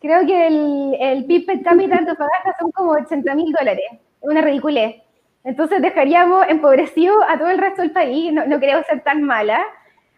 Creo 0.00 0.24
que 0.24 0.46
el, 0.46 0.96
el 1.00 1.24
PIB 1.26 1.46
per 1.46 1.62
cápita 1.62 1.94
de 1.94 1.98
Antofagasta 1.98 2.56
son 2.60 2.70
como 2.70 2.92
80 2.92 3.34
mil 3.34 3.52
dólares, 3.52 3.86
es 3.90 4.28
una 4.28 4.40
ridiculez. 4.40 5.02
Entonces 5.42 5.82
dejaríamos 5.82 6.46
empobrecido 6.48 7.14
a 7.28 7.38
todo 7.38 7.50
el 7.50 7.58
resto 7.58 7.82
del 7.82 7.90
país, 7.90 8.32
no, 8.32 8.46
no 8.46 8.58
creo 8.60 8.84
ser 8.84 9.02
tan 9.02 9.22
mala, 9.22 9.60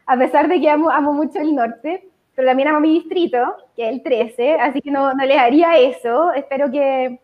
a 0.07 0.17
pesar 0.17 0.49
de 0.49 0.61
que 0.61 0.69
amo, 0.69 0.91
amo 0.91 1.13
mucho 1.15 1.41
el 1.41 1.55
norte 1.55 2.12
pero 2.35 2.49
también 2.49 2.69
amo 2.69 2.81
mi 2.81 2.95
distrito, 2.95 3.57
que 3.77 3.89
es 3.89 3.93
el 3.93 4.03
13, 4.03 4.55
así 4.55 4.81
que 4.81 4.91
no, 4.91 5.13
no 5.15 5.25
les 5.25 5.39
haría 5.39 5.79
eso. 5.79 6.33
Espero 6.33 6.71
que, 6.71 7.21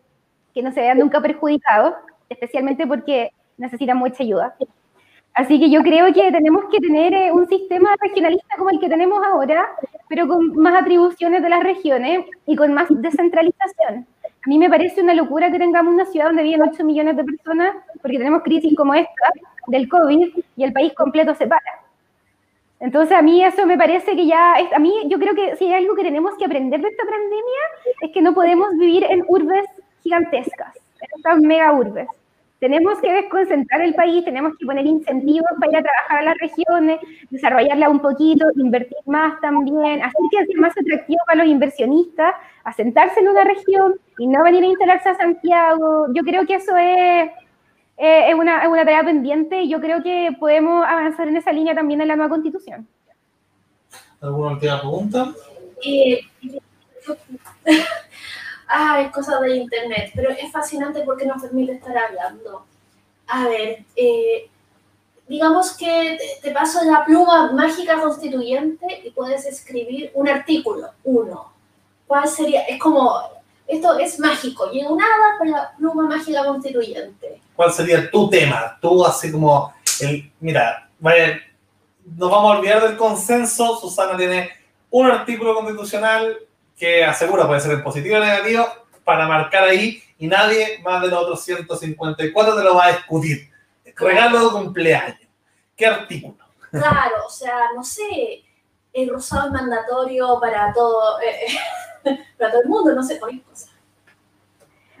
que 0.53 0.61
no 0.61 0.71
se 0.71 0.81
vean 0.81 0.99
nunca 0.99 1.21
perjudicados, 1.21 1.95
especialmente 2.29 2.85
porque 2.85 3.31
necesitan 3.57 3.97
mucha 3.97 4.23
ayuda. 4.23 4.55
Así 5.33 5.59
que 5.59 5.69
yo 5.69 5.81
creo 5.83 6.13
que 6.13 6.31
tenemos 6.31 6.65
que 6.71 6.79
tener 6.79 7.13
eh, 7.13 7.31
un 7.31 7.47
sistema 7.47 7.95
regionalista 8.01 8.55
como 8.57 8.71
el 8.71 8.79
que 8.79 8.89
tenemos 8.89 9.21
ahora, 9.25 9.67
pero 10.09 10.27
con 10.27 10.55
más 10.55 10.81
atribuciones 10.81 11.41
de 11.41 11.49
las 11.49 11.63
regiones 11.63 12.25
y 12.45 12.55
con 12.55 12.73
más 12.73 12.87
descentralización. 12.89 14.05
A 14.23 14.49
mí 14.49 14.57
me 14.57 14.69
parece 14.69 15.01
una 15.01 15.13
locura 15.13 15.51
que 15.51 15.59
tengamos 15.59 15.93
una 15.93 16.05
ciudad 16.05 16.27
donde 16.27 16.43
viven 16.43 16.61
8 16.61 16.83
millones 16.83 17.17
de 17.17 17.23
personas, 17.23 17.75
porque 18.01 18.17
tenemos 18.17 18.41
crisis 18.43 18.75
como 18.75 18.93
esta 18.95 19.31
del 19.67 19.87
COVID 19.87 20.33
y 20.55 20.63
el 20.63 20.73
país 20.73 20.93
completo 20.93 21.35
se 21.35 21.47
para. 21.47 21.88
Entonces 22.79 23.17
a 23.17 23.21
mí 23.21 23.43
eso 23.43 23.65
me 23.65 23.77
parece 23.77 24.15
que 24.15 24.25
ya, 24.25 24.55
a 24.55 24.79
mí 24.79 24.93
yo 25.07 25.19
creo 25.19 25.35
que 25.35 25.55
si 25.57 25.65
hay 25.65 25.83
algo 25.83 25.95
que 25.95 26.03
tenemos 26.03 26.35
que 26.37 26.45
aprender 26.45 26.79
de 26.79 26.87
esta 26.87 27.03
pandemia 27.03 27.61
es 28.01 28.11
que 28.11 28.21
no 28.21 28.33
podemos 28.33 28.69
vivir 28.77 29.03
en 29.03 29.23
urbes 29.27 29.65
gigantescas, 30.01 30.75
en 31.01 31.07
estas 31.17 31.39
mega 31.39 31.73
urbes. 31.73 32.07
Tenemos 32.59 32.99
que 32.99 33.11
desconcentrar 33.11 33.81
el 33.81 33.95
país, 33.95 34.23
tenemos 34.25 34.53
que 34.57 34.65
poner 34.65 34.85
incentivos 34.85 35.49
para 35.59 35.71
ir 35.71 35.77
a 35.77 35.83
trabajar 35.83 36.19
a 36.19 36.23
las 36.23 36.37
regiones, 36.39 36.99
desarrollarla 37.29 37.89
un 37.89 38.01
poquito, 38.01 38.45
invertir 38.55 38.97
más 39.05 39.39
también, 39.39 40.01
así 40.01 40.17
que 40.29 40.45
sea 40.45 40.61
más 40.61 40.77
atractivo 40.77 41.19
para 41.25 41.43
los 41.43 41.47
inversionistas, 41.47 42.35
asentarse 42.65 43.21
en 43.21 43.29
una 43.29 43.45
región 43.45 43.95
y 44.17 44.27
no 44.27 44.43
venir 44.43 44.63
a 44.63 44.67
instalarse 44.67 45.09
a 45.09 45.15
Santiago. 45.15 46.07
Yo 46.13 46.23
creo 46.23 46.45
que 46.45 46.55
eso 46.55 46.75
es 46.75 47.31
eh, 48.01 48.29
es, 48.29 48.35
una, 48.35 48.63
es 48.63 48.69
una 48.69 48.85
tarea 48.85 49.03
pendiente 49.03 49.61
y 49.61 49.69
yo 49.69 49.81
creo 49.81 50.01
que 50.01 50.29
podemos 50.39 50.85
avanzar 50.87 51.27
en 51.27 51.35
esa 51.35 51.51
línea 51.51 51.75
también 51.75 51.99
en 51.99 52.07
la 52.07 52.15
nueva 52.15 52.29
constitución. 52.29 52.87
¿Alguna 54.21 54.53
última 54.53 54.79
pregunta? 54.79 55.33
Eh, 55.83 56.21
ah, 58.69 59.01
es 59.01 59.11
cosa 59.11 59.41
de 59.41 59.57
internet, 59.57 60.11
pero 60.15 60.29
es 60.29 60.49
fascinante 60.49 61.01
porque 61.01 61.25
nos 61.25 61.41
permite 61.41 61.73
estar 61.73 61.97
hablando. 61.97 62.63
A 63.27 63.49
ver, 63.49 63.83
eh, 63.97 64.49
digamos 65.27 65.75
que 65.75 66.17
te 66.41 66.51
paso 66.51 66.81
la 66.85 67.03
pluma 67.03 67.51
mágica 67.51 67.99
constituyente 67.99 69.01
y 69.03 69.09
puedes 69.09 69.45
escribir 69.45 70.09
un 70.13 70.29
artículo, 70.29 70.87
uno. 71.03 71.51
¿Cuál 72.07 72.29
sería? 72.29 72.61
Es 72.61 72.79
como, 72.79 73.19
esto 73.67 73.99
es 73.99 74.17
mágico, 74.21 74.71
llega 74.71 74.89
nada 74.89 75.37
con 75.37 75.51
la 75.51 75.73
pluma 75.77 76.07
mágica 76.07 76.45
constituyente 76.45 77.41
cuál 77.59 77.73
sería 77.73 78.09
tu 78.09 78.29
tema. 78.29 78.77
Tú 78.79 79.05
así 79.05 79.33
como, 79.33 79.73
el, 79.99 80.31
mira, 80.39 80.89
vaya, 80.97 81.41
nos 82.05 82.31
vamos 82.31 82.55
a 82.55 82.57
olvidar 82.57 82.81
del 82.87 82.95
consenso. 82.95 83.77
Susana 83.81 84.15
tiene 84.15 84.49
un 84.89 85.11
artículo 85.11 85.53
constitucional 85.53 86.37
que 86.77 87.03
asegura, 87.03 87.45
puede 87.45 87.59
ser 87.59 87.73
en 87.73 87.83
positivo 87.83 88.15
o 88.15 88.19
negativo, 88.21 88.65
para 89.03 89.27
marcar 89.27 89.65
ahí 89.65 90.01
y 90.17 90.27
nadie 90.27 90.79
más 90.85 91.01
de 91.01 91.09
los 91.09 91.21
otros 91.21 91.43
154 91.43 92.55
te 92.55 92.63
lo 92.63 92.75
va 92.75 92.85
a 92.85 92.91
discutir. 92.93 93.51
Regalo 93.93 94.39
de 94.39 94.51
cumpleaños. 94.51 95.27
¿Qué 95.75 95.85
artículo? 95.85 96.37
Claro, 96.71 97.25
o 97.27 97.29
sea, 97.29 97.73
no 97.75 97.83
sé. 97.83 98.41
el 98.93 99.09
rosado 99.09 99.47
es 99.47 99.51
mandatorio 99.51 100.39
para 100.39 100.71
todo, 100.73 101.19
eh, 101.19 101.57
para 102.37 102.51
todo 102.51 102.61
el 102.61 102.69
mundo, 102.69 102.93
no 102.93 103.03
sé, 103.03 103.19
cualquier 103.19 103.43
cosa. 103.43 103.68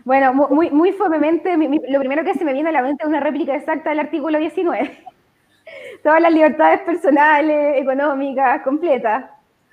Bueno, 0.09 0.33
muy, 0.33 0.71
muy 0.71 0.91
firmemente, 0.91 1.55
lo 1.55 1.99
primero 1.99 2.23
que 2.23 2.33
se 2.33 2.43
me 2.43 2.51
viene 2.51 2.69
a 2.69 2.71
la 2.71 2.81
mente 2.81 3.03
es 3.03 3.07
una 3.07 3.19
réplica 3.19 3.55
exacta 3.55 3.91
del 3.91 3.99
artículo 3.99 4.39
19. 4.39 5.05
Todas 6.03 6.19
las 6.19 6.33
libertades 6.33 6.79
personales, 6.79 7.79
económicas, 7.79 8.63
completas. 8.63 9.25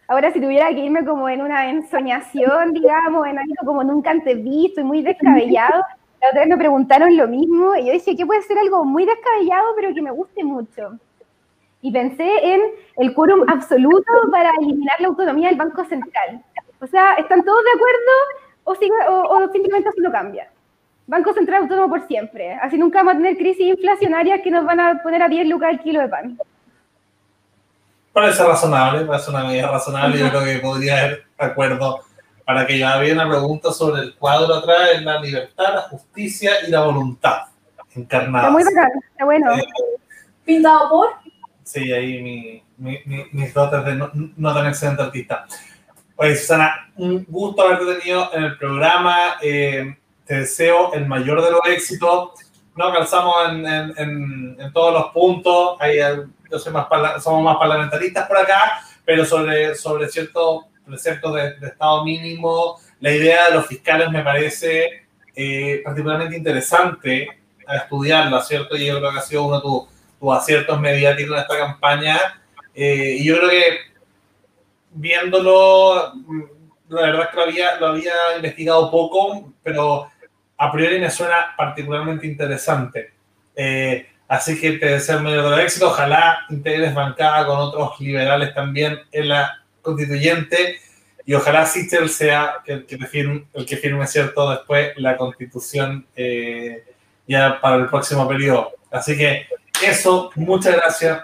Ahora, 0.06 0.30
si 0.32 0.38
tuviera 0.38 0.68
que 0.68 0.80
irme 0.80 1.06
como 1.06 1.26
en 1.30 1.40
una 1.40 1.70
ensoñación, 1.70 2.74
digamos, 2.74 3.26
en 3.26 3.38
algo 3.38 3.54
como 3.64 3.82
nunca 3.82 4.10
antes 4.10 4.44
visto 4.44 4.82
y 4.82 4.84
muy 4.84 5.00
descabellado, 5.00 5.82
la 6.20 6.28
otra 6.28 6.40
vez 6.40 6.48
me 6.50 6.58
preguntaron 6.58 7.16
lo 7.16 7.26
mismo 7.28 7.74
y 7.74 7.86
yo 7.86 7.92
dije, 7.94 8.14
¿qué 8.14 8.26
puede 8.26 8.42
ser 8.42 8.58
algo 8.58 8.84
muy 8.84 9.06
descabellado 9.06 9.68
pero 9.74 9.94
que 9.94 10.02
me 10.02 10.10
guste 10.10 10.44
mucho? 10.44 10.98
Y 11.80 11.90
pensé 11.90 12.28
en 12.42 12.60
el 12.98 13.14
quórum 13.14 13.40
absoluto 13.48 14.12
para 14.30 14.50
eliminar 14.60 15.00
la 15.00 15.08
autonomía 15.08 15.48
del 15.48 15.56
Banco 15.56 15.82
Central. 15.86 16.44
O 16.82 16.86
sea, 16.86 17.14
¿están 17.14 17.42
todos 17.42 17.64
de 17.64 17.70
acuerdo 17.70 18.12
o, 18.66 18.72
o 18.72 19.52
simplemente 19.52 19.88
así 19.88 20.00
lo 20.00 20.12
cambian? 20.12 20.48
Banco 21.06 21.32
Central 21.32 21.62
autónomo 21.62 21.88
por 21.88 22.06
siempre. 22.06 22.54
Así 22.54 22.76
nunca 22.76 22.98
vamos 22.98 23.14
a 23.14 23.16
tener 23.18 23.36
crisis 23.36 23.66
inflacionarias 23.66 24.40
que 24.42 24.50
nos 24.50 24.64
van 24.64 24.80
a 24.80 25.02
poner 25.02 25.22
a 25.22 25.28
10 25.28 25.46
lucas 25.46 25.70
el 25.70 25.80
kilo 25.80 26.00
de 26.00 26.08
pan. 26.08 26.38
Parece 28.12 28.42
razonable, 28.44 29.04
parece 29.04 29.30
una 29.30 29.44
medida 29.44 29.68
razonable. 29.68 30.18
Yo 30.18 30.28
creo 30.30 30.44
que 30.44 30.58
podría 30.58 31.00
haber 31.00 31.24
acuerdo 31.38 32.00
para 32.44 32.66
que 32.66 32.78
ya 32.78 32.94
había 32.94 33.12
una 33.12 33.28
pregunta 33.28 33.72
sobre 33.72 34.02
el 34.02 34.14
cuadro 34.14 34.54
atrás 34.54 34.90
en 34.94 35.04
la 35.04 35.20
libertad, 35.20 35.74
la 35.74 35.82
justicia 35.82 36.52
y 36.66 36.70
la 36.70 36.84
voluntad 36.84 37.42
encarnada. 37.94 38.48
Está 38.48 38.50
muy 38.50 38.64
bacán, 38.64 38.90
está 39.10 39.24
bueno. 39.24 39.52
Eh, 39.54 39.64
¿Pintado 40.44 40.90
por? 40.90 41.08
Sí, 41.64 41.92
ahí 41.92 42.62
mi, 42.78 42.98
mis 43.32 43.52
dotes 43.52 43.84
de 43.84 43.94
no, 43.96 44.10
no 44.36 44.54
tan 44.54 44.66
excelente 44.66 45.02
artista. 45.02 45.46
Oye, 46.18 46.34
Susana, 46.34 46.90
un 46.96 47.26
gusto 47.28 47.60
haberte 47.60 47.98
tenido 47.98 48.30
en 48.32 48.44
el 48.44 48.56
programa. 48.56 49.36
Eh, 49.42 49.96
te 50.24 50.34
deseo 50.36 50.94
el 50.94 51.06
mayor 51.06 51.42
de 51.42 51.50
los 51.50 51.60
éxitos. 51.66 52.30
No 52.74 52.90
calzamos 52.90 53.34
en, 53.50 53.66
en, 53.66 54.56
en, 54.58 54.72
todos 54.72 54.94
los 54.94 55.12
puntos. 55.12 55.76
Hay, 55.78 55.98
yo 56.50 56.58
soy 56.58 56.72
más, 56.72 56.86
somos 57.22 57.42
más 57.42 57.58
parlamentaristas 57.58 58.26
por 58.26 58.38
acá, 58.38 58.80
pero 59.04 59.26
sobre, 59.26 59.74
sobre 59.74 60.08
ciertos 60.08 60.64
preceptos 60.86 61.34
de, 61.34 61.54
de, 61.56 61.66
Estado 61.66 62.02
mínimo, 62.02 62.80
la 63.00 63.12
idea 63.12 63.48
de 63.48 63.54
los 63.54 63.66
fiscales 63.66 64.10
me 64.10 64.22
parece 64.22 65.06
eh, 65.34 65.82
particularmente 65.84 66.36
interesante 66.36 67.28
a 67.66 67.76
estudiarla, 67.76 68.40
¿cierto? 68.42 68.74
Y 68.74 68.86
yo 68.86 68.98
creo 68.98 69.12
que 69.12 69.18
ha 69.18 69.22
sido 69.22 69.44
uno 69.44 69.56
de 69.56 69.62
tus 69.62 69.96
tu 70.18 70.32
aciertos 70.32 70.80
mediáticos 70.80 71.36
en 71.36 71.42
esta 71.42 71.58
campaña. 71.58 72.18
Eh, 72.74 73.16
y 73.18 73.24
yo 73.26 73.36
creo 73.36 73.50
que 73.50 73.78
viéndolo, 74.96 76.12
la 76.88 77.02
verdad 77.02 77.22
es 77.22 77.28
que 77.28 77.36
lo 77.36 77.42
había, 77.42 77.76
lo 77.80 77.86
había 77.88 78.12
investigado 78.36 78.90
poco, 78.90 79.52
pero 79.62 80.08
a 80.58 80.72
priori 80.72 80.98
me 80.98 81.10
suena 81.10 81.54
particularmente 81.56 82.26
interesante. 82.26 83.12
Eh, 83.54 84.06
así 84.28 84.60
que 84.60 84.72
te 84.72 84.86
deseo 84.86 85.18
el 85.18 85.24
mayor 85.24 85.54
de 85.54 85.62
éxito. 85.62 85.88
Ojalá 85.88 86.40
integres 86.50 86.94
bancada 86.94 87.46
con 87.46 87.58
otros 87.58 88.00
liberales 88.00 88.54
también 88.54 88.98
en 89.12 89.28
la 89.28 89.64
constituyente 89.82 90.80
y 91.24 91.34
ojalá 91.34 91.66
Sichel 91.66 92.08
sea 92.08 92.58
el 92.66 92.86
que, 92.86 92.98
firme, 92.98 93.46
el 93.52 93.66
que 93.66 93.76
firme, 93.76 94.06
¿cierto?, 94.06 94.48
después 94.50 94.92
la 94.96 95.16
constitución 95.16 96.06
eh, 96.14 96.84
ya 97.26 97.60
para 97.60 97.76
el 97.76 97.86
próximo 97.86 98.28
periodo. 98.28 98.72
Así 98.90 99.16
que 99.16 99.46
eso, 99.84 100.30
muchas 100.36 100.76
gracias. 100.76 101.22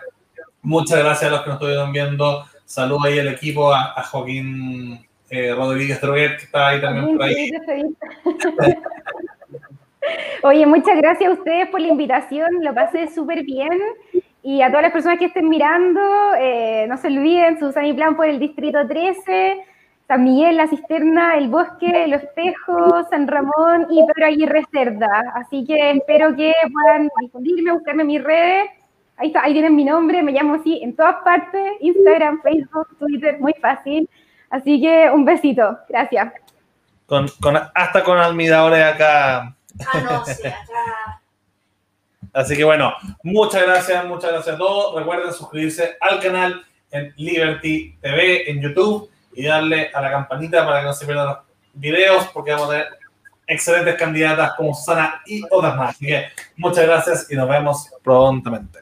Muchas 0.61 0.99
gracias 0.99 1.31
a 1.31 1.35
los 1.35 1.43
que 1.43 1.49
nos 1.51 1.57
estuvieron 1.57 1.93
viendo. 1.93 2.45
Saludos 2.73 3.05
ahí 3.05 3.19
al 3.19 3.29
equipo, 3.29 3.71
a, 3.71 4.03
Joaquín 4.03 5.07
eh, 5.29 5.55
Rodríguez 5.55 6.01
Droguet, 6.01 6.39
que 6.39 6.45
está 6.45 6.69
ahí 6.69 6.81
también 6.81 7.19
por 7.19 7.27
ahí. 7.27 7.53
Oye, 10.43 10.65
muchas 10.65 10.97
gracias 10.97 11.29
a 11.29 11.35
ustedes 11.35 11.69
por 11.69 11.83
la 11.83 11.89
invitación, 11.89 12.49
lo 12.63 12.75
pasé 12.75 13.09
súper 13.09 13.45
bien. 13.45 13.79
Y 14.43 14.63
a 14.63 14.69
todas 14.69 14.85
las 14.85 14.93
personas 14.93 15.19
que 15.19 15.27
estén 15.27 15.51
mirando, 15.51 16.01
eh, 16.39 16.87
no 16.89 16.97
se 16.97 17.09
olviden, 17.09 17.59
Susana 17.59 17.89
y 17.89 17.93
Plan 17.93 18.17
por 18.17 18.27
el 18.27 18.39
Distrito 18.39 18.89
13, 18.89 19.67
San 20.09 20.25
Miguel, 20.25 20.57
La 20.57 20.67
Cisterna, 20.67 21.37
El 21.37 21.51
Bosque, 21.51 22.07
Los 22.09 22.23
Espejos, 22.23 23.07
San 23.11 23.29
Ramón 23.29 23.87
y 23.91 24.03
Pedro 24.07 24.29
Aguirre 24.29 24.65
Cerda. 24.73 25.35
Así 25.35 25.67
que 25.67 25.91
espero 25.91 26.35
que 26.35 26.55
puedan 26.73 27.11
difundirme, 27.21 27.73
buscarme 27.73 28.01
en 28.01 28.09
mis 28.09 28.25
redes. 28.25 28.71
Ahí, 29.23 29.29
está, 29.29 29.45
ahí 29.45 29.53
tienen 29.53 29.77
mi 29.77 29.85
nombre, 29.85 30.23
me 30.23 30.33
llamo 30.33 30.55
así 30.55 30.81
en 30.83 30.97
todas 30.97 31.17
partes, 31.25 31.63
Instagram, 31.81 32.43
Facebook, 32.43 32.89
Twitter, 32.99 33.39
muy 33.39 33.55
fácil. 33.55 34.11
Así 34.51 34.81
que 34.81 35.09
un 35.15 35.25
besito, 35.25 35.79
gracias. 35.89 36.33
Con, 37.07 37.29
con, 37.41 37.57
hasta 37.57 38.03
con 38.03 38.19
admiradores 38.19 38.85
acá 38.85 39.55
Ah, 39.93 40.01
no, 40.01 40.25
sí, 40.25 40.43
Así 42.33 42.57
que 42.57 42.65
bueno, 42.65 42.95
muchas 43.23 43.63
gracias, 43.63 44.05
muchas 44.07 44.33
gracias 44.33 44.55
a 44.55 44.59
todos. 44.59 44.99
Recuerden 44.99 45.33
suscribirse 45.33 45.97
al 46.01 46.19
canal 46.21 46.65
en 46.91 47.13
Liberty 47.17 47.97
TV 48.01 48.51
en 48.51 48.61
YouTube 48.61 49.11
y 49.35 49.45
darle 49.45 49.91
a 49.93 50.01
la 50.01 50.11
campanita 50.11 50.65
para 50.65 50.81
que 50.81 50.87
no 50.87 50.95
se 50.95 51.07
pierdan 51.07 51.27
los 51.27 51.39
videos 51.75 52.27
porque 52.29 52.53
vamos 52.53 52.69
a 52.69 52.73
tener 52.73 52.89
excelentes 53.47 53.97
candidatas 53.97 54.55
como 54.57 54.75
Susana 54.75 55.23
y 55.27 55.43
otras 55.51 55.77
más. 55.77 55.91
Así 55.91 56.07
que 56.07 56.29
muchas 56.57 56.87
gracias 56.87 57.31
y 57.31 57.37
nos 57.37 57.49
vemos 57.49 57.91
prontamente. 58.03 58.82